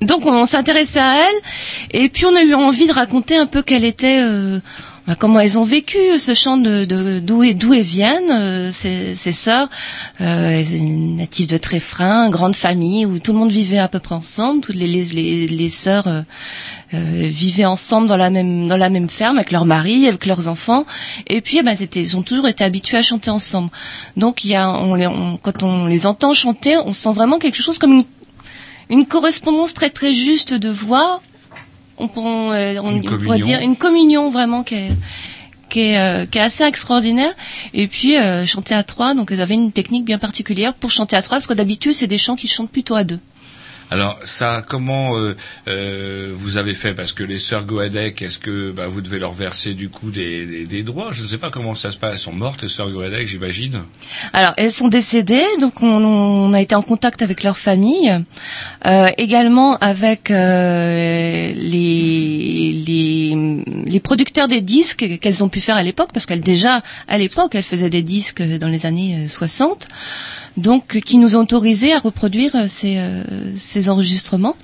[0.00, 3.46] donc on, s'est intéressé à elles, et puis on a eu envie de raconter un
[3.46, 4.20] peu quelle était
[5.06, 9.14] bah, comment elles ont vécu ce chant de de- d'où et- d'où elles viennent ces,
[9.14, 9.68] ces sœurs
[10.20, 14.60] euh, natives de Tréfrin, grande famille où tout le monde vivait à peu près ensemble,
[14.60, 16.06] toutes les les les, les sœurs
[16.94, 20.48] euh, vivaient ensemble dans la même dans la même ferme avec leurs maris, avec leurs
[20.48, 20.84] enfants,
[21.26, 23.70] et puis eh ben, c'était, ils ont toujours été habitués à chanter ensemble.
[24.16, 27.38] Donc il y a, on les, on- quand on les entend chanter, on sent vraiment
[27.38, 28.04] quelque chose comme une,
[28.90, 31.20] une correspondance très très juste de voix.
[31.98, 34.90] On, on, euh, on- Une on pourrait dire une communion vraiment qui est
[35.68, 37.32] qui est, euh, qui est assez extraordinaire.
[37.72, 41.16] Et puis euh, chanter à trois, donc ils avaient une technique bien particulière pour chanter
[41.16, 43.18] à trois, parce que d'habitude c'est des chants qui chantent plutôt à deux.
[43.92, 45.36] Alors ça, comment euh,
[45.68, 46.94] euh, vous avez fait?
[46.94, 50.64] Parce que les sœurs Goadec, est-ce que bah, vous devez leur verser du coup des,
[50.64, 51.10] des, droits?
[51.12, 52.14] Je ne sais pas comment ça se passe.
[52.14, 53.82] Elles sont mortes, les sœurs Goadec, j'imagine.
[54.32, 58.10] Alors, elles sont décédées, donc on, on a été en contact avec leur famille,
[58.86, 65.82] euh, également avec euh, les, les, les producteurs des disques qu'elles ont pu faire à
[65.82, 69.86] l'époque, parce qu'elles déjà, à l'époque, elles faisaient des disques dans les années euh, 60,
[70.56, 73.22] donc qui nous ont autorisé à reproduire euh, ces, euh,
[73.56, 74.56] ces enregistrements.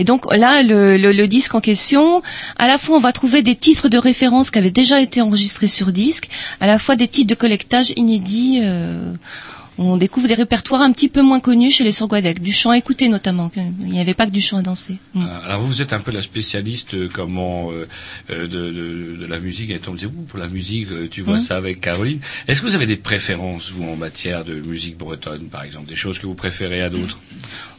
[0.00, 2.22] Et donc là, le disque en question,
[2.56, 5.66] à la fois on va trouver des titres de référence qui avaient déjà été enregistrés
[5.66, 6.28] sur disque,
[6.60, 8.60] à la fois des titres de collectage inédits.
[8.62, 9.12] euh,
[9.78, 13.08] on découvre des répertoires un petit peu moins connus chez les Sourguadec, du chant écouté
[13.08, 13.50] notamment.
[13.56, 14.98] Il n'y avait pas que du chant à danser.
[15.14, 15.22] Mm.
[15.24, 17.86] Euh, Alors vous, vous êtes un peu la spécialiste euh, comment euh,
[18.30, 19.70] euh, de, de, de la musique.
[19.70, 21.40] Et on me dit, pour la musique, tu vois Mhm.
[21.42, 22.18] ça avec Caroline.
[22.48, 25.96] Est-ce que vous avez des préférences, vous, en matière de musique bretonne, par exemple Des
[25.96, 27.18] choses que vous préférez à d'autres?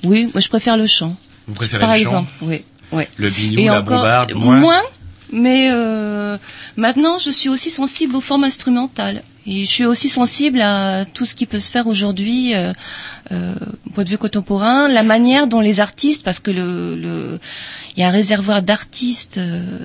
[0.05, 1.15] Oui, moi je préfère le chant.
[1.47, 2.01] Vous préférez Par le chant?
[2.09, 2.61] exemple, oui.
[3.17, 4.81] Le biniou, Et la encore, bombarde, moins, moins
[5.31, 6.37] mais euh,
[6.75, 9.21] maintenant je suis aussi sensible aux formes instrumentales.
[9.51, 12.71] Et je suis aussi sensible à tout ce qui peut se faire aujourd'hui, euh,
[13.31, 13.55] euh,
[13.95, 17.39] point de vue contemporain, la manière dont les artistes, parce que le, le
[17.97, 19.79] il y a un réservoir d'artistes euh,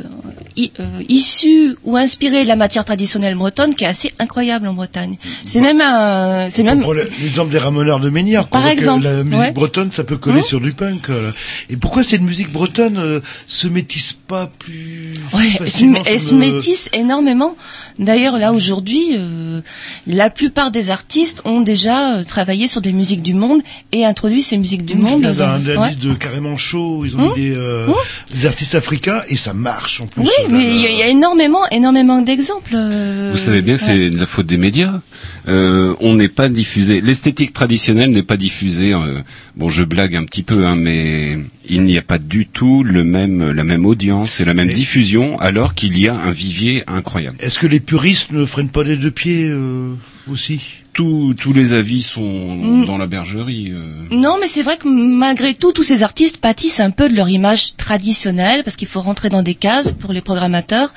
[0.59, 5.17] euh, issus ou inspirés de la matière traditionnelle bretonne qui est assez incroyable en Bretagne.
[5.45, 6.85] C'est même un, c'est même
[7.21, 9.53] l'exemple des ramoneurs de Ménière, Par exemple, la musique ouais.
[9.53, 11.11] bretonne, ça peut coller Hein sur du punk.
[11.11, 11.31] euh.
[11.71, 16.21] Et pourquoi cette musique bretonne euh, se métisse pas plus Ouais, elle se, facilement elle
[16.21, 17.57] se le- métisse énormément.
[17.99, 19.61] D'ailleurs, là aujourd'hui, euh,
[20.07, 23.61] la plupart des artistes ont déjà euh, travaillé sur des musiques du monde
[23.93, 25.23] et introduit ces musiques du Mmh, monde.
[25.23, 25.95] d'un dans- d'un ouais.
[25.95, 27.29] de carrément chaud, ils ont Mmh.
[27.29, 27.87] mis des, euh,
[28.35, 30.23] des artistes africains et ça marche en plus.
[30.23, 32.73] Oui, Euh, mais il y, a- il y a énormément, énormément d'exemples.
[32.75, 35.01] euh, Vous savez bien que c'est de la faute des médias.
[35.49, 37.01] Euh, on n'est pas diffusé.
[37.01, 38.93] L'esthétique traditionnelle n'est pas diffusée.
[38.95, 39.21] euh,
[39.57, 41.39] bon, je blague un petit peu, hein, mais
[41.69, 45.39] il n'y a pas du tout le même, la même audience et la même diffusion,
[45.41, 47.37] alors qu'il y a un vivier incroyable.
[47.41, 49.95] Est-ce que les puristes ne freinent pas des deux pieds euh,
[50.31, 50.61] aussi?
[50.95, 52.23] Tous, tous les avis sont
[52.57, 52.87] Mm.
[52.87, 53.73] dans la bergerie.
[53.73, 54.07] euh.
[54.13, 57.29] Non, mais c'est vrai que malgré tout, tous ces artistes pâtissent un peu de leur
[57.29, 60.95] image traditionnelle parce qu'il faut rentrer dans des cases pour les programmateurs.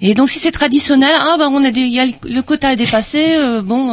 [0.00, 2.42] Et donc, si c'est traditionnel, ah ben on a des, il y a le, le
[2.42, 3.34] quota à dépasser.
[3.36, 3.92] euh, bon,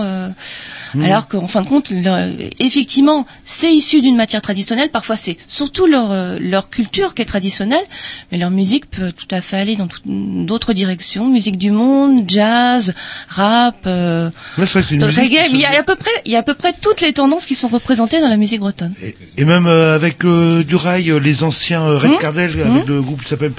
[0.96, 1.04] euh, Mm.
[1.04, 4.90] alors qu'en fin de compte, le- effectivement, c'est issu d'une matière traditionnelle.
[4.90, 7.84] Parfois, c'est surtout leur euh, leur culture qui est traditionnelle,
[8.32, 11.28] mais leur musique peut tout à fait aller dans d'autres directions.
[11.28, 12.94] Musique du monde, jazz,
[13.28, 13.76] rap.
[13.86, 16.44] euh, Ouais, vrai une reggae, il y a à peu près, il y a à
[16.44, 18.94] peu près toutes les tendances qui sont représentées dans la musique bretonne.
[19.38, 22.18] Et même euh, avec euh, du rail, euh, les anciens euh, Red Mmh.
[22.20, 22.62] Cardell, Mmh.
[22.72, 23.52] avec le groupe qui s'appelle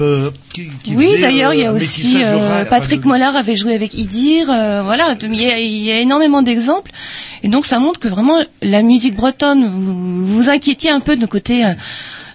[0.00, 3.54] euh, qui, qui Oui, d'ailleurs, il y euh, a un aussi euh, Patrick Mollard avait
[3.54, 4.48] joué avec Idir.
[4.50, 6.90] euh, voilà, il y, a, il y a énormément d'exemples.
[7.42, 11.26] Et donc, ça montre que vraiment la musique bretonne, vous vous inquiétiez un peu de
[11.26, 11.64] côté.
[11.64, 11.72] euh,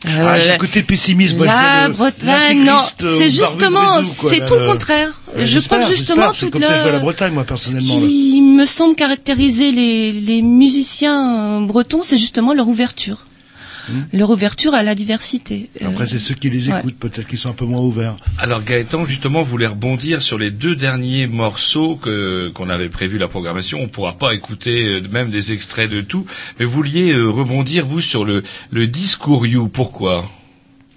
[0.05, 1.35] Ah, euh, le côté pessimiste.
[1.39, 5.09] la Bretagne, non, euh, c'est justement, c'est tout le contraire.
[5.35, 7.99] Je crois que justement toute comme ça que je vois la Bretagne, moi, ce personnellement.
[7.99, 8.07] là.
[8.07, 13.17] qui me semble caractériser les, les musiciens euh, bretons, c'est justement leur ouverture.
[14.13, 15.69] Leur ouverture à la diversité.
[15.81, 16.77] Euh, Après, c'est ceux qui les ouais.
[16.79, 18.17] écoutent, peut-être qu'ils sont un peu moins ouverts.
[18.37, 23.27] Alors Gaëtan, justement, voulait rebondir sur les deux derniers morceaux que qu'on avait prévu la
[23.27, 23.79] programmation.
[23.81, 26.25] On pourra pas écouter euh, même des extraits de tout,
[26.59, 29.67] mais vous vouliez euh, rebondir vous sur le le discours you.
[29.67, 30.29] Pourquoi?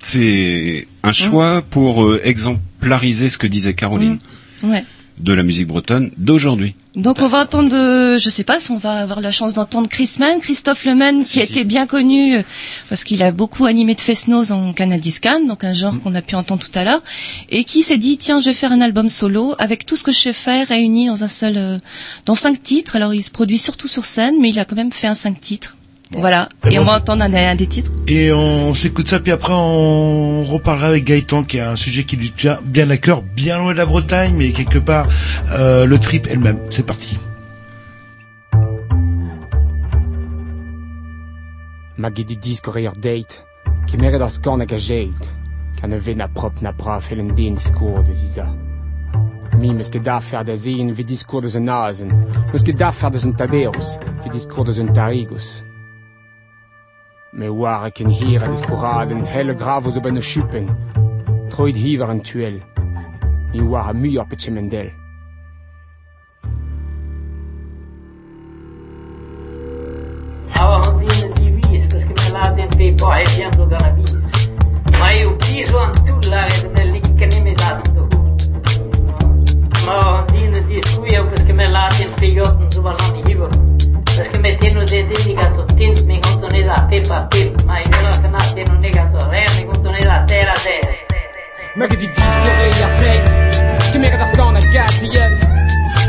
[0.03, 4.19] C'est un choix pour euh, exemplariser ce que disait Caroline
[4.63, 4.85] Ouais.
[5.23, 6.75] De la musique bretonne d'aujourd'hui.
[6.97, 9.89] Donc on va entendre, euh, je sais pas si on va avoir la chance d'entendre
[9.89, 12.43] Chris Mann, Christophe Leman, qui a été bien connu euh,
[12.89, 16.35] parce qu'il a beaucoup animé de Fesnos en Canadiscan, donc un genre qu'on a pu
[16.35, 17.03] entendre tout à l'heure,
[17.49, 20.11] et qui s'est dit tiens je vais faire un album solo avec tout ce que
[20.11, 21.79] je sais faire réuni dans un seul, euh,
[22.27, 22.97] dans cinq titres.
[22.97, 25.39] Alors il se produit surtout sur scène, mais il a quand même fait un cinq
[25.39, 25.77] titres.
[26.13, 26.49] Voilà.
[26.65, 27.91] Eh Et ben, on va entendre un, un des titres.
[28.09, 32.17] Et on s'écoute ça, puis après on reparlera avec Gaëtan, qui a un sujet qui
[32.17, 35.09] lui tient bien à cœur, bien loin de la Bretagne, mais quelque part
[35.53, 36.59] euh, le trip elle-même.
[36.71, 37.17] C'est parti.
[41.97, 43.45] Maggie di disco rear date,
[43.87, 45.35] qui da scorna che geit,
[45.79, 48.49] che ne vena prop na bra fel een din discours de ziza.
[49.59, 52.09] Mi meus ket da faire da zin vi discours de z'n nazen,
[52.53, 55.70] meus ket da faire de z'n tabeus, vi discours de tarigus.
[57.33, 60.67] Me war ken hier a discouraden, helle gravo zo ben o chupen,
[61.49, 62.61] troid hiver an tuel,
[63.53, 64.91] mi war a mu op et mendel.
[70.49, 74.51] Stava andando di vis, perché me l'ha detto poi pianto dalla vis.
[74.99, 78.09] Ma io piso antullare del lì che ne mi dato.
[79.87, 83.70] Ma andando di scuia perché me l'ha detto io non so non vivo.
[84.21, 88.21] Perché mi tengo dei dedicato tint mi conto ne da peppa pep, ma io la
[88.21, 90.93] canate non negato re, mi conto ne da terra terra.
[91.77, 95.49] Maggie di disco rear date, qui mere da scorna gaziet,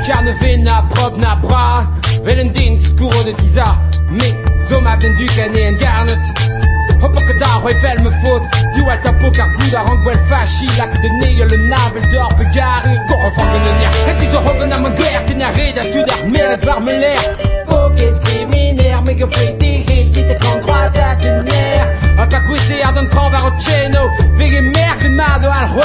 [0.06, 1.90] car ne vena prop na bra,
[2.26, 3.80] een din discours de ziza,
[4.10, 6.71] me zo ma den du ken en garnet.
[7.02, 8.44] Hoppa que da hoi fel me fot,
[8.76, 12.96] du al tapo car gouda rang wel fashi, lak de neel le navel d'or begari,
[13.08, 13.94] gore van de ner.
[14.06, 17.24] Het is a hogen am guer, ken a reda tu dar mer het warme l'air.
[17.66, 21.86] Pokes criminaire, me gefreit de heel, si te kan droit à de ner.
[22.20, 24.04] A ta kwese ad an travar o ceno,
[24.38, 25.82] vege merk mado al a go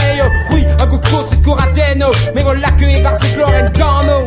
[2.34, 4.26] me e bar se gloren gano.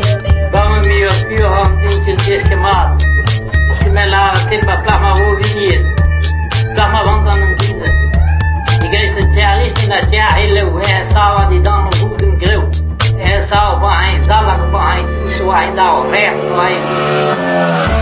[3.91, 4.01] Me
[5.71, 5.98] en
[7.57, 7.85] dinde.
[8.84, 10.81] Ik is de tjalist in dat jaar hele hoe
[11.14, 12.64] sawa die dan een goede grill.
[13.19, 15.03] En sawa van hij zalak van hij
[15.38, 16.77] zo hij daar recht van hij.
[17.89, 17.98] Ey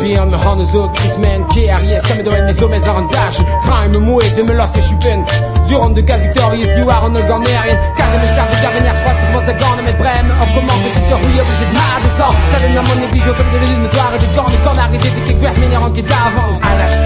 [0.00, 3.88] me fot bien me han zo Christman KRS Sam do mes hommes een dash Crime
[3.88, 5.24] me moe de me lasse chupen
[5.68, 9.20] Durant de gal victorious du war on the garnerien Kan de start de dernière soit
[9.34, 12.36] wat de gane met brem Op comment je te rouille op het na de sang
[12.50, 15.90] Zellen na mon bijou comme de lune de Quand arrivé de quelque part mais en
[15.90, 16.96] qui parce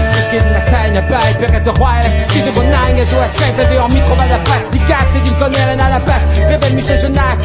[0.55, 0.91] la taille
[2.73, 4.25] nanghe su aspetta di un micro va
[4.87, 7.41] cazzo di incontrare nella peste Rebel Michel Jonas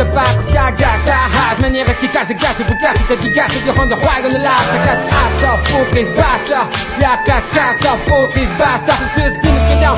[2.35, 6.69] gatte fu cazzo te di gatto di Honda Juego nell'altra casa Asta putis basta
[6.99, 9.97] Ja cas casta putis basta get down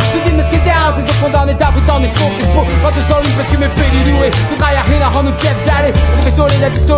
[0.50, 3.74] get down de vandaan het avond dan ik focus boek Wat is al lief met
[3.74, 4.18] pedi doe
[4.50, 5.90] We gaan je heen aan een cap daddy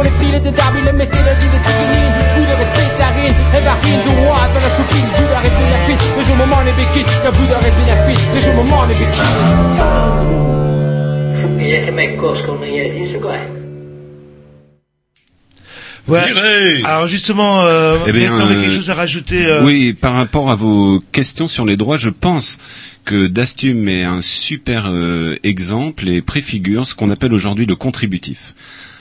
[0.07, 0.53] De pielen die
[0.83, 6.77] in Hoe respect daarin En waarin de waard van daar is moment
[7.25, 8.07] daar
[8.37, 9.07] is moment Je
[13.19, 13.61] je.
[16.09, 16.83] Ouais.
[16.85, 20.57] Alors justement, euh, Eh bien, euh, quelque chose à rajouter euh, Oui, par rapport à
[20.57, 22.59] vos questions sur les droits, je pense
[23.05, 28.55] que Dastum est un super euh, exemple et préfigure ce qu'on appelle aujourd'hui le contributif.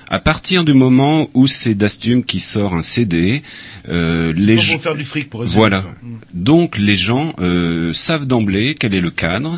[0.10, 3.44] À partir du moment où c'est Dastum qui sort un CD,
[3.88, 5.82] euh, les gens- faire du fric, pour résumer, voilà.
[5.82, 5.96] quoi.
[6.34, 9.58] Donc les gens euh, savent d'emblée quel est le cadre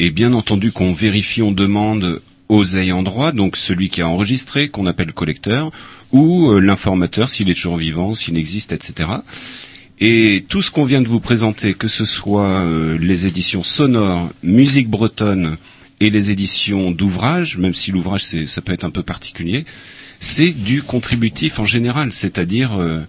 [0.00, 4.68] et bien entendu qu'on vérifie, on demande aux ayants droit, donc celui qui a enregistré,
[4.68, 5.70] qu'on appelle le collecteur,
[6.10, 9.08] ou euh, l'informateur s'il est toujours vivant, s'il existe, etc.
[10.04, 14.28] Et tout ce qu'on vient de vous présenter, que ce soit euh, les éditions sonores,
[14.42, 15.56] musique bretonne
[16.00, 19.64] et les éditions d'ouvrages, même si l'ouvrage ça peut être un peu particulier,
[20.18, 23.02] c'est du contributif en général, c'est-à-dire euh,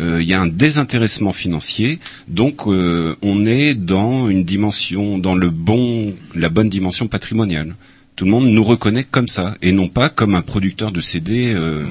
[0.00, 5.48] euh, il y a un désintéressement financier, donc on est dans une dimension, dans le
[5.50, 7.76] bon, la bonne dimension patrimoniale.
[8.16, 11.52] Tout le monde nous reconnaît comme ça et non pas comme un producteur de CD
[11.54, 11.84] euh,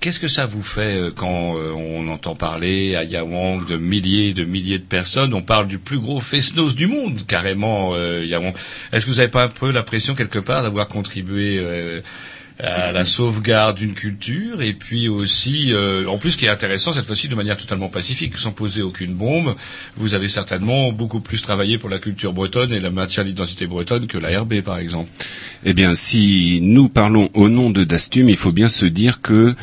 [0.00, 4.30] Qu'est-ce que ça vous fait euh, quand euh, on entend parler à Yawang de milliers
[4.30, 5.34] et de milliers de personnes?
[5.34, 8.54] On parle du plus gros fest-noz du monde, carrément, euh, Yawang.
[8.92, 11.62] Est-ce que vous n'avez pas un peu l'impression quelque part d'avoir contribué
[12.60, 17.04] à la sauvegarde d'une culture et puis aussi, euh, en plus, qui est intéressant cette
[17.04, 19.56] fois-ci de manière totalement pacifique, sans poser aucune bombe,
[19.96, 23.66] vous avez certainement beaucoup plus travaillé pour la culture bretonne et la maintien de l'identité
[23.66, 25.10] bretonne que la RB, par exemple.
[25.64, 29.54] Eh bien, si nous parlons au nom de Dastum, il faut bien se dire que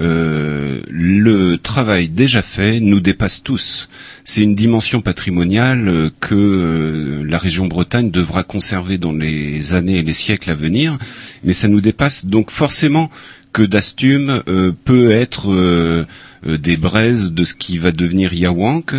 [0.00, 3.88] euh, le travail déjà fait nous dépasse tous.
[4.24, 9.98] C'est une dimension patrimoniale euh, que euh, la région Bretagne devra conserver dans les années
[9.98, 10.98] et les siècles à venir,
[11.44, 13.10] mais ça nous dépasse donc forcément
[13.52, 16.04] que Dastum euh, peut être euh,
[16.46, 18.94] des braises de ce qui va devenir Yawank.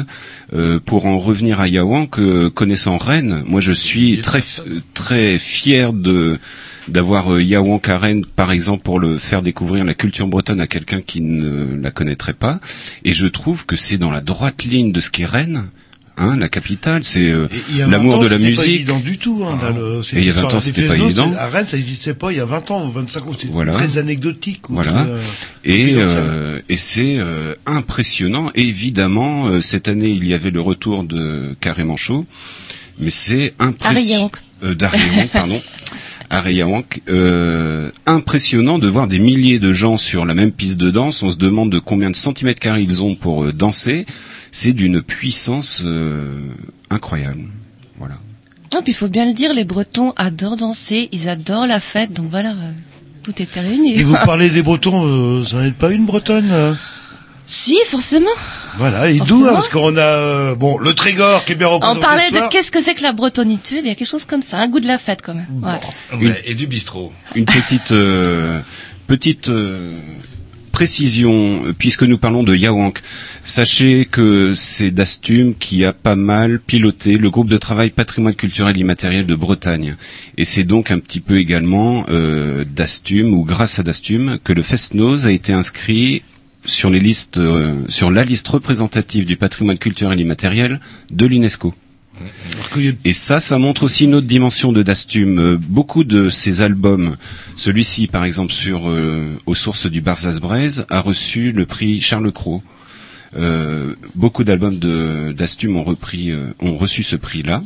[0.53, 2.19] Euh, pour en revenir à Yawank,
[2.53, 4.43] connaissant Rennes, moi je suis très
[4.93, 6.39] très fier de
[6.89, 10.67] d'avoir euh, Yawank à Rennes, par exemple, pour le faire découvrir la culture bretonne à
[10.67, 12.59] quelqu'un qui ne la connaîtrait pas.
[13.05, 15.65] Et je trouve que c'est dans la droite ligne de ce qu'est Rennes.
[16.21, 18.61] Hein, la capitale, c'est euh, il y a 20 l'amour ans, de la c'était pas
[18.63, 18.75] musique.
[18.75, 19.41] évident du tout.
[19.45, 21.31] Hein, là, le- c'est Et il y a l'histoire 20 ans, c'était pas Fesnos, évident.
[21.33, 23.31] c'est- À Rennes, ça n'existait pas il y a 20 ans ou 25 ans.
[23.37, 23.71] C'est Voilà.
[23.71, 24.63] très anecdotique.
[24.67, 24.91] Voilà.
[24.91, 25.17] très, euh,
[25.63, 28.51] Et, euh, c'est euh, impressionnant.
[28.53, 32.25] Évidemment, euh, cette année, il y avait le retour de Carré Manchot,
[32.99, 34.29] mais c'est impressionnant.
[34.61, 35.61] Euh, Yawank, pardon.
[36.31, 37.01] Yawank.
[37.09, 41.23] Euh, impressionnant de voir des milliers de gens sur la même piste de danse.
[41.23, 44.05] On se demande de combien de centimètres carrés ils ont pour euh, danser.
[44.51, 46.49] C'est d'une puissance euh,
[46.89, 47.45] incroyable.
[47.97, 48.15] Voilà.
[48.73, 52.13] Non, puis il faut bien le dire, les Bretons adorent danser, ils adorent la fête,
[52.13, 52.71] donc voilà, euh,
[53.23, 53.95] tout était réuni.
[53.95, 56.73] Et vous parlez des Bretons, euh, vous n'en êtes pas une Bretonne euh
[57.51, 58.29] Si, forcément.
[58.77, 61.79] Voilà, et d'où hein, Parce qu'on a euh, bon le Trégor qui est bien On
[61.79, 61.99] représenté.
[61.99, 64.43] parlait ce de qu'est-ce que c'est que la bretonitude, il y a quelque chose comme
[64.43, 65.47] ça, un goût de la fête quand même.
[65.63, 66.27] Ouais.
[66.27, 67.11] Ouais, et du bistrot.
[67.33, 68.61] une petite euh,
[69.07, 69.97] petite euh,
[70.71, 73.01] précision puisque nous parlons de Yawank.
[73.43, 78.77] Sachez que c'est Dastum qui a pas mal piloté le groupe de travail patrimoine culturel
[78.77, 79.95] immatériel de Bretagne
[80.37, 84.61] et c'est donc un petit peu également euh, Dastum ou grâce à Dastum que le
[84.61, 86.21] Festnoz a été inscrit
[86.65, 90.79] sur les listes euh, sur la liste représentative du patrimoine culturel immatériel
[91.11, 91.73] de l'UNESCO.
[93.05, 95.39] Et ça, ça montre aussi une autre dimension de Dastum.
[95.39, 97.15] Euh, beaucoup de ces albums,
[97.55, 102.31] celui-ci par exemple sur euh, aux sources du Barzaz Braise, a reçu le prix Charles
[102.31, 102.61] Cros.
[104.15, 107.63] Beaucoup d'albums de Dastum ont repris, ont reçu ce prix-là,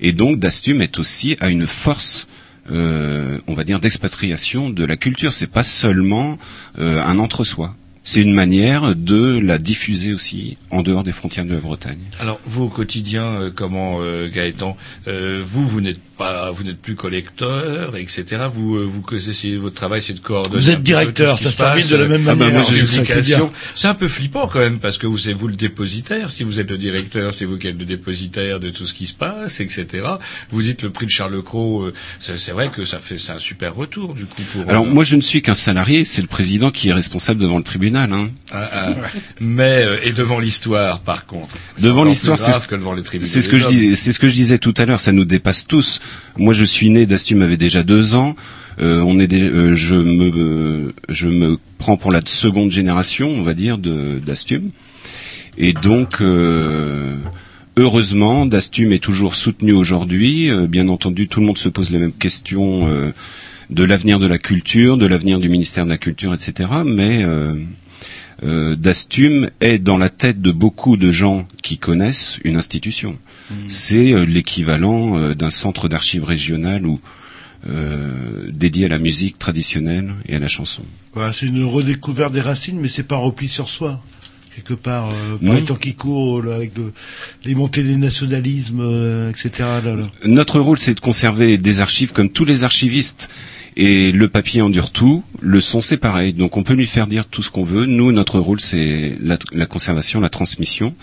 [0.00, 2.26] et donc Dastum est aussi à une force.
[2.68, 5.32] on va dire d'expatriation de la culture.
[5.32, 6.36] C'est pas seulement
[6.76, 7.76] un entre-soi.
[8.06, 11.98] C'est une manière de la diffuser aussi en dehors des frontières de la Bretagne.
[12.20, 14.76] Alors vous au quotidien, euh, comment euh, Gaëtan,
[15.08, 18.24] euh, vous vous n'êtes pas, vous n'êtes plus collecteur, etc.
[18.50, 20.62] Vous euh, vous que c'est- votre travail, c'est de coordonner.
[20.62, 23.88] Vous êtes directeur, ça se termine passe, de la même ah bah, manière, moi, c'est
[23.88, 26.30] un peu flippant quand même parce que vous c'est vous le dépositaire.
[26.30, 29.06] Si vous êtes le directeur, c'est vous qui êtes le dépositaire de tout ce qui
[29.06, 30.04] se passe, etc.
[30.50, 33.32] Vous dites le prix de Charles Cros, euh, c'est c'est vrai que ça fait c'est
[33.32, 34.68] un super retour du coup pour.
[34.68, 37.56] Alors euh, moi je ne suis qu'un salarié, c'est le président qui est responsable devant
[37.56, 37.93] le tribunal.
[37.96, 38.30] Hein.
[38.52, 38.88] Ah, ah.
[39.40, 41.56] Mais euh, et devant l'histoire, par contre.
[41.80, 43.28] Devant l'histoire, c'est grave que devant les tribunaux.
[43.30, 43.72] c'est ce que je hommes.
[43.72, 45.00] dis, c'est ce que je disais tout à l'heure.
[45.00, 46.00] Ça nous dépasse tous.
[46.36, 48.36] Moi, je suis né, Dastum avait déjà deux ans.
[48.80, 53.28] Euh, on est, des- euh, je me, euh, je me prends pour la seconde génération,
[53.30, 54.70] on va dire, de d'Astum.
[55.56, 57.16] Et donc, euh,
[57.76, 60.50] heureusement, Dastum est toujours soutenu aujourd'hui.
[60.50, 63.12] Euh, bien entendu, tout le monde se pose les mêmes questions
[63.70, 66.68] de l'avenir de la culture, de l'avenir du ministère de la Culture, etc.
[66.84, 67.54] Mais euh,
[68.44, 73.18] euh, Dastum est dans la tête de beaucoup de gens qui connaissent une institution.
[73.68, 77.00] C'est euh, l'équivalent euh, d'un centre d'archives régional ou
[77.68, 80.82] euh, dédié à la musique traditionnelle et à la chanson.
[81.32, 84.02] C'est une redécouverte des racines, mais c'est pas un repli sur soi.
[84.54, 86.92] Quelque part, euh, par les temps qui courent, là, avec le-
[87.44, 89.50] les montées des nationalismes, euh, etc.
[89.84, 90.08] là, là.
[90.24, 93.28] Notre rôle, c'est de conserver des archives comme tous les archivistes.
[93.76, 96.32] Et le papier endure tout, le son c'est pareil.
[96.32, 97.86] Donc on peut lui faire dire tout ce qu'on veut.
[97.86, 100.94] Nous, notre rôle, c'est la, conservation, la transmission.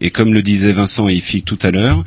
[0.00, 2.04] Et comme le disait Vincent et tout à l'heure,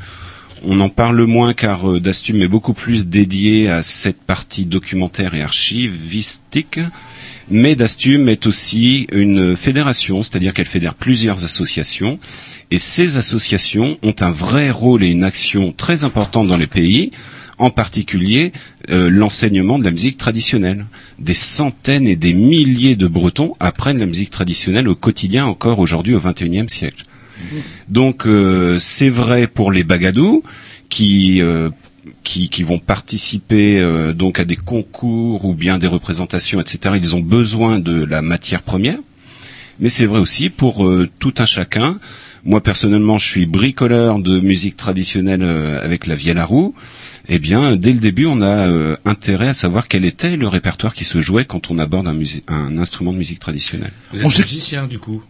[0.62, 5.34] on en parle moins car euh, Dastum est beaucoup plus dédié à cette partie documentaire
[5.34, 6.80] et archivistique.
[7.48, 12.18] Mais Dastum est aussi une fédération, c'est-à-dire qu'elle fédère plusieurs associations.
[12.70, 17.10] Et ces associations ont un vrai rôle et une action très importante dans les pays,
[17.60, 18.52] en particulier
[18.90, 20.86] euh, l'enseignement de la musique traditionnelle.
[21.18, 26.14] Des centaines et des milliers de Bretons apprennent la musique traditionnelle au quotidien encore aujourd'hui
[26.14, 27.04] au XXIe siècle.
[27.88, 30.42] Donc euh, c'est vrai pour les bagadous
[30.88, 31.70] qui euh,
[32.24, 36.96] qui, qui vont participer euh, donc à des concours ou bien des représentations, etc.
[37.00, 38.98] Ils ont besoin de la matière première,
[39.78, 41.98] mais c'est vrai aussi pour euh, tout un chacun.
[42.44, 46.74] Moi personnellement, je suis bricoleur de musique traditionnelle avec la vielle à roue.
[47.28, 50.94] Eh bien, dès le début, on a euh, intérêt à savoir quel était le répertoire
[50.94, 53.92] qui se jouait quand on aborde un, musi- un instrument de musique traditionnelle.
[54.12, 55.22] Vous On êtes sait- musicien, du coup.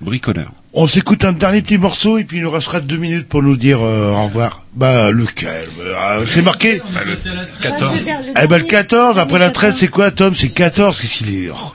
[0.00, 0.52] Bricoleur.
[0.74, 3.56] On s'écoute un dernier petit morceau et puis il nous restera deux minutes pour nous
[3.56, 4.64] dire euh, au revoir.
[4.74, 5.68] Bah lequel?
[5.80, 7.14] Euh, C'est marqué Bah, le
[7.62, 7.92] 14.
[7.94, 9.80] je veux dire, le Eh ben le dernier- 14, après la le 13 14.
[9.80, 10.34] c'est quoi Tom?
[10.34, 11.72] C'est 14, qu'est-ce qu'il est oh,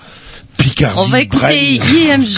[0.57, 1.75] Picardie, On va écouter.
[1.75, 2.37] IMJ.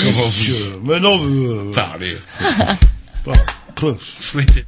[0.84, 1.48] Comment Mais non, mais...
[1.48, 2.18] euh, Parlez.
[4.20, 4.66] Souhaitez.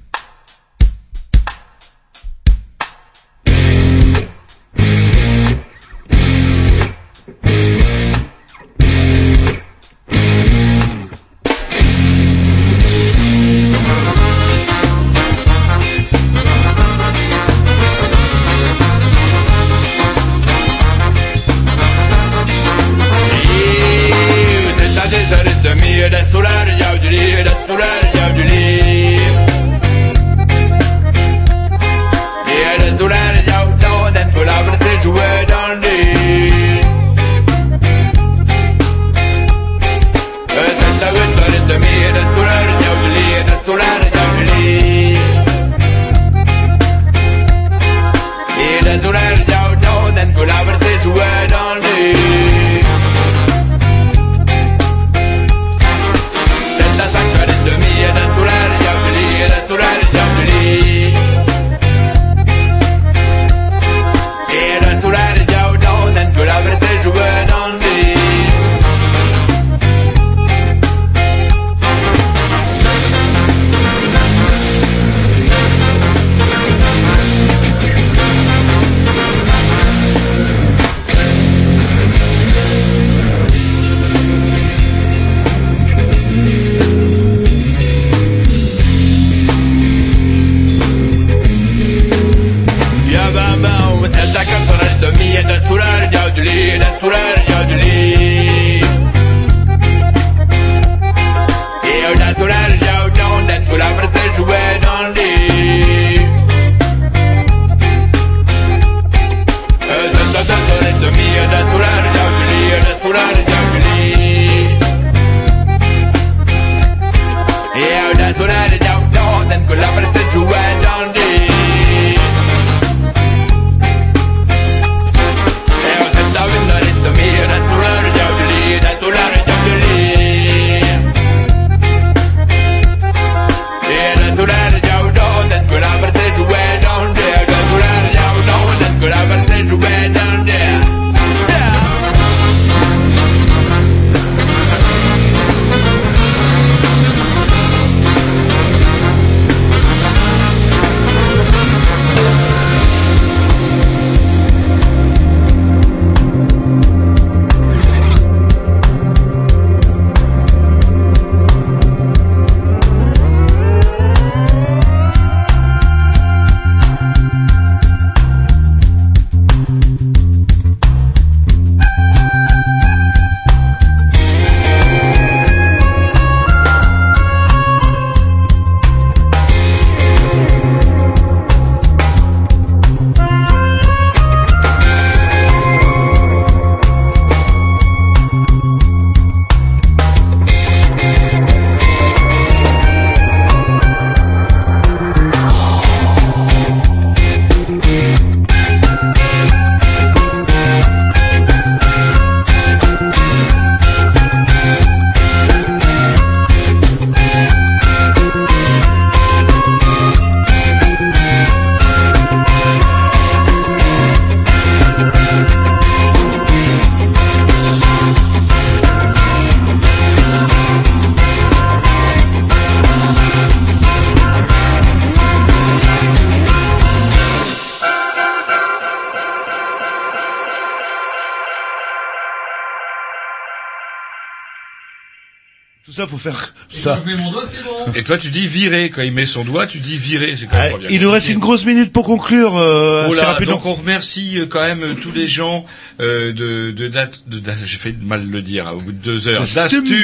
[236.23, 237.03] Tout ça pour faire ça.
[237.05, 237.93] je mets mon doigt, c'est bon.
[237.95, 238.89] Et toi, tu dis virer.
[238.89, 240.35] Quand il met son doigt, tu dis virer.
[240.37, 242.55] C'est quand même Ah, pas bien il nous reste une grosse minute pour conclure.
[242.57, 243.53] Euh, Voilà, rapidement.
[243.55, 245.65] donc on remercie euh, quand même euh, tous les gens
[245.99, 248.97] euh, de de date de, date- j'ai fait mal le dire hein, au bout de
[248.97, 249.83] deux heures D'Astum.
[249.85, 249.95] qui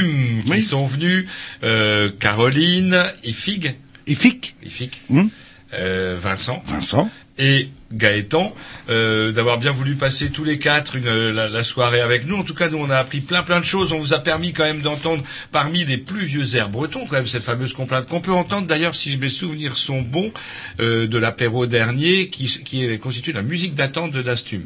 [0.49, 0.61] Oui.
[0.61, 1.27] sont venus
[1.63, 3.75] euh, Caroline Ifig
[4.07, 5.27] Ifig Ifig Hmm.
[5.73, 8.53] euh, Vincent Vincent et Gaëtan
[8.89, 12.35] euh, d'avoir bien voulu passer tous les quatre la, soirée avec nous.
[12.37, 13.91] En tout cas, nous on a appris plein plein de choses.
[13.93, 17.27] On vous a permis quand même d'entendre parmi les plus vieux airs bretons quand même
[17.27, 20.31] cette fameuse complainte qu'on peut entendre d'ailleurs si mes souvenirs sont bons
[20.79, 24.63] euh, de l'apéro dernier qui, qui constitue la musique d'attente de Dastum.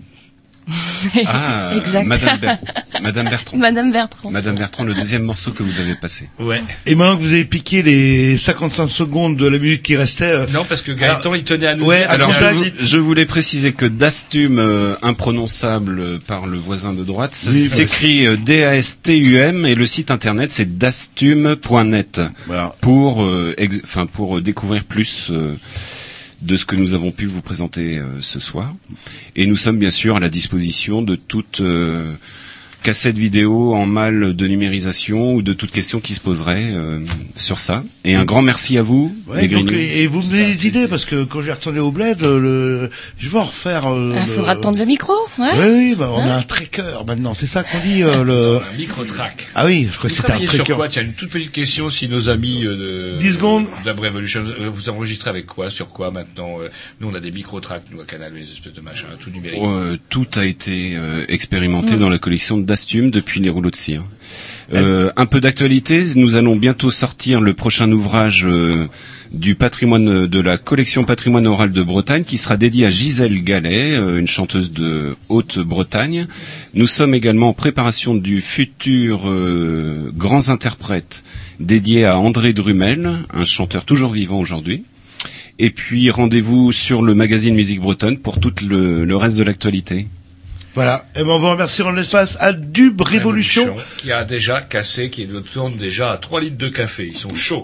[1.25, 2.05] Ah, Exact.
[2.05, 2.57] Madame, Ber-
[3.01, 3.57] Madame Bertrand.
[3.57, 4.29] Madame Bertrand.
[4.31, 6.29] Madame Bertrand, le deuxième morceau que vous avez passé.
[6.39, 6.61] Ouais.
[6.85, 10.45] Et maintenant que vous avez piqué les 55 secondes de la minute qui restait, euh,
[10.53, 12.03] Non, parce que Gaëtan, il tenait à nous ouais.
[12.03, 17.67] Alors, je, voulais préciser que Dastum, euh, imprononçable par le voisin de droite, ça Oui,
[17.67, 22.75] s'écrit euh, D-A-S-T-U-M et le site internet c'est dastum.net voilà.
[22.81, 25.55] pour, euh, enfin pour découvrir plus euh,
[26.41, 28.73] de ce que nous avons pu vous présenter euh, ce soir.
[29.35, 32.13] Et nous sommes bien sûr à la disposition de toute euh,
[32.81, 36.99] cassette vidéo en mal de numérisation ou de toute question qui se poserait euh,
[37.35, 37.83] sur ça.
[38.03, 40.67] Et un grand merci à vous, Ouais, les donc, et, et vous me donnez des
[40.67, 43.87] idées parce que quand je vais retourner au bled, euh, le, je vais en refaire.
[43.87, 45.49] Euh, Il le- faudra tendre le micro, ouais.
[45.57, 47.33] Oui, oui, bah, on Hein a un tracker maintenant.
[47.33, 48.59] C'est ça qu'on dit euh, le.
[48.63, 49.47] Un micro-track.
[49.55, 50.73] Ah oui, je crois que c'était un travaillez sur tracker.
[50.73, 53.65] quoi Tiens, une toute petite question si nos amis euh, de 10 secondes.
[53.85, 57.83] Revolution, euh, vous enregistrez avec quoi Sur quoi maintenant euh, Nous, on a des micro-tracks,
[57.91, 59.59] nous, à Canal, les espèces de machins, tout numérique.
[59.63, 61.99] Euh, tout a été euh, expérimenté Mm.
[61.99, 62.57] dans la collection
[63.11, 64.03] depuis les rouleaux de cire.
[64.73, 68.88] Euh, un peu d'actualité, nous allons bientôt sortir le prochain ouvrage euh,
[69.31, 73.93] du patrimoine de la collection patrimoine oral de Bretagne qui sera dédié à Gisèle Gallet,
[73.93, 76.27] euh, une chanteuse de Haute-Bretagne.
[76.73, 79.30] Nous sommes également en préparation du futur
[80.15, 81.23] grands interprètes
[81.60, 84.84] dédié à André Drumel, un chanteur toujours vivant aujourd'hui.
[85.60, 90.07] Et puis rendez-vous sur le magazine Musique Bretonne pour tout le reste de l'actualité.
[90.73, 91.06] Voilà.
[91.15, 93.76] Et ben on va remercier en l'espace à Dub Révolution.
[93.98, 97.07] Qui a déjà cassé, qui tourne déjà à 3 litres de café.
[97.07, 97.60] Ils sont chauds.